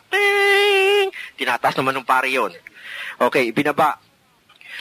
[1.34, 2.54] Tinataas naman ng pare yon.
[3.18, 3.98] Okay, binaba.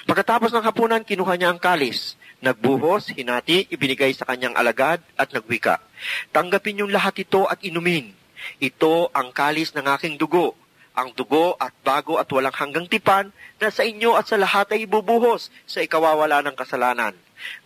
[0.05, 2.13] Pagkatapos ng hapunan, kinuha niya ang kalis.
[2.45, 5.81] Nagbuhos, hinati, ibinigay sa kanyang alagad at nagwika.
[6.29, 8.13] Tanggapin yung lahat ito at inumin.
[8.61, 10.53] Ito ang kalis ng aking dugo.
[10.93, 14.85] Ang dugo at bago at walang hanggang tipan na sa inyo at sa lahat ay
[14.85, 17.17] ibubuhos sa ikawawala ng kasalanan.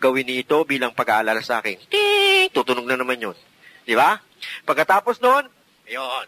[0.02, 1.78] Gawin niyo ito bilang pag-aalala sa akin.
[1.90, 2.50] Ting!
[2.52, 3.38] Tutunog na naman yun.
[3.86, 4.18] Di ba?
[4.66, 5.48] Pagkatapos noon,
[5.90, 6.28] ayun.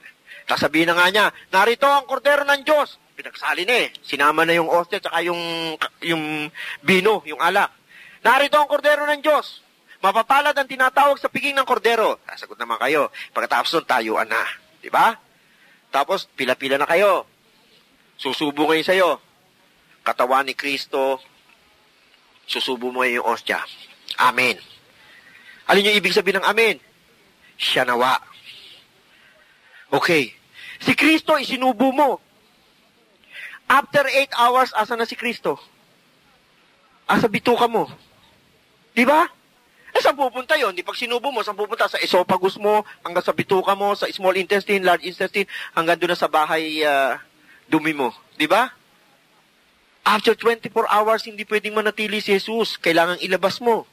[0.50, 3.00] Sasabihin na nga niya, narito ang kordero ng Diyos.
[3.16, 3.94] Pinagsali na eh.
[4.04, 5.40] Sinama na yung ostia at yung,
[6.04, 6.50] yung
[6.84, 7.72] bino, yung alak.
[8.26, 9.64] Narito ang kordero ng Diyos.
[10.02, 12.18] Mapapalad ang tinatawag sa piging ng kordero.
[12.26, 13.14] Sasagot naman kayo.
[13.32, 14.42] Pagkatapos nun, tayuan na.
[14.82, 15.14] Di ba?
[15.94, 17.30] Tapos, pila-pila na kayo.
[18.18, 19.10] Susubo ngayon sa'yo.
[20.02, 21.22] Katawan ni Kristo,
[22.52, 23.64] susubo mo yung ostya.
[24.20, 24.60] Amen.
[25.72, 26.76] Alin yung ibig sabihin ng amen?
[27.56, 28.20] Siya nawa.
[29.88, 30.36] Okay.
[30.84, 32.20] Si Kristo, isinubo mo.
[33.72, 35.56] After eight hours, asa na si Kristo?
[37.08, 37.88] Asa bituka mo.
[38.92, 39.24] Di ba?
[39.92, 40.76] Eh, saan pupunta yun?
[40.76, 41.88] Di pag sinubo mo, saan pupunta?
[41.88, 46.20] Sa esophagus mo, hanggang sa bituka mo, sa small intestine, large intestine, hanggang doon na
[46.20, 47.16] sa bahay uh,
[47.68, 48.12] dumi mo.
[48.36, 48.72] Di ba?
[50.02, 52.78] After 24 hours, hindi pwedeng manatili si Jesus.
[52.82, 53.86] Kailangan ilabas mo.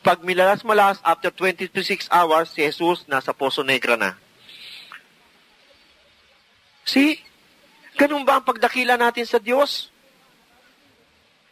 [0.00, 4.16] Pag milalas-malas, after 26 hours, si Jesus nasa Poso Negra na.
[6.84, 7.20] See?
[7.94, 9.92] Ganun ba ang pagdakila natin sa Diyos?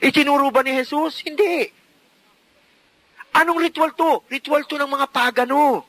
[0.02, 1.22] Itinuro ba ni Jesus?
[1.22, 1.70] Hindi.
[3.32, 4.26] Anong ritual to?
[4.28, 5.86] Ritual to ng mga pagano.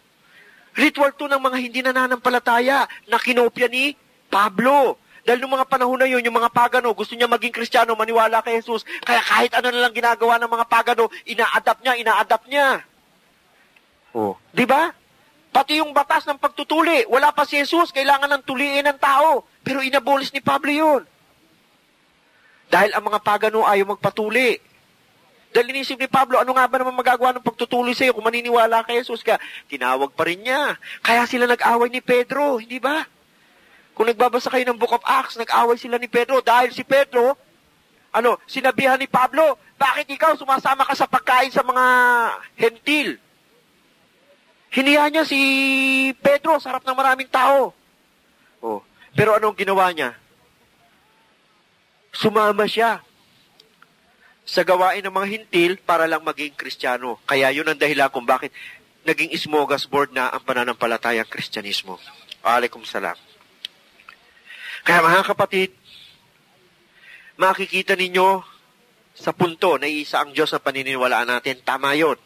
[0.78, 3.97] Ritual to ng mga hindi nananampalataya na kinopya ni
[4.30, 5.01] Pablo.
[5.24, 8.59] Dahil noong mga panahon na yun, yung mga pagano, gusto niya maging kristyano, maniwala kay
[8.59, 8.84] Jesus.
[9.07, 12.84] Kaya kahit ano na lang ginagawa ng mga pagano, ina-adapt niya, ina-adapt niya.
[14.11, 14.36] Oh.
[14.51, 14.91] Di ba?
[15.53, 19.47] Pati yung batas ng pagtutuli, wala pa si Jesus, kailangan ng tuliin ng tao.
[19.63, 21.01] Pero inabolis ni Pablo yun.
[22.67, 24.59] Dahil ang mga pagano ayaw magpatuli.
[25.53, 28.82] Dahil inisip ni Pablo, ano nga ba naman magagawa ng pagtutuli sa iyo kung maniniwala
[28.84, 29.38] kay Jesus ka?
[29.69, 30.76] Tinawag pa rin niya.
[30.99, 33.05] Kaya sila nag-away ni Pedro, hindi ba?
[33.93, 37.37] Kung nagbabasa kayo ng Book of Acts, nag-away sila ni Pedro dahil si Pedro,
[38.13, 41.85] ano, sinabihan ni Pablo, bakit ikaw sumasama ka sa pagkain sa mga
[42.57, 43.17] hentil?
[44.73, 45.39] Hiniya niya si
[46.17, 47.69] Pedro sa harap ng maraming tao.
[48.61, 48.81] Oh.
[49.13, 50.17] Pero anong ginawa niya?
[52.09, 53.01] Sumama siya
[54.43, 57.21] sa gawain ng mga hintil para lang maging kristyano.
[57.29, 58.49] Kaya yun ang dahilan kung bakit
[59.05, 62.01] naging smorgasbord na ang pananampalatayang kristyanismo.
[62.41, 63.15] Alaikum salam.
[64.84, 65.71] Kaya mga kapatid,
[67.39, 68.43] makikita ninyo
[69.15, 71.63] sa punto na isa ang Diyos na paniniwalaan natin.
[71.63, 72.19] Tama yon.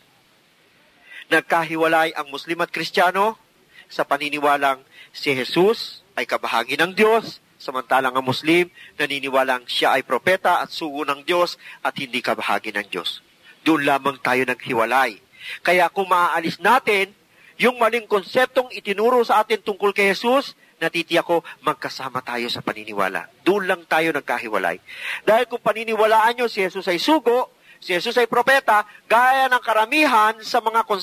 [1.29, 3.37] Nagkahiwalay ang Muslim at Kristiyano
[3.85, 4.81] sa paniniwalang
[5.13, 11.05] si Jesus ay kabahagi ng Diyos, samantalang ang Muslim naniniwalang siya ay propeta at sugo
[11.05, 13.21] ng Diyos at hindi kabahagi ng Diyos.
[13.61, 15.21] Doon lamang tayo naghiwalay.
[15.61, 17.13] Kaya kung maaalis natin
[17.61, 23.29] yung maling konseptong itinuro sa atin tungkol kay Jesus, natitiyak ko magkasama tayo sa paniniwala.
[23.41, 24.77] Doon lang tayo nagkahiwalay.
[25.25, 30.33] Dahil kung paniniwalaan nyo si Jesus ay sugo, Si Jesus ay propeta, gaya ng karamihan
[30.41, 30.97] sa mga uh,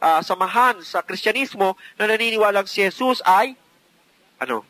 [0.00, 3.52] uh, samahan sa Kristyanismo na naniniwalang si Jesus ay,
[4.40, 4.64] ano,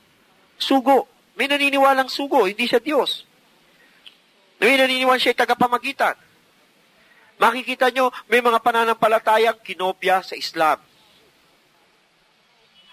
[0.59, 1.07] sugo.
[1.39, 3.25] May naniniwalang sugo, hindi siya Diyos.
[4.59, 6.19] May naniniwalang siya ay tagapamagitan.
[7.39, 10.83] Makikita nyo, may mga pananampalatayang kinopya sa Islam.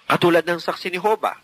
[0.10, 1.38] Katulad ng saksi ni Hoba.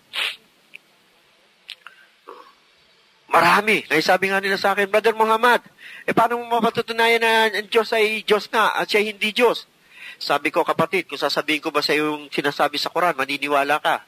[3.30, 3.86] Marami.
[3.86, 5.62] Naisabi nga nila sa akin, Brother Muhammad,
[6.10, 9.70] eh paano mo mapatutunayan na ang Diyos ay Diyos na at siya hindi Diyos?
[10.18, 14.02] Sabi ko, kapatid, kung sasabihin ko ba sa yung sinasabi sa Quran, maniniwala ka.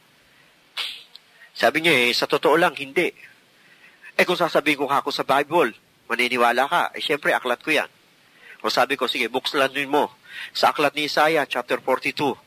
[1.53, 3.13] Sabi niya, eh, sa totoo lang, hindi.
[4.17, 5.75] Eh kung sasabihin ko ako sa Bible,
[6.09, 6.83] maniniwala ka.
[6.97, 7.91] Eh syempre, aklat ko yan.
[8.63, 10.09] O sabi ko, sige, bukslanin mo.
[10.55, 12.46] Sa aklat ni Isaiah, chapter 42.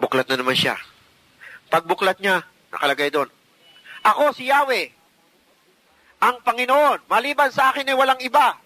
[0.00, 0.80] Buklat na naman siya.
[1.68, 2.42] Pag buklat niya,
[2.72, 3.28] nakalagay doon,
[4.00, 4.88] ako si Yahweh,
[6.20, 7.04] ang Panginoon.
[7.08, 8.56] Maliban sa akin ay walang iba.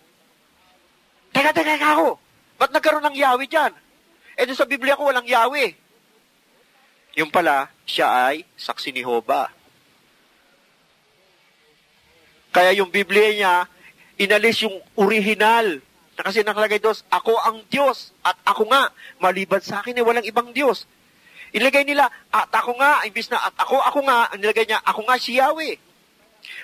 [1.35, 2.19] Teka, teka, teka ako.
[2.59, 3.75] Ba't nagkaroon ng Yahweh dyan?
[4.35, 5.75] Eh, sa Biblia ko walang Yahweh.
[7.15, 9.51] Yung pala, siya ay saksi ni Hoba.
[12.55, 13.55] Kaya yung Biblia niya,
[14.19, 15.83] inalis yung original.
[16.15, 20.27] Na kasi nakalagay doon, ako ang Diyos at ako nga, maliban sa akin ay walang
[20.27, 20.87] ibang Diyos.
[21.55, 25.17] Ilagay nila, at ako nga, imbis na at ako, ako nga, nilagay niya, ako nga
[25.23, 25.79] si Yahweh.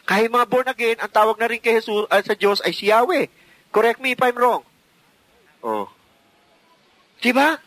[0.02, 2.90] Kahit mga born again, ang tawag na rin kay Jesus, uh, sa Diyos ay si
[2.90, 3.30] Yahweh.
[3.70, 4.66] Correct me if I'm wrong.
[5.62, 5.86] Oh.
[7.22, 7.62] Diba?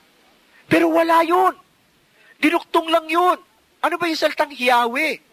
[0.68, 1.56] Pero wala yun.
[2.44, 3.40] Dinuktong lang yun.
[3.80, 5.24] Ano ba yung saltang Yahweh?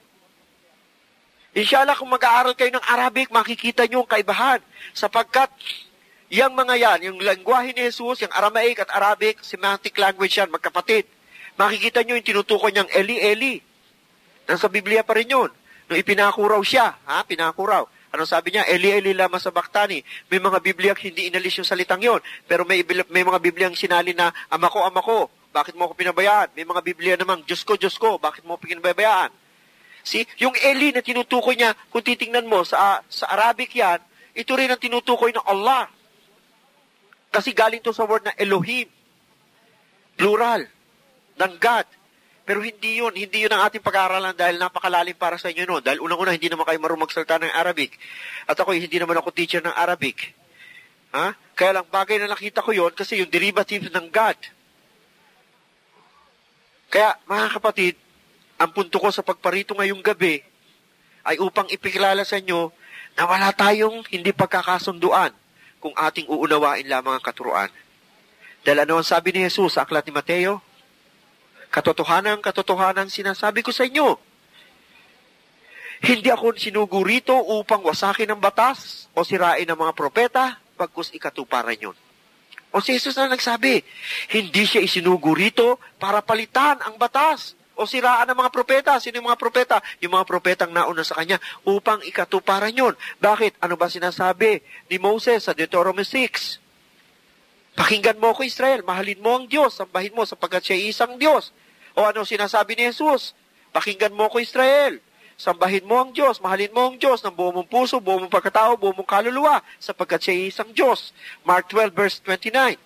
[1.51, 4.63] Inshallah, kung mag-aaral kayo ng Arabic, makikita nyo ang kaibahan.
[4.95, 5.51] Sapagkat,
[6.31, 11.11] yung mga yan, yung lengguwahe ni Jesus, yung Aramaic at Arabic, semantic language yan, magkapatid.
[11.59, 13.55] Makikita nyo yung tinutukoy niyang Eli, Eli.
[14.47, 15.51] Nasa Biblia pa rin yun.
[15.91, 17.87] Nung ipinakuraw siya, ha, pinakuraw.
[18.11, 18.67] Ano sabi niya?
[18.67, 20.03] Eli, Eli, lama sa baktani.
[20.31, 22.19] May mga Biblia hindi inalis yung salitang yon.
[22.47, 26.51] Pero may, may mga Biblia sinali na, ama ko, ama ko, bakit mo ako pinabayaan?
[26.55, 29.31] May mga Biblia namang, Diyos ko, Diyos ko, bakit mo ako pinabayaan?
[30.03, 34.03] See, yung Eli na tinutukoy niya, kung titingnan mo sa, sa Arabic yan,
[34.35, 35.87] ito rin ang tinutukoy ng Allah.
[37.31, 38.91] Kasi galing to sa word na Elohim.
[40.19, 40.80] Plural
[41.41, 41.89] ng God.
[42.45, 45.83] Pero hindi yun, hindi yun ang ating pag-aaralan dahil napakalalim para sa inyo noon.
[45.87, 47.97] Dahil unang-una, hindi naman kayo marunong magsalita ng Arabic.
[48.45, 50.35] At ako, hindi naman ako teacher ng Arabic.
[51.15, 51.33] Ha?
[51.55, 54.39] Kaya lang, bagay na nakita ko yon kasi yung derivative ng God.
[56.91, 57.95] Kaya, mga kapatid,
[58.59, 60.43] ang punto ko sa pagparito ngayong gabi
[61.25, 62.75] ay upang ipikilala sa inyo
[63.15, 65.33] na wala tayong hindi pagkakasunduan
[65.81, 67.71] kung ating uunawain lamang ang katuruan.
[68.61, 70.61] Dahil ano ang sabi ni Jesus sa aklat ni Mateo?
[71.71, 74.19] Katotohanan, katotohanan sinasabi ko sa inyo.
[76.01, 81.77] Hindi ako sinugo rito upang wasakin ang batas o sirain ang mga propeta pagkus ikatuparan
[81.77, 81.97] yun.
[82.73, 83.85] O si Jesus na nagsabi,
[84.33, 88.97] hindi siya isinugo rito para palitan ang batas o siraan ang mga propeta.
[88.97, 89.77] Sino yung mga propeta?
[90.01, 91.37] Yung mga propetang nauna sa kanya
[91.69, 92.95] upang ikatuparan yun.
[93.21, 93.61] Bakit?
[93.61, 96.70] Ano ba sinasabi ni Moses sa Deuteronomy 6?
[97.81, 101.49] Pakinggan mo ako Israel, mahalin mo ang Diyos, sambahin mo sapagkat siya isang Diyos.
[101.97, 103.33] O ano sinasabi ni Jesus?
[103.73, 105.01] Pakinggan mo ako Israel,
[105.41, 108.77] sambahin mo ang Diyos, mahalin mo ang Diyos ng buong mong puso, buong mong pagkatao,
[108.77, 111.17] buong mong kaluluwa, sapagkat siya isang Diyos.
[111.41, 112.77] Mark 12 verse 29.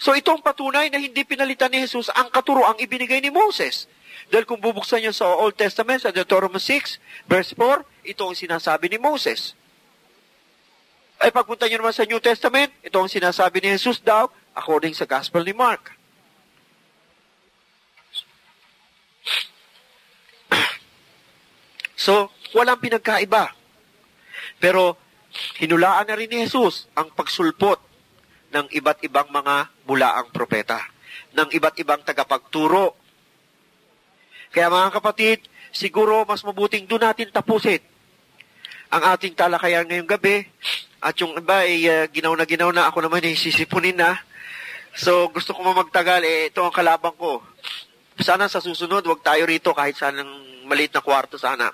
[0.00, 3.92] So itong patunay na hindi pinalitan ni Jesus ang katuro ang ibinigay ni Moses.
[4.32, 8.88] Dahil kung bubuksan niyo sa Old Testament, sa Deuteronomy 6, verse 4, ito ang sinasabi
[8.88, 9.52] ni Moses.
[11.18, 15.02] Ay pagpunta niyo naman sa New Testament, ito ang sinasabi ni Jesus daw, according sa
[15.02, 15.90] Gospel ni Mark.
[21.98, 23.50] So, walang pinagkaiba.
[24.62, 24.94] Pero,
[25.58, 27.82] hinulaan na rin ni Jesus ang pagsulpot
[28.54, 30.78] ng iba't ibang mga bulaang propeta,
[31.34, 32.94] ng iba't ibang tagapagturo.
[34.54, 35.42] Kaya mga kapatid,
[35.74, 37.82] siguro mas mabuting doon natin tapusin
[38.88, 40.48] ang ating talakayan ngayong gabi.
[40.98, 44.18] At yung iba ay uh, ginaw na ginaw na, ako naman ay sisipunin na.
[44.98, 47.44] So gusto ko magtagal, eh, ito ang kalabang ko.
[48.18, 50.30] Sana sa susunod, wag tayo rito kahit saan ng
[50.66, 51.70] maliit na kwarto sana.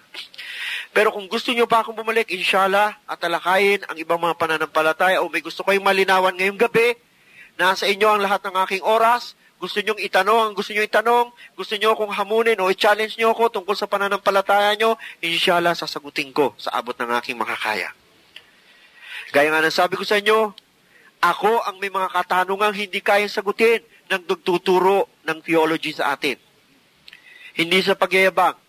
[0.95, 5.33] Pero kung gusto nyo pa akong bumalik, inshallah, at talakayin ang ibang mga pananampalataya o
[5.33, 6.95] may gusto kayong malinawan ngayong gabi,
[7.59, 9.35] nasa inyo ang lahat ng aking oras,
[9.65, 13.73] gusto nyong itanong, gusto nyo itanong, gusto nyo akong hamunin o i-challenge nyo ako tungkol
[13.73, 17.89] sa pananampalataya nyo, inshallah, sasagutin ko sa abot ng aking makakaya.
[19.33, 20.53] Gaya nga ng sabi ko sa inyo,
[21.25, 23.81] ako ang may mga katanungang hindi kayang sagutin
[24.13, 26.37] ng nagtuturo ng theology sa atin.
[27.57, 28.61] Hindi sa pagyayabang.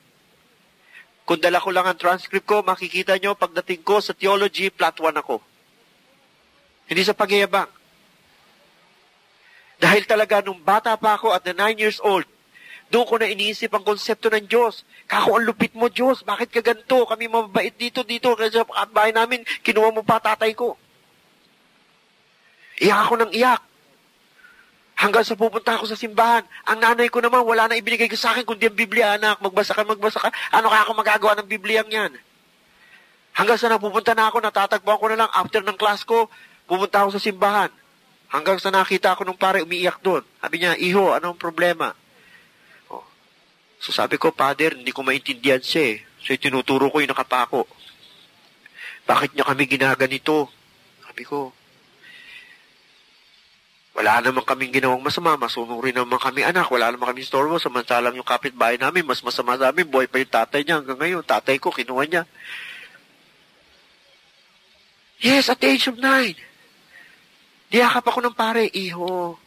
[1.28, 5.20] Kung dala ko lang ang transcript ko, makikita nyo pagdating ko sa theology, flat one
[5.20, 5.44] ako.
[6.88, 7.68] Hindi sa pagyayabang.
[9.80, 12.24] Dahil talaga nung bata pa ako at na 9 years old,
[12.94, 14.86] doon ko na iniisip ang konsepto ng Diyos.
[15.10, 16.22] Kako, ang lupit mo, Diyos.
[16.22, 17.04] Bakit ka ganito?
[17.10, 18.38] Kami mabait dito, dito.
[18.38, 20.78] Kasi sa bahay namin, kinuha mo pa tatay ko.
[22.78, 23.62] Iyak ako ng iyak.
[24.96, 26.46] Hanggang sa pupunta ako sa simbahan.
[26.72, 29.42] Ang nanay ko naman, wala na ibinigay ko sa akin kundi ang Biblia, anak.
[29.44, 30.30] Magbasa ka, magbasa ka.
[30.56, 32.16] Ano kaya ako magagawa ng Biblia yan?
[33.36, 36.32] Hanggang sa napupunta na ako, natatagpuan ko na lang after ng class ko,
[36.64, 37.68] pupunta ako sa simbahan.
[38.30, 40.26] Hanggang sa nakita ko nung pare umiiyak doon.
[40.42, 41.94] Sabi niya, Iho, anong problema?
[42.90, 43.06] Oh.
[43.80, 45.98] So sabi ko, Father, hindi ko maintindihan siya eh.
[46.22, 47.70] So tinuturo ko yung nakapako.
[49.06, 50.50] Bakit niya kami ginaganito?
[51.06, 51.54] Sabi ko,
[53.96, 58.28] wala naman kaming ginawang masama, masunurin naman kami anak, wala naman kami storbo, samantalang yung
[58.28, 61.72] kapitbahay namin, mas masama sa amin, boy pa yung tatay niya hanggang ngayon, tatay ko,
[61.72, 62.24] kinuha niya.
[65.24, 66.36] Yes, at the age of nine.
[67.74, 69.38] Niyakap ako ng pare, iho,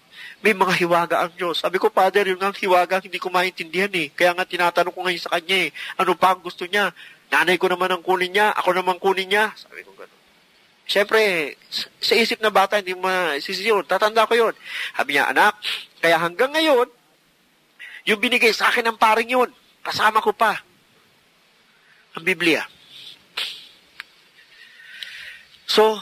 [0.42, 1.58] may mga hiwaga ang Diyos.
[1.62, 4.10] Sabi ko, Father, yung ang hiwaga, hindi ko maintindihan eh.
[4.14, 6.94] Kaya nga tinatanong ko ngayon sa kanya eh, ano pa ang gusto niya?
[7.28, 9.50] Nanay ko naman ang kunin niya, ako naman kunin niya.
[9.58, 10.16] Sabi ko gano'n.
[10.88, 11.52] Siyempre,
[12.00, 13.84] sa isip na bata, hindi mo masisisiyon.
[13.84, 14.54] Tatanda ko yon.
[14.96, 15.58] Sabi niya, anak,
[16.00, 16.88] kaya hanggang ngayon,
[18.08, 19.50] yung binigay sa akin ng paring yun,
[19.84, 20.56] kasama ko pa.
[22.16, 22.64] Ang Biblia.
[25.68, 26.00] So,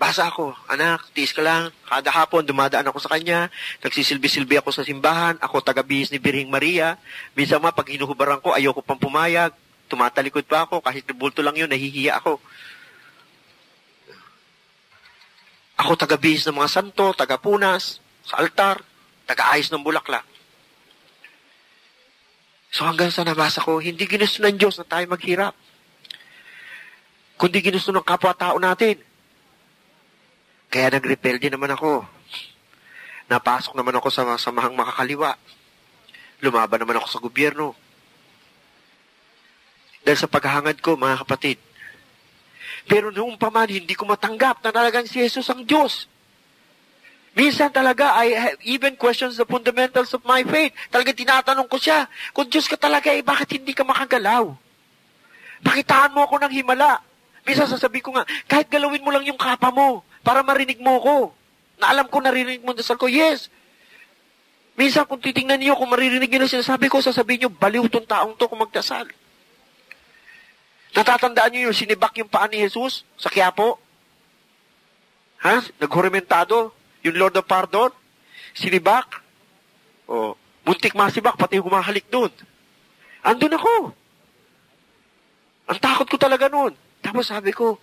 [0.00, 1.68] basa ako, anak, tiis ka lang.
[1.84, 3.52] Kada hapon, dumadaan ako sa kanya.
[3.84, 5.36] Nagsisilbi-silbi ako sa simbahan.
[5.44, 6.96] Ako taga-bihis ni Birhing Maria.
[7.36, 9.52] Minsan ma, pag hinuhubaran ko, ayoko pang pumayag.
[9.92, 10.80] Tumatalikod pa ako.
[10.80, 12.40] Kahit bulto lang yun, nahihiya ako.
[15.84, 18.80] Ako taga-bihis ng mga santo, taga-punas, sa altar,
[19.28, 20.24] taga-ayos ng bulaklak.
[22.72, 25.52] So hanggang sa nabasa ko, hindi ginusto ng Diyos na tayo maghirap.
[27.36, 29.09] Kundi ginusto ng kapwa-tao natin.
[30.70, 32.06] Kaya nag-repel din naman ako.
[33.26, 35.34] Napasok naman ako sa samahang makakaliwa.
[36.40, 37.74] Lumaban naman ako sa gobyerno.
[40.06, 41.58] Dahil sa paghahangad ko, mga kapatid,
[42.88, 46.08] pero noong pa man, hindi ko matanggap na talagang si Jesus ang Diyos.
[47.36, 50.74] Minsan talaga, I have even questions the fundamentals of my faith.
[50.90, 54.50] Talaga tinatanong ko siya, kung Diyos ka talaga, eh, bakit hindi ka makagalaw?
[55.62, 56.98] Pakitaan mo ako ng himala.
[57.46, 61.16] Minsan sasabi ko nga, kahit galawin mo lang yung kapa mo, para marinig mo ko.
[61.80, 63.08] Na alam ko, narinig mo dasal ko.
[63.08, 63.48] Yes.
[64.76, 68.32] Minsan kung titingnan niyo, kung maririnig niyo na sinasabi ko, sasabihin niyo, baliw tong taong
[68.36, 69.08] to kung magdasal.
[70.96, 73.78] Natatandaan niyo yung sinibak yung paa ni Jesus sa Quiapo?
[75.44, 75.64] Ha?
[75.80, 76.72] Naghurimentado?
[77.04, 77.92] Yung Lord of Pardon?
[78.52, 79.20] Sinibak?
[80.10, 80.34] O,
[80.66, 82.32] buntik masibak, pati humahalik doon.
[83.22, 83.74] Andun ako.
[85.70, 86.74] Ang takot ko talaga noon.
[86.98, 87.78] Tapos sabi ko,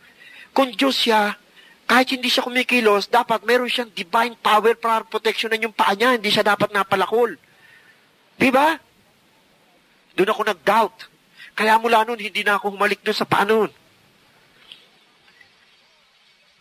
[0.51, 1.39] kung Diyos siya,
[1.88, 6.19] kahit hindi siya kumikilos, dapat meron siyang divine power para proteksyonan yung paa niya.
[6.19, 7.39] Hindi siya dapat napalakol.
[8.35, 8.75] Di ba?
[10.19, 10.97] Doon ako nag-doubt.
[11.55, 13.71] Kaya mula noon, hindi na ako humalik doon sa paa noon.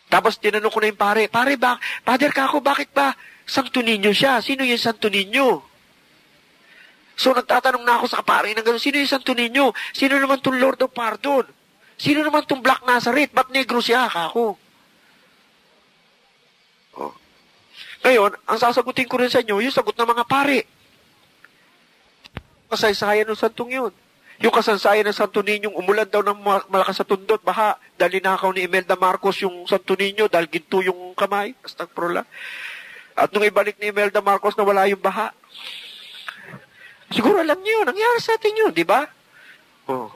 [0.07, 1.75] Tapos tinanong ko na yung pare, pare ba,
[2.07, 3.11] Father Kako, bakit ba
[3.43, 4.39] Santo Niño siya?
[4.39, 5.61] Sino yung Santo Niño?
[7.19, 9.75] So nagtatanong na ako sa pare ng gano'n, sino yung Santo Niño?
[9.91, 11.51] Sino naman tong Lord of Pardon?
[11.99, 13.35] Sino naman tong Black Nazareth?
[13.35, 14.55] Ba't negro siya, Kako?
[16.97, 17.13] Oh.
[18.07, 20.63] Ngayon, ang sasagutin ko rin sa inyo, yung sagot ng mga pare.
[22.71, 23.93] Kasaysayan ng santong yun.
[24.37, 26.37] Yung kasansayan ng Santo Niño, umulan daw ng
[26.69, 31.17] malakas sa tundot, baha, dahil ninakaw ni Imelda Marcos yung Santo Niño, dahil ginto yung
[31.17, 32.29] kamay, astagfirullah.
[33.17, 35.33] At nung ibalik ni Imelda Marcos na wala yung baha.
[37.09, 39.09] Siguro alam niyo, nangyari sa atin yun, di ba?
[39.89, 40.13] Oh.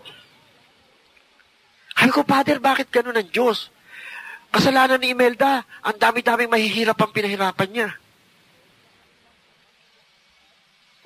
[1.97, 3.73] Ay ko, Father, bakit ganun ang Diyos?
[4.51, 7.89] Kasalanan ni Imelda, ang dami-daming mahihirap ang pinahirapan niya.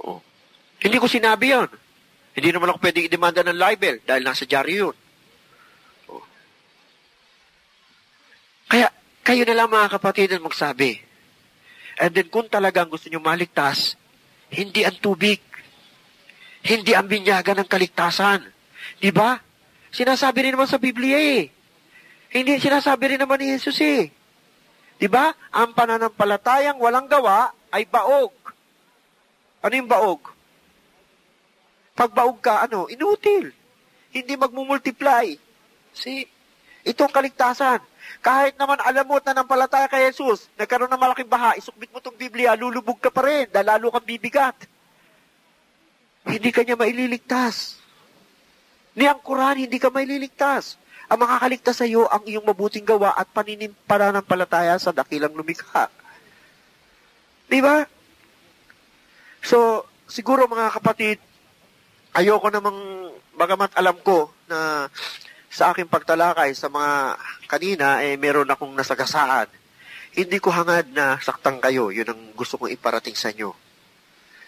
[0.01, 0.25] Oh.
[0.81, 1.69] Hindi ko sinabi yon.
[2.35, 4.97] Hindi naman ako pwedeng idemanda ng libel dahil nasa dyaryo yun.
[6.09, 6.25] Oh.
[8.67, 8.89] Kaya,
[9.21, 10.99] kayo na lang mga kapatid ang magsabi.
[12.03, 13.95] And then kung talagang gusto nyo maligtas,
[14.51, 15.39] hindi ang tubig.
[16.65, 18.41] Hindi ang binyagan ng kaligtasan.
[18.99, 19.37] Di ba?
[19.95, 21.54] Sinasabi rin naman sa Biblia eh.
[22.35, 24.11] Hindi sinasabi rin naman ni Jesus eh.
[24.99, 25.31] Di ba?
[25.55, 28.35] Ang pananampalatayang walang gawa ay baog.
[29.63, 30.35] Ano yung baog?
[31.95, 32.91] Pag baog ka, ano?
[32.91, 33.55] Inutil.
[34.11, 35.39] Hindi magmumultiply.
[35.95, 36.27] See?
[36.83, 37.81] Ito ang kaligtasan.
[38.21, 42.19] Kahit naman alam mo at nanampalataya kay Jesus, nagkaroon ng malaking baha, isukbit mo itong
[42.19, 44.59] Biblia, lulubog ka pa rin, lalo kang bibigat.
[46.29, 47.81] Hindi ka niya maililigtas.
[48.99, 50.77] Ni ang Quran, hindi ka maililigtas.
[51.13, 55.93] Ang makakaligtas sa iyo ang iyong mabuting gawa at paninimpalataya sa dakilang lumikha.
[57.45, 57.85] Di ba?
[59.45, 61.21] So, siguro mga kapatid,
[62.17, 64.89] ayoko namang, bagamat alam ko na
[65.53, 69.47] sa aking pagtalakay sa mga kanina, eh meron akong nasagasaan.
[70.17, 71.93] Hindi ko hangad na saktan kayo.
[71.93, 73.53] Yun ang gusto kong iparating sa inyo.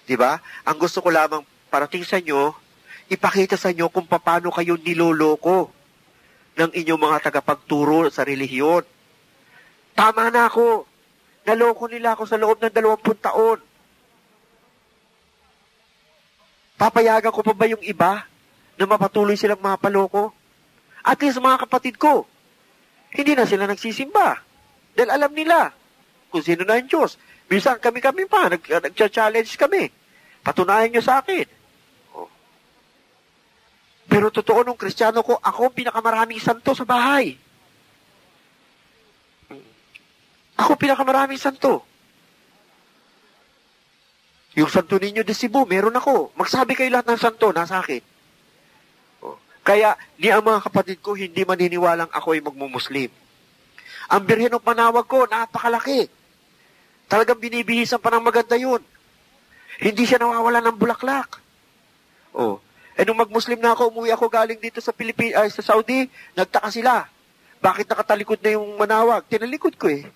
[0.09, 0.41] Di ba?
[0.65, 2.55] Ang gusto ko lamang parating sa inyo,
[3.13, 5.76] ipakita sa inyo kung paano kayo niloloko
[6.57, 8.83] ng inyong mga tagapagturo sa relihiyon.
[9.93, 10.89] Tama na ako.
[11.47, 13.61] Naloko nila ako sa loob ng dalawampung taon.
[16.77, 18.29] Papayagan ko pa ba yung iba
[18.77, 20.33] na mapatuloy silang mapaloko?
[21.01, 22.29] At least mga kapatid ko,
[23.15, 24.43] hindi na sila nagsisimba.
[24.93, 25.73] Dahil alam nila
[26.29, 27.17] kung sino na yung Diyos.
[27.49, 29.89] Minsan kami-kami pa, nag, nag-challenge kami.
[30.45, 31.56] Patunayan nyo sa akin.
[34.17, 37.37] Pero totoo nung kristyano ko, ako pinakamaraming santo sa bahay.
[40.57, 41.85] Ako pinakamaraming santo.
[44.57, 46.33] Yung santo ninyo de Cebu, meron ako.
[46.33, 48.01] Magsabi kayo lahat ng santo, nasa akin.
[49.21, 49.37] Oh.
[49.61, 53.13] Kaya, ni ang mga kapatid ko, hindi maniniwalang ako ay magmumuslim.
[54.17, 56.09] Ang birhen ng panawag ko, napakalaki.
[57.05, 58.81] Talagang binibihisan pa ng maganda yun.
[59.77, 61.37] Hindi siya nawawala ng bulaklak.
[62.33, 62.65] Oh.
[62.97, 66.73] Eh nung mag-Muslim na ako, umuwi ako galing dito sa Pilipinas, ay, sa Saudi, nagtaka
[66.73, 67.05] sila.
[67.61, 69.29] Bakit nakatalikod na yung manawag?
[69.29, 70.09] Tinalikod ko eh.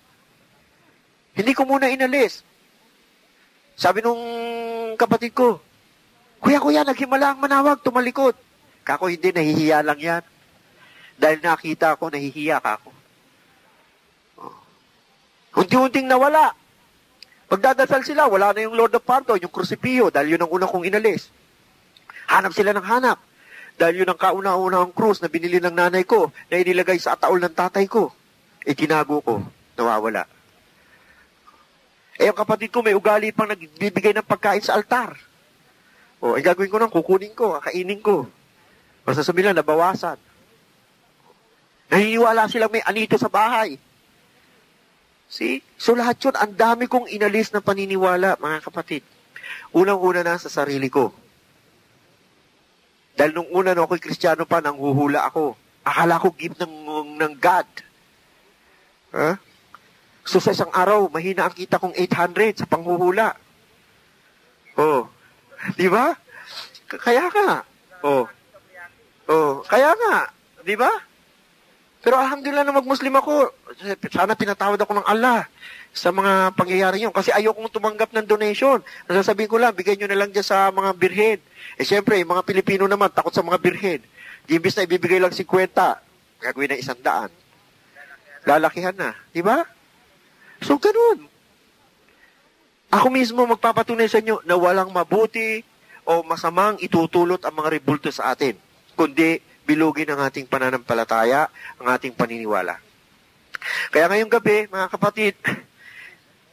[1.37, 2.41] Hindi ko muna inalis.
[3.77, 4.19] Sabi nung
[4.97, 5.61] kapatid ko,
[6.41, 8.33] Kuya, kuya, naghimala ang manawag, tumalikod.
[8.81, 10.23] Kako, hindi, nahihiya lang yan.
[11.21, 12.89] Dahil nakita ko, nahihiya ka ako.
[14.41, 14.57] Oh.
[15.61, 16.57] Unti-unting nawala.
[17.45, 20.89] Magdadasal sila, wala na yung Lord of Panto, yung Crucifio, dahil yun ang unang kong
[20.89, 21.29] inalis.
[22.31, 23.19] Hanap sila ng hanap.
[23.75, 27.51] Dahil yun ang kauna-unang krus na binili ng nanay ko, na inilagay sa ataol ng
[27.51, 28.15] tatay ko.
[28.63, 29.43] E tinago ko,
[29.75, 30.23] nawawala.
[32.21, 35.17] Eh, ang kapatid ko may ugali pang nagbibigay ng pagkain sa altar.
[36.21, 38.29] O, ay gagawin ko nang kukunin ko, kakainin ko.
[39.01, 40.21] Masasabi lang, nabawasan.
[41.89, 43.81] Naniniwala silang may anito sa bahay.
[45.25, 45.65] See?
[45.81, 49.01] So lahat yun, ang dami kong inalis na paniniwala, mga kapatid.
[49.73, 51.09] Unang-una na sa sarili ko.
[53.15, 55.55] Dahil nung una no, ako'y kristyano pa, nang huhula ako.
[55.83, 56.73] Akala ko gift ng,
[57.17, 57.69] ng God.
[59.11, 59.35] Huh?
[60.23, 63.35] So sa isang araw, mahina ang kita kong 800 sa panghuhula.
[64.77, 65.09] Oh.
[65.75, 66.15] Di ba?
[66.87, 67.65] Kaya nga.
[68.05, 68.25] Oh.
[69.31, 70.29] Oh, kaya nga.
[70.61, 70.89] Di ba?
[72.01, 73.53] Pero alhamdulillah na mag-Muslim ako.
[74.09, 75.45] Sana pinatawad ako ng Allah
[75.91, 77.11] sa mga pangyayari yun.
[77.11, 78.79] Kasi ayokong tumanggap ng donation.
[79.11, 81.39] Nasasabihin ko lang, bigay nyo na lang dyan sa mga birhen.
[81.75, 84.01] Eh siyempre, yung mga Pilipino naman, takot sa mga birhen.
[84.47, 85.43] Imbis na ibibigay lang 50,
[86.41, 87.31] gagawin na isang daan.
[88.47, 89.13] Lalakihan na.
[89.29, 89.61] Di ba?
[90.63, 91.29] So, ganun.
[92.91, 95.63] Ako mismo magpapatunay sa inyo na walang mabuti
[96.03, 98.57] o masamang itutulot ang mga rebulto sa atin.
[98.97, 101.47] Kundi, bilugin ang ating pananampalataya,
[101.79, 102.75] ang ating paniniwala.
[103.93, 105.37] Kaya ngayong gabi, mga kapatid,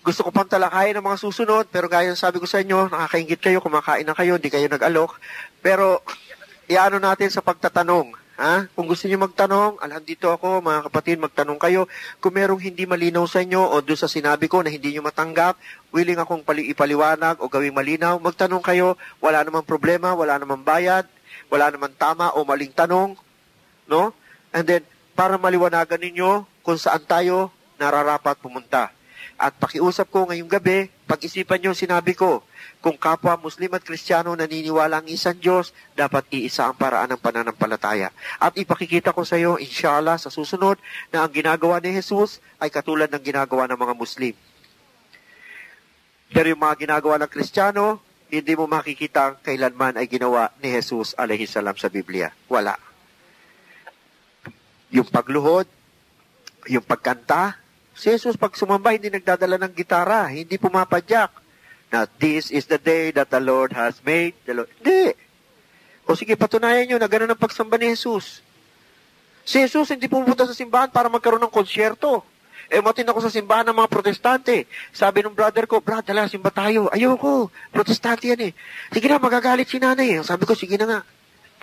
[0.02, 3.58] gusto ko pang talakayin ng mga susunod, pero gaya sabi ko sa inyo, nakakaingit kayo,
[3.58, 5.18] kumakain na kayo, hindi kayo nag-alok.
[5.60, 6.00] Pero,
[6.70, 8.14] iano natin sa pagtatanong.
[8.38, 8.70] Ha?
[8.70, 11.90] Kung gusto niyo magtanong, alhan dito ako, mga kapatid, magtanong kayo.
[12.22, 15.58] Kung merong hindi malinaw sa inyo o doon sa sinabi ko na hindi niyo matanggap,
[15.90, 21.10] willing akong pali ipaliwanag o gawing malinaw, magtanong kayo, wala namang problema, wala namang bayad,
[21.50, 23.18] wala namang tama o maling tanong,
[23.90, 24.14] no?
[24.54, 24.86] And then,
[25.18, 28.94] para maliwanagan ninyo kung saan tayo nararapat pumunta.
[29.38, 32.42] At pakiusap ko ngayong gabi, pag-isipan nyo sinabi ko,
[32.82, 38.10] kung kapwa Muslim at Kristiyano naniniwala ang isang Diyos, dapat iisa ang paraan ng pananampalataya.
[38.42, 40.82] At ipakikita ko sa iyo, inshallah, sa susunod,
[41.14, 44.34] na ang ginagawa ni Jesus ay katulad ng ginagawa ng mga Muslim.
[46.34, 51.14] Pero yung mga ginagawa ng Kristiyano, hindi mo makikita ang kailanman ay ginawa ni Jesus
[51.14, 52.34] alayhi salam sa Biblia.
[52.50, 52.74] Wala.
[54.90, 55.70] Yung pagluhod,
[56.66, 57.67] yung pagkanta,
[57.98, 61.34] si Jesus pag sumamba, hindi nagdadala ng gitara, hindi pumapadyak.
[61.90, 64.38] Na this is the day that the Lord has made.
[64.46, 64.70] The Lord.
[64.78, 65.18] Hindi.
[66.08, 68.40] O sige, patunayan nyo na gano'n ang pagsamba ni Jesus.
[69.42, 72.24] Si Jesus hindi pumunta sa simbahan para magkaroon ng konsyerto.
[72.68, 74.68] Eh, matin ako sa simbahan ng mga protestante.
[74.92, 76.92] Sabi ng brother ko, Brad, dala, simba tayo.
[76.92, 78.52] Ayoko, protestante yan eh.
[78.92, 80.20] Sige na, magagalit si nanay.
[80.20, 81.00] Sabi ko, sige na nga.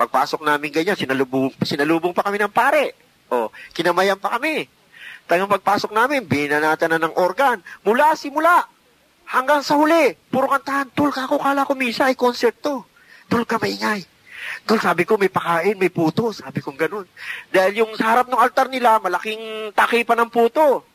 [0.02, 2.98] Pagpasok namin ganyan, sinalubong, sinalubong pa kami ng pare.
[3.30, 4.66] O, kinamayan pa kami.
[5.26, 7.58] Tagang pagpasok namin, binanatan na ng organ.
[7.82, 8.70] Mula simula,
[9.26, 10.90] hanggang sa huli, puro kantahan.
[10.94, 12.86] Tol, kako, kala ko misa, ay concert to.
[13.26, 14.06] Tol, ka maingay.
[14.70, 16.30] Tol, sabi ko, may pakain, may puto.
[16.30, 17.10] Sabi ko ganun.
[17.50, 20.86] Dahil yung sa harap ng altar nila, malaking takipan ng puto.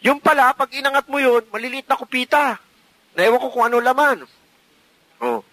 [0.00, 2.56] Yung pala, pag inangat mo yun, maliliit na kupita.
[3.12, 4.24] Naiwan ko kung ano laman.
[5.20, 5.44] Oh.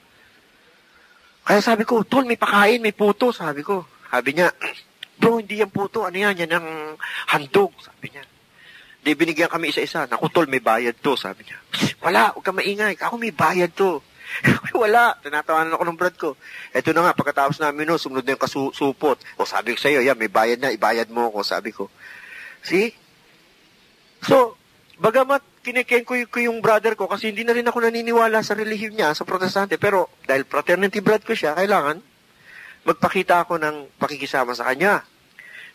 [1.43, 3.83] Kaya sabi ko, tol, may pakain, may puto, sabi ko.
[4.07, 4.55] Sabi niya,
[5.17, 6.67] bro, hindi yan puto, ano yan, yan ang
[7.33, 8.23] handog, sabi niya.
[9.01, 10.03] Di binigyan kami isa-isa.
[10.03, 11.57] Naku, tol, may bayad to, sabi niya.
[12.03, 12.99] Wala, huwag ka maingay.
[12.99, 14.03] Ako may bayad to.
[14.83, 15.15] Wala.
[15.23, 16.35] Tinatawanan ako ng brad ko.
[16.75, 19.15] Eto na nga, pagkatapos namin no, sumunod na yung kasusupot.
[19.39, 21.87] O sabi ko sa'yo, yan, may bayad na, ibayad mo ako, sabi ko.
[22.67, 22.91] See?
[24.27, 24.59] So,
[24.99, 28.95] bagamat kiniken ko, ko yung brother ko kasi hindi na rin ako naniniwala sa relihiyon
[28.95, 31.99] niya, sa protestante, pero dahil fraternity brad ko siya, kailangan
[32.87, 35.03] magpakita ako ng pakikisama sa kanya.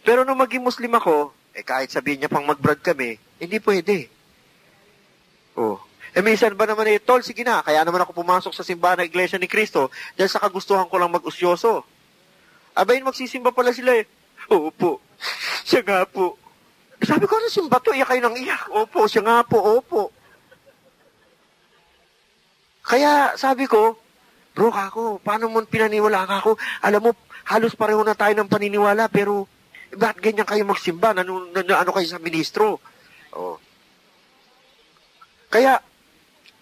[0.01, 4.09] Pero nung maging Muslim ako, eh kahit sabihin niya pang magbrad kami, hindi pwede.
[5.53, 5.77] Oh.
[6.17, 9.09] Eh minsan ba naman eh, tol, sige na, kaya naman ako pumasok sa simbahan ng
[9.13, 11.85] Iglesia ni Cristo dahil sa kagustuhan ko lang mag-usyoso.
[12.73, 14.09] Abayin, magsisimba pala sila eh.
[14.49, 15.05] Opo,
[15.69, 16.41] siya nga po.
[17.05, 17.93] Sabi ko, ano simba to?
[17.93, 18.63] Iyak kayo ng iyak.
[18.73, 20.09] Opo, siya nga po, opo.
[22.83, 23.97] Kaya sabi ko,
[24.53, 26.61] bro, kako, paano mo pinaniwala kako?
[26.85, 27.11] Alam mo,
[27.49, 29.49] halos pareho na tayo ng paniniwala, pero
[29.93, 31.13] eh, bakit ganyan kayo magsimba?
[31.13, 32.81] Ano, ano, ano kayo sa ministro?
[33.37, 33.61] Oh.
[35.53, 35.81] Kaya,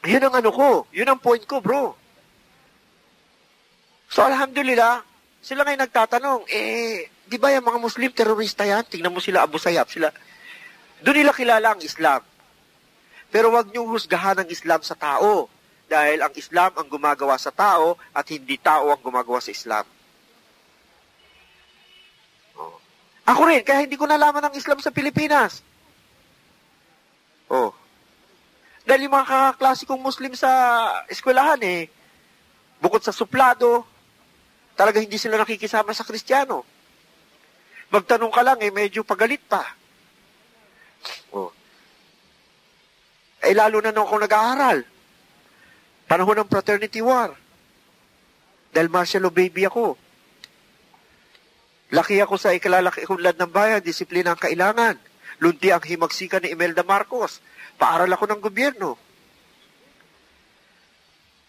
[0.03, 1.95] yun ang ano ko, yun ang point ko, bro.
[4.11, 5.07] So, alhamdulillah,
[5.39, 8.83] sila ngayon nagtatanong, eh, di ba yung mga Muslim terorista yan?
[8.83, 10.11] Tingnan mo sila, Abu Sayyaf, sila.
[11.01, 12.21] Doon nila kilala ang Islam.
[13.31, 15.47] Pero wag niyong husgahan ang Islam sa tao.
[15.91, 19.83] Dahil ang Islam ang gumagawa sa tao at hindi tao ang gumagawa sa Islam.
[22.55, 22.79] Oh.
[23.27, 25.67] Ako rin, kaya hindi ko nalaman ang Islam sa Pilipinas.
[27.51, 27.75] Oh.
[28.87, 30.51] Dahil yung mga kaklase kong Muslim sa
[31.11, 31.91] eskwelahan eh,
[32.79, 33.83] bukod sa suplado,
[34.79, 36.63] talaga hindi sila nakikisama sa Kristiyano.
[37.91, 39.67] Magtanong ka lang eh, medyo pagalit pa.
[41.35, 41.51] Oh.
[43.43, 45.00] Eh, lalo na nung ako nag-aaral.
[46.11, 47.31] Panahon ng fraternity war.
[48.75, 49.95] Dahil law baby ako.
[51.95, 54.99] Laki ako sa ikalalaki unlad ng bayan, disiplina ang kailangan.
[55.39, 57.39] Lunti ang himagsikan ni Imelda Marcos.
[57.79, 58.99] Paaral ako ng gobyerno.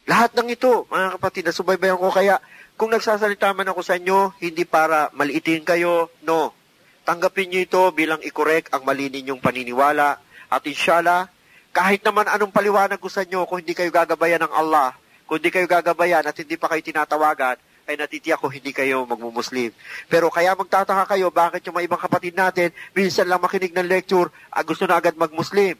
[0.05, 2.38] Lahat ng ito, mga kapatid, nasubaybayan ko kaya
[2.77, 6.53] kung nagsasalita man ako sa inyo, hindi para maliitin kayo, no.
[7.01, 10.21] Tanggapin niyo ito bilang i-correct ang mali ninyong paniniwala.
[10.49, 11.29] At inshallah,
[11.72, 14.91] kahit naman anong paliwanag ko sa inyo, kung hindi kayo gagabayan ng Allah,
[15.23, 17.56] kung hindi kayo gagabayan at hindi pa kayo tinatawagan,
[17.88, 19.72] ay natitiyak ko hindi kayo magmumuslim.
[20.11, 24.30] Pero kaya magtataka kayo, bakit yung mga ibang kapatid natin, minsan lang makinig ng lecture,
[24.52, 25.80] ah, gusto na agad magmuslim.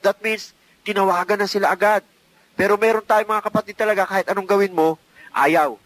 [0.00, 0.54] That means,
[0.86, 2.06] tinawagan na sila agad.
[2.56, 4.96] Pero meron tayong mga kapatid talaga, kahit anong gawin mo,
[5.34, 5.76] ayaw.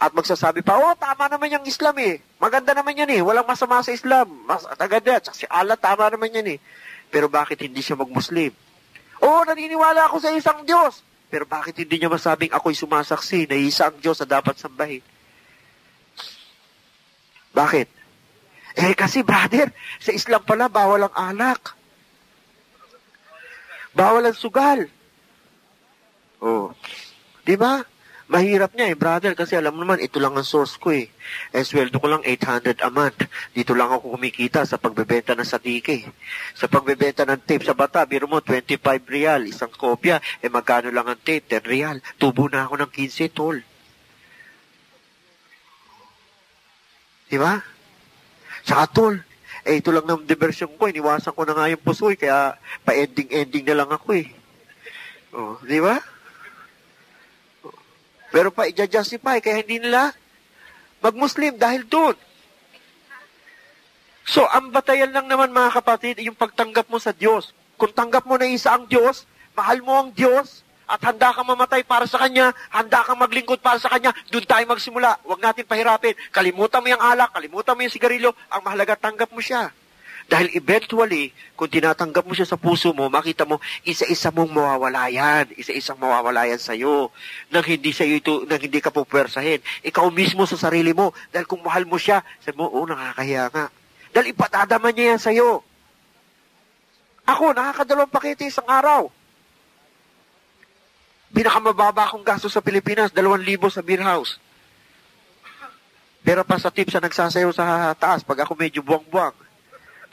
[0.00, 2.24] At magsasabi pa, oh, tama naman yung Islam eh.
[2.40, 3.20] Maganda naman yan eh.
[3.20, 4.32] Walang masama sa Islam.
[4.48, 6.58] Mas, agad Tsaka si Allah, tama naman yan eh.
[7.10, 8.54] Pero bakit hindi siya mag-Muslim?
[9.20, 11.02] Oo, naniniwala ako sa isang Diyos.
[11.30, 15.02] Pero bakit hindi niya masabing ako'y sumasaksi na isa ang Diyos na dapat sambahin?
[17.54, 17.88] Bakit?
[18.78, 21.74] Eh kasi brother, sa Islam pala bawal ang alak.
[23.90, 24.86] Bawal ang sugal.
[26.40, 26.70] Oh.
[27.44, 27.82] 'Di ba?
[28.30, 31.10] Mahirap niya eh, brother, kasi alam mo naman, ito lang ang source ko eh.
[31.50, 33.26] Eh, sweldo ko lang 800 a month.
[33.50, 36.06] Dito lang ako kumikita sa pagbebenta ng satike.
[36.54, 38.78] Sa pagbebenta ng tape sa bata, biro mo, 25
[39.10, 40.22] real, isang kopya.
[40.38, 41.42] Eh, magkano lang ang tape?
[41.58, 41.98] 10 real.
[42.22, 43.58] Tubo na ako ng 15, tol.
[47.26, 47.58] Di ba?
[48.62, 49.18] Saka, tol,
[49.66, 50.86] eh, ito lang ng diversion ko.
[50.86, 52.54] Iniwasan ko na nga yung pusoy, kaya
[52.86, 54.30] pa-ending-ending na lang ako eh.
[55.34, 55.98] Oh, di ba?
[58.30, 60.14] Pero pa i-justify, kaya hindi nila
[61.02, 62.14] mag-Muslim dahil doon.
[64.30, 67.50] So, ang batayan lang naman mga kapatid, yung pagtanggap mo sa Diyos.
[67.74, 69.26] Kung tanggap mo na isa ang Diyos,
[69.58, 73.78] mahal mo ang Diyos, at handa kang mamatay para sa Kanya, handa kang maglingkod para
[73.78, 75.22] sa Kanya, doon tayo magsimula.
[75.22, 76.18] Huwag natin pahirapin.
[76.34, 79.70] Kalimutan mo yung alak, kalimutan mo yung sigarilyo, ang mahalaga tanggap mo siya.
[80.30, 85.50] Dahil eventually, kung tinatanggap mo siya sa puso mo, makita mo, isa-isa mong mawawala yan.
[85.58, 87.10] Isa-isang mawawala yan sa'yo.
[87.50, 89.58] Nang hindi sa ito, nang hindi ka pupwersahin.
[89.82, 91.10] Ikaw mismo sa sarili mo.
[91.34, 93.74] Dahil kung mahal mo siya, sabi mo, oh, nakakahiya nga.
[94.14, 95.50] Dahil ipatadaman niya yan sa'yo.
[97.26, 99.10] Ako, nakakadalawang pakete isang araw.
[101.34, 104.38] Pinakamababa akong gasto sa Pilipinas, dalawang libo sa beer house.
[106.22, 109.34] Pero pa sa tips na nagsasayaw sa taas, pag ako medyo buwang-buwang,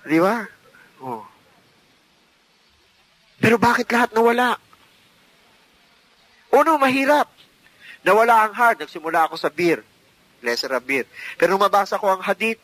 [0.05, 0.45] Di ba?
[1.01, 1.25] Oh.
[3.37, 4.57] Pero bakit lahat nawala?
[6.53, 7.29] Uno, mahirap.
[8.01, 8.81] Nawala ang heart.
[8.81, 9.85] Nagsimula ako sa beer.
[10.41, 11.05] Lesser of beer.
[11.37, 12.61] Pero nung mabasa ko ang hadith,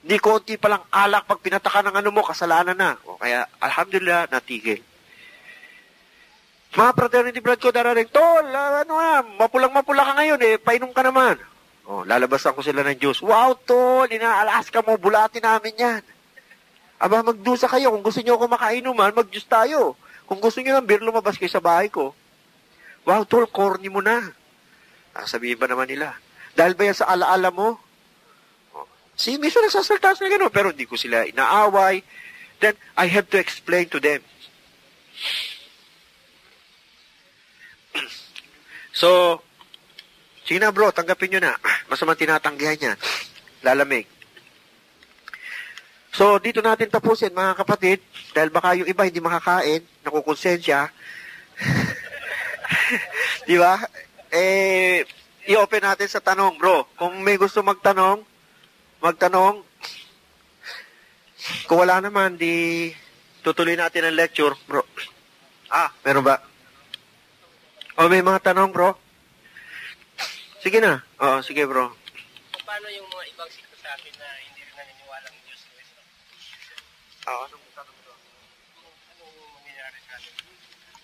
[0.00, 2.96] hindi konti palang alak pag pinataka ng ano mo, kasalanan na.
[3.04, 4.80] O kaya, alhamdulillah, natigil.
[6.70, 11.36] Mga fraternity blood ko darating, Tol, ano nga, mapulang-mapula ka ngayon eh, painom ka naman.
[11.84, 13.20] Oh, lalabasan ko sila ng juice.
[13.20, 16.02] Wow, Tol, inaalas ka mo, bulati namin yan.
[17.00, 17.96] Aba, magdusa kayo.
[17.96, 19.96] Kung gusto niyo ako makainuman, mag-juice tayo.
[20.28, 22.12] Kung gusto niyo ng beer, lumabas kayo sa bahay ko.
[23.08, 24.20] Wow, tol, corny mo na.
[25.16, 26.12] Ah, sabihin ba naman nila?
[26.52, 27.80] Dahil ba yan sa alaala mo?
[28.76, 28.84] Oh.
[29.16, 32.04] Si Miso nagsasalta gano'n, pero hindi ko sila inaaway.
[32.60, 34.20] Then, I have to explain to them.
[39.00, 39.40] so,
[40.44, 41.56] sige na bro, tanggapin nyo na.
[41.88, 42.92] Masamang tinatanggihan niya.
[43.64, 44.19] Lalamig.
[46.20, 48.04] So, dito natin tapusin, mga kapatid,
[48.36, 50.92] dahil baka yung iba hindi makakain, nakukonsensya.
[53.48, 53.80] Di ba?
[54.28, 55.08] Eh,
[55.48, 56.84] i-open natin sa tanong, bro.
[57.00, 58.20] Kung may gusto magtanong,
[59.00, 59.64] magtanong.
[61.64, 62.92] Kung wala naman, di
[63.40, 64.84] tutuloy natin ang lecture, bro.
[65.72, 66.36] Ah, meron ba?
[67.96, 68.92] O, may mga tanong, bro?
[70.60, 71.00] Sige na.
[71.16, 71.96] Oo, sige, bro.
[72.68, 76.00] Paano yung mga ibang sikto sa atin na hindi rin naniniwala ng Diyos Kristo?
[77.30, 77.60] Atin?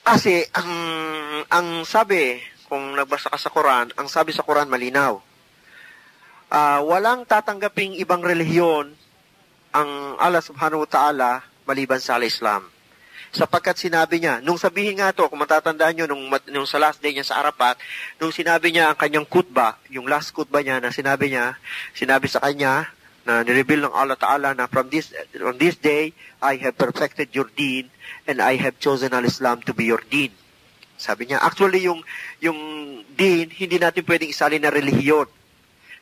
[0.07, 0.71] Kasi ang
[1.51, 2.39] ang sabi
[2.71, 5.19] kung nagbasa ka sa Quran, ang sabi sa Quran malinaw.
[6.47, 8.95] Ah, walang tatanggaping ibang relihiyon
[9.75, 9.91] ang
[10.23, 11.31] Allah Subhanahu wa Ta'ala
[11.67, 12.71] maliban sa Islam.
[13.35, 17.11] Sapagkat sinabi niya, nung sabihin nga to, kung matatandaan nyo, nung, nung sa last day
[17.11, 17.77] niya sa Arapat,
[18.23, 21.59] nung sinabi niya ang kanyang kutba, yung last kutba niya na sinabi niya,
[21.93, 22.89] sinabi sa kanya,
[23.27, 25.11] na nireveal ng Allah Ta'ala na from this,
[25.43, 27.91] on this day, I have perfected your deen
[28.31, 30.31] and I have chosen al-Islam to be your deen.
[30.95, 32.07] Sabi niya, actually yung,
[32.39, 32.57] yung
[33.19, 35.27] deen, hindi natin pwedeng isali na relihiyon.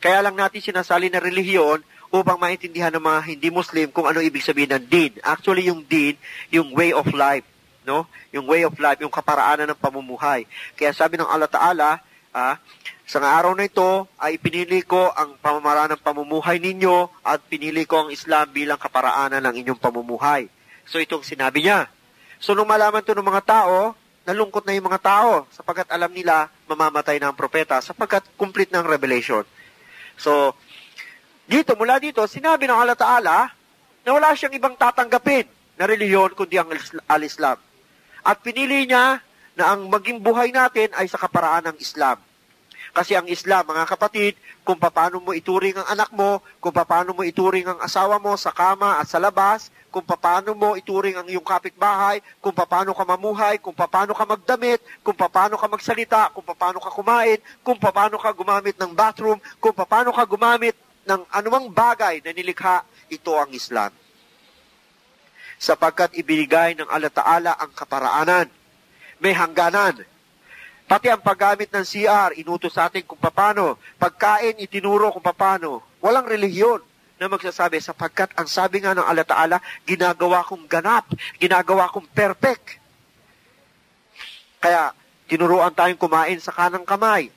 [0.04, 1.80] Kaya lang natin sinasali na relihiyon
[2.12, 5.16] upang maintindihan ng mga hindi Muslim kung ano ibig sabihin ng deen.
[5.24, 6.20] Actually yung deen,
[6.52, 7.42] yung way of life,
[7.88, 8.06] no?
[8.30, 10.44] Yung way of life, yung kaparaanan ng pamumuhay.
[10.76, 12.58] Kaya sabi ng Allah Ta'ala, ah,
[13.06, 18.04] sa araw na ito ay pinili ko ang pamamaraan ng pamumuhay ninyo at pinili ko
[18.04, 20.50] ang Islam bilang kaparaanan ng inyong pamumuhay.
[20.84, 21.86] So itong sinabi niya.
[22.42, 23.94] So nung malaman to ng mga tao,
[24.24, 28.84] nalungkot na yung mga tao sapagkat alam nila mamamatay na ang propeta sapagkat complete ng
[28.84, 29.44] revelation.
[30.16, 30.56] So,
[31.44, 33.52] dito, mula dito, sinabi ng Allah Ta'ala
[34.00, 35.44] na wala siyang ibang tatanggapin
[35.76, 36.72] na reliyon kundi ang
[37.04, 37.60] al-Islam.
[38.24, 39.20] At pinili niya
[39.54, 42.18] na ang maging buhay natin ay sa kaparaan ng Islam.
[42.94, 47.26] Kasi ang Islam, mga kapatid, kung paano mo ituring ang anak mo, kung paano mo
[47.26, 51.42] ituring ang asawa mo sa kama at sa labas, kung paano mo ituring ang iyong
[51.42, 56.78] kapitbahay, kung paano ka mamuhay, kung paano ka magdamit, kung paano ka magsalita, kung paano
[56.78, 62.22] ka kumain, kung paano ka gumamit ng bathroom, kung paano ka gumamit ng anumang bagay
[62.22, 63.90] na nilikha, ito ang Islam.
[65.58, 68.50] Sapagkat ibinigay ng Allah Ta'ala ang kaparaanan.
[69.24, 70.04] May hangganan.
[70.84, 73.80] Pati ang paggamit ng CR, inutos sa atin kung paano.
[73.96, 75.80] Pagkain, itinuro kung paano.
[76.04, 76.84] Walang relihiyon
[77.16, 81.08] na magsasabi sapagkat ang sabi nga ng Allah Ta'ala, ginagawa kong ganap,
[81.40, 82.76] ginagawa kong perfect.
[84.60, 84.92] Kaya,
[85.24, 87.32] tinuruan tayong kumain sa kanang kamay.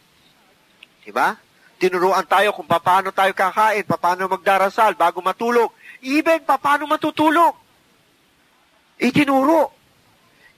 [1.07, 1.39] Diba?
[1.79, 5.71] Tinuruan tayo kung paano tayo kakain, paano magdarasal bago matulog.
[6.03, 7.55] Even paano matutulog.
[8.99, 9.76] Itinuro.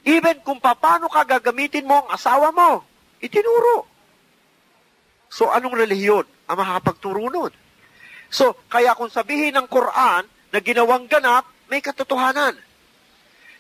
[0.10, 2.82] Even kung paano ka gagamitin mo ang asawa mo,
[3.22, 3.86] itinuro.
[5.30, 7.54] So, anong relihiyon ang makakapagturo nun?
[8.34, 12.58] So, kaya kung sabihin ng Quran na ginawang ganap, may katotohanan.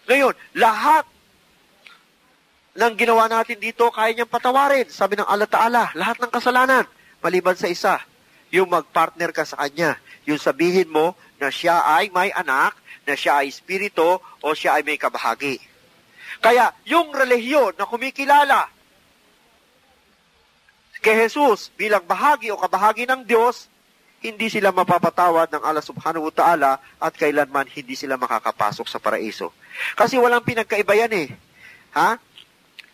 [0.09, 1.05] Ngayon, lahat
[2.73, 4.89] ng ginawa natin dito, kaya niyang patawarin.
[4.89, 6.89] Sabi ng Allah Ta'ala, lahat ng kasalanan,
[7.21, 8.01] maliban sa isa,
[8.49, 10.01] yung magpartner ka sa Kanya.
[10.25, 12.73] Yung sabihin mo na siya ay may anak,
[13.05, 15.68] na siya ay espiritu, o siya ay may kabahagi.
[16.39, 18.71] Kaya, yung relihiyon na kumikilala
[20.99, 23.71] kay Jesus bilang bahagi o kabahagi ng Diyos,
[24.19, 29.55] hindi sila mapapatawad ng Allah subhanahu wa ta'ala at kailanman hindi sila makakapasok sa paraiso.
[29.95, 31.27] Kasi walang pinagkaiba yan eh.
[31.95, 32.19] Ha?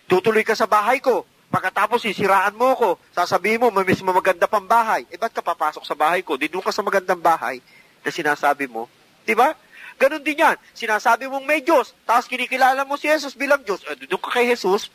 [0.06, 1.26] Tutuloy ka sa bahay ko.
[1.50, 3.02] Pagkatapos sisiraan mo ko.
[3.10, 5.10] Sasabihin mo, may mismo maganda pang bahay.
[5.10, 6.38] Eh, ba't ka papasok sa bahay ko?
[6.38, 7.58] Di doon ka sa magandang bahay
[8.06, 8.86] na sinasabi mo.
[9.26, 9.58] Di ba?
[9.96, 10.60] Ganon din yan.
[10.76, 13.80] Sinasabi mong may Diyos, tapos kinikilala mo si Jesus bilang Diyos.
[13.88, 14.92] Eh, doon ka kay Jesus.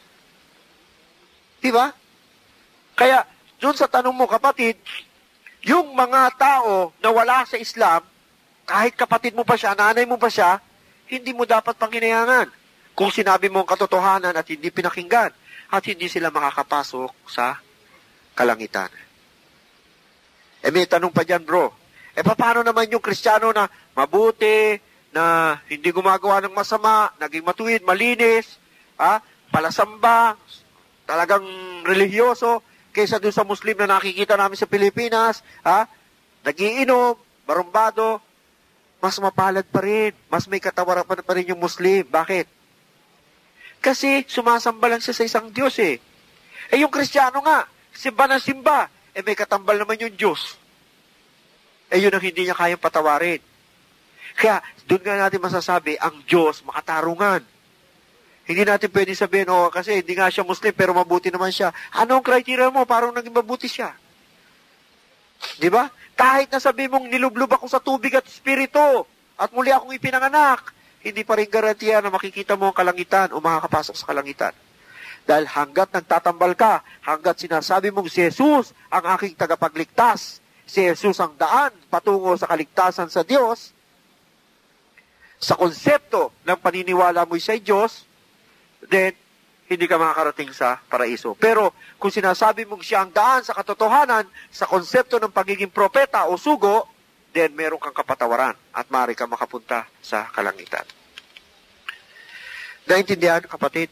[1.60, 1.93] Di ba?
[2.97, 3.24] Kaya,
[3.60, 4.77] doon sa tanong mo, kapatid,
[5.64, 8.05] yung mga tao na wala sa Islam,
[8.68, 10.60] kahit kapatid mo pa siya, nanay mo pa siya,
[11.09, 12.48] hindi mo dapat panginayangan.
[12.93, 15.32] Kung sinabi mo ang katotohanan at hindi pinakinggan,
[15.70, 17.62] at hindi sila makakapasok sa
[18.35, 18.90] kalangitan.
[20.60, 21.70] Eh may tanong pa dyan, bro.
[22.12, 24.77] Eh paano naman yung kristyano na mabuti,
[25.10, 28.58] na hindi gumagawa ng masama, naging matuwid, malinis,
[28.94, 29.18] ha?
[29.50, 30.38] palasamba,
[31.06, 31.42] talagang
[31.82, 32.62] religyoso,
[32.94, 35.86] kaysa dun sa Muslim na nakikita namin sa Pilipinas, ha?
[36.46, 38.22] Nagiinom, barumbado,
[39.00, 40.12] mas mapalad pa rin.
[40.28, 42.04] Mas may katawaran pa, pa rin yung Muslim.
[42.06, 42.46] Bakit?
[43.80, 45.96] Kasi sumasamba lang siya sa isang Diyos eh.
[46.70, 50.60] Eh yung Kristiyano nga, simba ng simba, eh may katambal naman yung Diyos.
[51.90, 53.40] Eh yun ang hindi niya kayang patawarin.
[54.40, 57.44] Kaya doon nga natin masasabi, ang Diyos makatarungan.
[58.48, 61.68] Hindi natin pwede sabihin, oh, kasi hindi nga siya Muslim, pero mabuti naman siya.
[61.92, 62.88] Anong criteria mo?
[62.88, 63.92] Parang naging mabuti siya.
[65.60, 65.92] Di ba?
[66.16, 69.04] Kahit na sabi mong nilublob ako sa tubig at spirito,
[69.36, 70.72] at muli akong ipinanganak,
[71.04, 74.52] hindi pa rin garantiya na makikita mo ang kalangitan o makakapasok sa kalangitan.
[75.24, 81.36] Dahil hanggat nagtatambal ka, hanggat sinasabi mong si Jesus ang aking tagapagligtas, si Jesus ang
[81.36, 83.72] daan patungo sa kaligtasan sa Diyos,
[85.40, 88.04] sa konsepto ng paniniwala mo sa Diyos,
[88.92, 89.16] then
[89.70, 91.32] hindi ka makakarating sa paraiso.
[91.38, 96.36] Pero kung sinasabi mong siya ang daan sa katotohanan, sa konsepto ng pagiging propeta o
[96.36, 96.90] sugo,
[97.32, 100.84] then meron kang kapatawaran at maaari ka makapunta sa kalangitan.
[102.90, 103.88] Naintindihan, kapatid?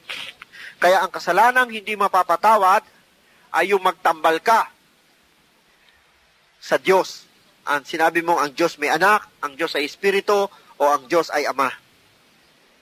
[0.82, 2.82] Kaya ang kasalanang hindi mapapatawad
[3.54, 4.68] ay yung magtambal ka
[6.58, 7.24] sa Diyos.
[7.70, 11.44] Ang sinabi mong ang Diyos may anak, ang Diyos ay Espiritu, o ang Diyos ay
[11.50, 11.68] Ama.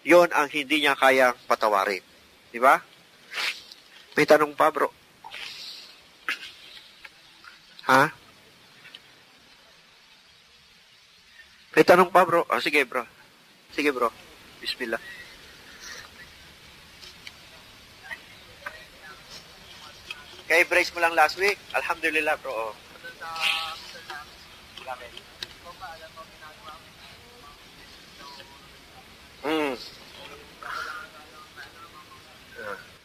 [0.07, 2.05] Yon ang hindi niya kayang patawarin.
[2.53, 2.79] Di ba?
[4.15, 4.89] May tanong pa, bro.
[7.91, 8.09] Ha?
[11.75, 12.47] May tanong pa, bro.
[12.47, 13.03] Oh, sige, bro.
[13.75, 14.09] Sige, bro.
[14.63, 15.03] Bismillah.
[20.47, 21.59] Kay brace mo lang last week.
[21.75, 22.55] Alhamdulillah, bro.
[22.55, 22.73] Oh.
[29.47, 29.79] Mm.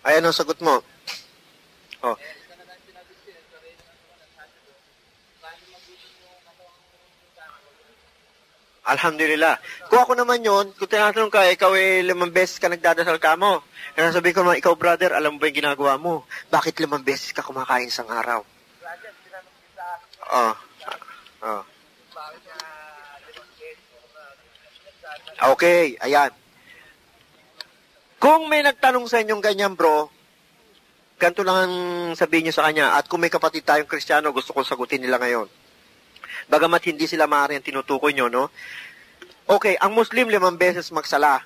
[0.02, 0.82] Ay, ano sagot mo?
[2.02, 2.18] Oh.
[8.82, 9.62] Alhamdulillah.
[9.94, 13.62] Kung ako naman yon, kung tinatanong ka, ikaw ay limang beses ka nagdadasal ka mo.
[13.94, 16.26] Kaya sabi ko naman, ikaw brother, alam mo ba yung ginagawa mo?
[16.50, 18.42] Bakit limang beses ka kumakain sa araw?
[20.34, 20.56] Oh.
[21.46, 21.71] Oh.
[25.42, 26.30] Okay, ayan.
[28.22, 30.14] Kung may nagtanong sa inyong ganyan, bro,
[31.18, 31.76] ganito lang ang
[32.14, 32.94] sabihin niyo sa kanya.
[32.94, 35.50] At kung may kapatid tayong kristyano, gusto kong sagutin nila ngayon.
[36.46, 38.54] Bagamat hindi sila maaari ang tinutukoy nyo, no?
[39.50, 41.42] Okay, ang Muslim limang beses magsala,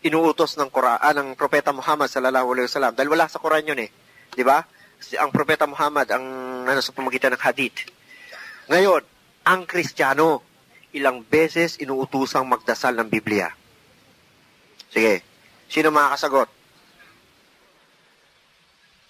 [0.00, 2.96] inuutos ng Quran, ah, ng Propeta Muhammad sallallahu alaihi wasallam.
[2.96, 3.90] Dahil wala sa Quran yun eh.
[4.32, 4.64] Di ba?
[5.20, 6.24] Ang Propeta Muhammad ang
[6.64, 7.84] ano, sa pamagitan ng hadith.
[8.72, 9.04] Ngayon,
[9.44, 10.55] ang Kristiyano,
[10.94, 13.50] ilang beses inuutusang magdasal ng Biblia.
[14.92, 15.22] Sige,
[15.66, 16.48] sino makakasagot?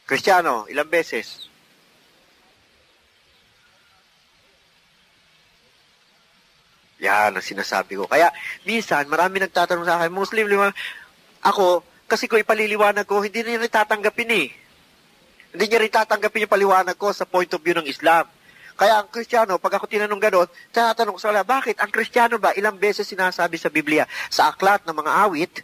[0.06, 1.50] Kristiyano, ilang beses?
[7.02, 8.08] Yan ang sinasabi ko.
[8.08, 8.32] Kaya,
[8.64, 10.72] minsan, marami nagtatanong sa akin, Muslim, lima,
[11.44, 14.48] ako, kasi ko ipaliliwanag ko, hindi niya rin tatanggapin eh.
[15.52, 18.30] Hindi niya rin tatanggapin yung paliwanag ko sa point of view ng Islam.
[18.76, 21.80] Kaya ang Kristiyano, pag ako tinanong gano'n, tinatanong ko sa kanila, bakit?
[21.80, 24.04] Ang Kristiyano ba, ilang beses sinasabi sa Biblia?
[24.28, 25.54] Sa aklat ng mga awit,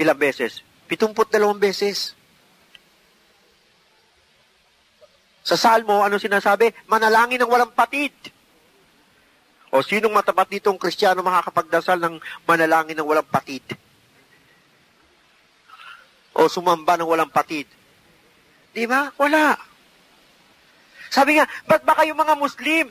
[0.00, 0.64] ilang beses?
[0.88, 2.16] Pitumput dalawang beses.
[5.44, 6.72] Sa Salmo, ano sinasabi?
[6.88, 8.16] Manalangin ng walang patid.
[9.68, 12.16] O sinong matapat ditong Kristiyano makakapagdasal ng
[12.48, 13.64] manalangin ng walang patid?
[16.32, 17.68] O sumamba ng walang patid?
[18.72, 19.12] Di ba?
[19.20, 19.71] Wala.
[21.12, 22.88] Sabi nga, ba't ba kayo mga Muslim?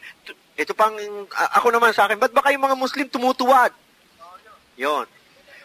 [0.54, 0.94] Ito pang,
[1.58, 3.74] ako naman sa akin, ba't ba kayo mga Muslim tumutuwad?
[4.78, 5.10] Yon.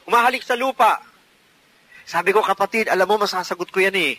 [0.09, 1.05] Umahalik sa lupa.
[2.09, 4.17] Sabi ko, kapatid, alam mo, masasagot ko yan eh.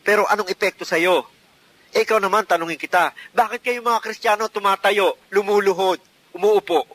[0.00, 1.28] Pero anong epekto sa'yo?
[1.92, 6.00] Eh, ikaw naman, tanungin kita, bakit kayo mga Kristiyano tumatayo, lumuluhod,
[6.32, 6.88] umuupo?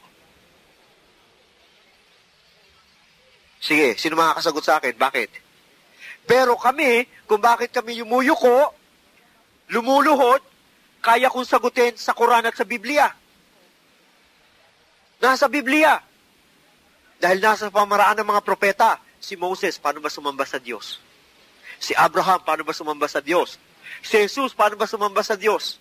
[3.61, 4.97] Sige, sino makakasagot sa akin?
[4.97, 5.29] Bakit?
[6.25, 8.73] Pero kami, kung bakit kami yumuyuko,
[9.69, 10.48] lumuluhod,
[10.99, 13.07] kaya kong sagutin sa Quran at sa Biblia.
[15.19, 15.99] Nasa Biblia.
[17.19, 20.99] Dahil nasa pamaraan ng mga propeta, si Moses, paano ba sumamba sa Diyos?
[21.79, 23.59] Si Abraham, paano ba sumamba sa Diyos?
[23.99, 25.79] Si Jesus, paano ba sumamba sa Diyos?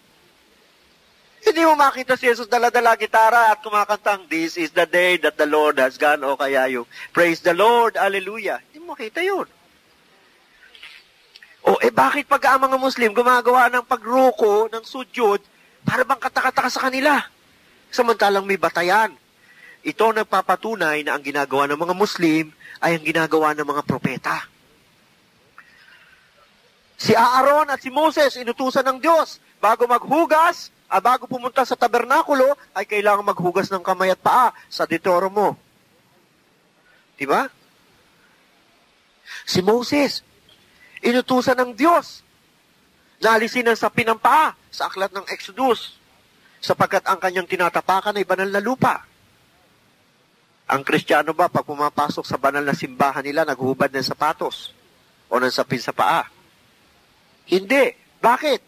[1.39, 5.47] Hindi mo makita si Jesus dala-dala gitara at kumakantang, This is the day that the
[5.47, 8.59] Lord has gone, o kaya yung, Praise the Lord, Hallelujah.
[8.71, 9.47] Hindi mo makita yun.
[11.69, 15.45] O, eh bakit pag ang mga Muslim gumagawa ng pagruko, ng sudyod,
[15.85, 17.21] para bang katakataka sa kanila?
[17.93, 19.13] Samantalang may batayan.
[19.85, 22.49] Ito nagpapatunay na ang ginagawa ng mga Muslim
[22.81, 24.49] ay ang ginagawa ng mga propeta.
[26.97, 32.57] Si Aaron at si Moses, inutusan ng Diyos, bago maghugas, ah, bago pumunta sa tabernakulo,
[32.73, 35.55] ay kailangan maghugas ng kamay at paa sa Deuteronomo.
[37.21, 37.53] Diba?
[39.45, 40.25] Si Moses,
[41.03, 42.23] inutusan ng Diyos
[43.19, 45.99] na alisin ang sapin ng paa sa aklat ng Exodus
[46.59, 49.07] sapagkat ang kanyang tinatapakan ay banal na lupa.
[50.69, 54.77] Ang Kristiyano ba, pag pumapasok sa banal na simbahan nila, naghubad ng sapatos
[55.33, 56.29] o ng sapin sa paa?
[57.49, 57.97] Hindi.
[58.21, 58.61] Bakit?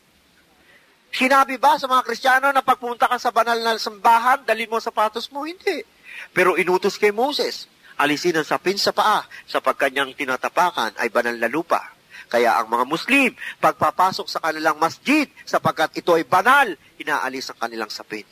[1.12, 4.86] Sinabi ba sa mga Kristiyano na pagpunta ka sa banal na simbahan, dalhin mo ang
[4.86, 5.44] sapatos mo?
[5.44, 5.84] Hindi.
[6.32, 7.68] Pero inutos kay Moses,
[8.00, 11.99] alisin ang sapin sa paa sapagkat kanyang tinatapakan ay banal na lupa.
[12.28, 13.30] Kaya ang mga Muslim,
[13.62, 18.26] pagpapasok sa kanilang masjid, sapagkat ito ay banal, inaalis ang kanilang sapin.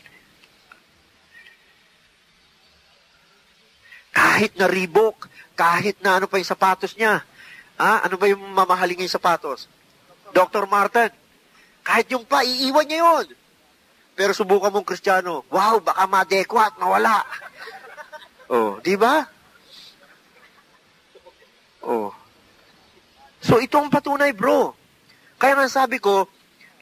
[4.12, 7.23] Kahit na ribok, kahit na ano pa yung sapatos niya.
[7.78, 9.70] Ah, ano ba yung mamahaling yung sapatos?
[10.35, 10.66] Dr.
[10.66, 11.15] Martin,
[11.86, 13.27] kahit yung pa, iiwan niya yun.
[14.19, 17.23] Pero subukan mong kristyano, wow, baka madekwa at mawala.
[18.48, 19.28] Oh, di ba?
[21.85, 22.09] Oh.
[23.49, 24.77] So itong patunay, bro.
[25.41, 26.29] Kaya nga sabi ko,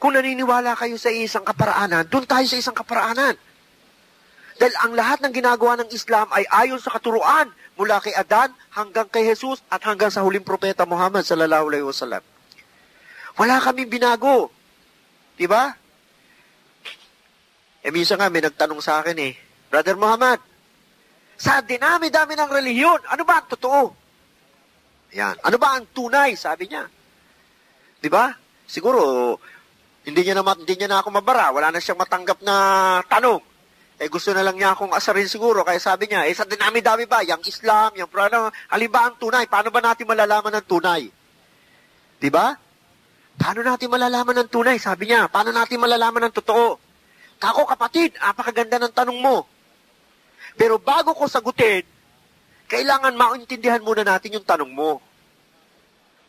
[0.03, 3.39] kung naniniwala kayo sa isang kaparaanan, doon tayo sa isang kaparaanan.
[4.59, 7.47] Dahil ang lahat ng ginagawa ng Islam ay ayon sa katuruan
[7.79, 12.25] mula kay Adan hanggang kay Jesus at hanggang sa huling propeta Muhammad sallallahu alaihi wasallam.
[13.37, 14.49] Wala kaming binago.
[15.37, 15.71] Di ba?
[17.85, 19.37] Eh, minsan nga may nagtanong sa akin eh,
[19.69, 20.41] Brother Muhammad,
[21.37, 24.06] sa dinami-dami ng relihiyon, ano ba ang totoo?
[25.15, 25.39] Yan.
[25.43, 26.35] Ano ba ang tunay?
[26.35, 26.87] Sabi niya.
[28.01, 28.33] Di ba?
[28.67, 29.35] Siguro,
[30.03, 31.51] hindi niya, na, hindi niya na ako mabara.
[31.51, 32.55] Wala na siyang matanggap na
[33.07, 33.43] tanong.
[33.97, 35.65] Eh, gusto na lang niya akong asarin siguro.
[35.65, 37.25] Kaya sabi niya, eh, sa dinami-dami ba?
[37.25, 39.49] Yung Islam, yung ano, alin ang tunay?
[39.49, 41.09] Paano ba natin malalaman ang tunay?
[42.17, 42.53] Di ba?
[43.37, 44.77] Paano natin malalaman ang tunay?
[44.77, 46.77] Sabi niya, paano natin malalaman ang totoo?
[47.37, 49.45] Kako kapatid, apakaganda ng tanong mo.
[50.57, 51.85] Pero bago ko sagutin,
[52.67, 54.99] kailangan maintindihan muna natin yung tanong mo.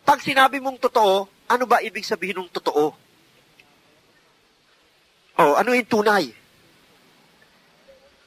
[0.07, 2.95] Pag sinabi mong totoo, ano ba ibig sabihin ng totoo?
[5.39, 6.25] Oh, ano yung tunay?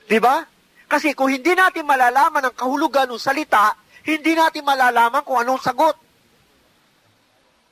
[0.08, 0.44] Di ba?
[0.92, 5.96] Kasi kung hindi natin malalaman ang kahulugan ng salita, hindi natin malalaman kung anong sagot.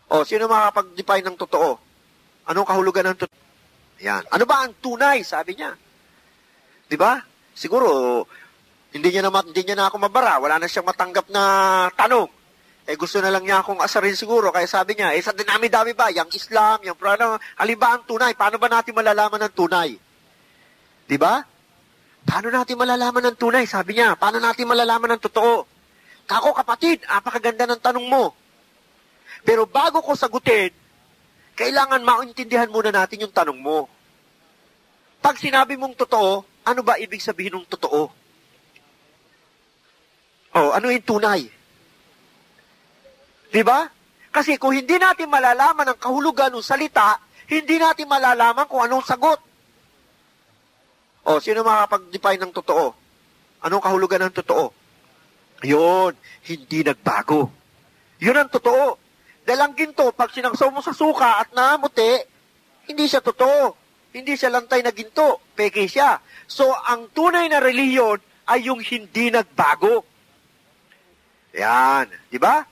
[0.09, 1.69] O, sino makakapag-define ng totoo?
[2.47, 3.43] Anong kahulugan ng totoo?
[3.99, 4.23] Yan.
[4.31, 5.21] Ano ba ang tunay?
[5.21, 5.75] Sabi niya.
[6.87, 7.19] Di ba?
[7.53, 8.23] Siguro,
[8.89, 10.41] hindi niya, na, hindi niya na ako mabara.
[10.41, 11.43] Wala na siyang matanggap na
[11.93, 12.25] tanong.
[12.89, 14.49] Eh, gusto na lang niya akong asarin siguro.
[14.49, 16.09] Kaya sabi niya, eh, sa dinami-dami ba?
[16.09, 18.33] Yung Islam, yung ano, alin ang tunay?
[18.33, 19.93] Paano ba natin malalaman ang tunay?
[21.05, 21.37] Di ba?
[22.25, 23.69] Paano natin malalaman ang tunay?
[23.69, 25.69] Sabi niya, paano natin malalaman ang totoo?
[26.25, 28.33] Kako kapatid, apakaganda ng tanong mo.
[29.45, 30.73] Pero bago ko sagutin,
[31.53, 33.85] kailangan maintindihan muna natin yung tanong mo.
[35.21, 38.18] Pag sinabi mong totoo, ano ba ibig sabihin ng totoo?
[40.57, 41.45] Oh, ano yung tunay?
[43.49, 43.85] Di ba?
[44.29, 47.17] Kasi kung hindi natin malalaman ang kahulugan ng salita,
[47.49, 49.41] hindi natin malalaman kung anong sagot.
[51.25, 52.93] O, sino makakapag-define ng totoo?
[53.65, 54.73] Anong kahulugan ng totoo?
[55.65, 56.13] Yun,
[56.45, 57.51] hindi nagbago.
[58.21, 58.97] Yun ang totoo.
[59.43, 62.21] Dahil ang ginto, pag sinangsaw mo sa suka at namuti,
[62.89, 63.75] hindi siya totoo.
[64.13, 65.41] Hindi siya lantay na ginto.
[65.53, 66.17] Peke siya.
[66.49, 68.17] So, ang tunay na reliyon
[68.49, 70.08] ay yung hindi nagbago.
[71.55, 72.05] Yan.
[72.29, 72.65] Di ba?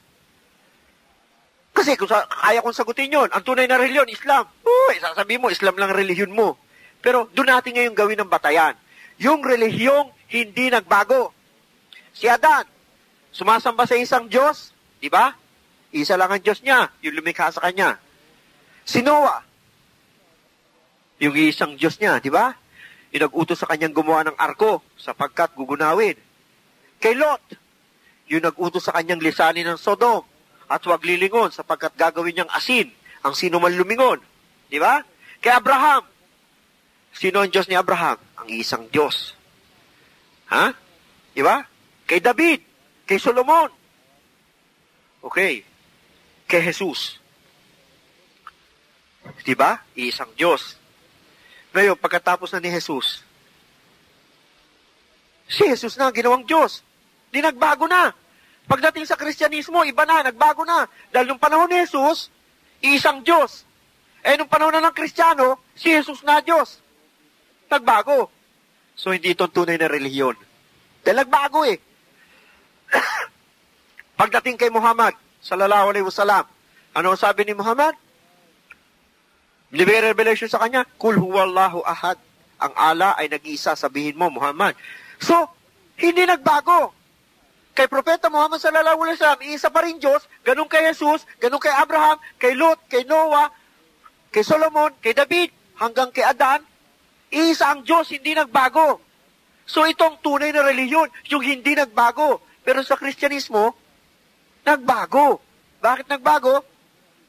[1.77, 4.49] Kasi kung sa, kaya kong sagutin yon, ang tunay na reliyon, Islam.
[4.65, 6.57] Uy, sasabihin mo, Islam lang reliyon mo.
[7.05, 8.73] Pero doon natin ngayon gawin ng batayan.
[9.21, 11.29] Yung relihiyong hindi nagbago.
[12.17, 12.65] Si Adan,
[13.29, 15.37] sumasamba sa isang Diyos, di ba?
[15.93, 18.01] Isa lang ang Diyos niya, yung lumikha sa kanya.
[18.81, 19.45] Si Noah,
[21.21, 22.57] yung isang Diyos niya, di ba?
[23.13, 26.17] Yung nag-utos sa kanyang gumawa ng arko sapagkat gugunawin.
[26.97, 27.41] Kay Lot,
[28.27, 30.23] yung nag-utos sa kanyang lisanin ng Sodom
[30.67, 32.91] at huwag lilingon sapagkat gagawin niyang asin
[33.23, 34.19] ang sino man lumingon.
[34.67, 34.99] Di ba?
[35.39, 36.03] Kay Abraham,
[37.15, 38.19] sino ang Diyos ni Abraham?
[38.39, 39.35] Ang isang Diyos.
[40.51, 40.75] Ha?
[41.31, 41.63] Di ba?
[42.07, 42.59] Kay David,
[43.07, 43.71] kay Solomon.
[45.23, 45.63] Okay.
[46.47, 47.19] Kay Jesus.
[49.43, 49.83] Di ba?
[49.95, 50.79] Isang Diyos.
[51.75, 53.27] Ngayon, pagkatapos na ni Jesus,
[55.51, 56.86] si Jesus na ang ginawang Diyos.
[57.31, 58.11] Di nagbago na.
[58.67, 60.87] Pagdating sa Kristyanismo, iba na, nagbago na.
[61.11, 62.27] Dahil nung panahon ni Jesus,
[62.83, 63.63] isang Diyos.
[64.27, 66.83] Eh, nung panahon na ng Kristiyano, si Jesus na Diyos.
[67.71, 68.27] Nagbago.
[68.97, 70.35] So, hindi ito tunay na relihiyon.
[71.05, 71.79] Dahil nagbago eh.
[74.19, 76.43] Pagdating kay Muhammad, sallallahu alaihi wasallam,
[76.97, 77.93] ano ang sabi ni Muhammad?
[79.69, 82.17] Nibigay revelation sa kanya, Kul huwallahu ahad.
[82.57, 84.73] Ang ala ay nag-iisa, sabihin mo, Muhammad.
[85.21, 85.45] So,
[86.01, 86.96] hindi nagbago.
[87.77, 91.69] Kay Propeta Muhammad sallallahu alaihi wasallam, isa pa rin Diyos, ganun kay Jesus, ganun kay
[91.69, 93.53] Abraham, kay Lot, kay Noah,
[94.33, 96.65] kay Solomon, kay David, hanggang kay Adan,
[97.29, 98.97] isa ang Diyos, hindi nagbago.
[99.69, 102.41] So itong tunay na reliyon, yung hindi nagbago.
[102.65, 103.77] Pero sa Kristyanismo,
[104.65, 105.37] nagbago.
[105.77, 106.65] Bakit nagbago?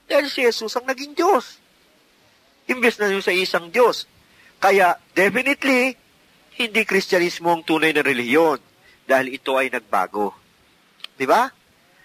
[0.08, 1.60] Dahil si Jesus ang naging Diyos.
[2.72, 4.08] Imbes na yung sa isang Diyos.
[4.56, 5.92] Kaya, definitely,
[6.56, 8.64] hindi Kristyanismo ang tunay na reliyon
[9.08, 10.36] dahil ito ay nagbago.
[11.16, 11.48] Di ba?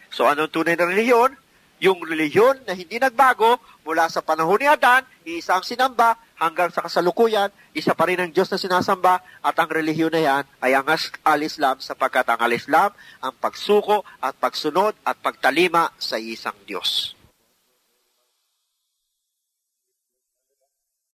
[0.08, 1.36] So, anong tunay na reliyon?
[1.84, 6.88] Yung reliyon na hindi nagbago mula sa panahon ni Adan, isa ang sinamba hanggang sa
[6.88, 10.88] kasalukuyan, isa pa rin ang Diyos na sinasamba at ang relihiyon na yan ay ang
[11.28, 17.20] al-Islam sapagkat ang al-Islam ang pagsuko at pagsunod at pagtalima sa isang Diyos.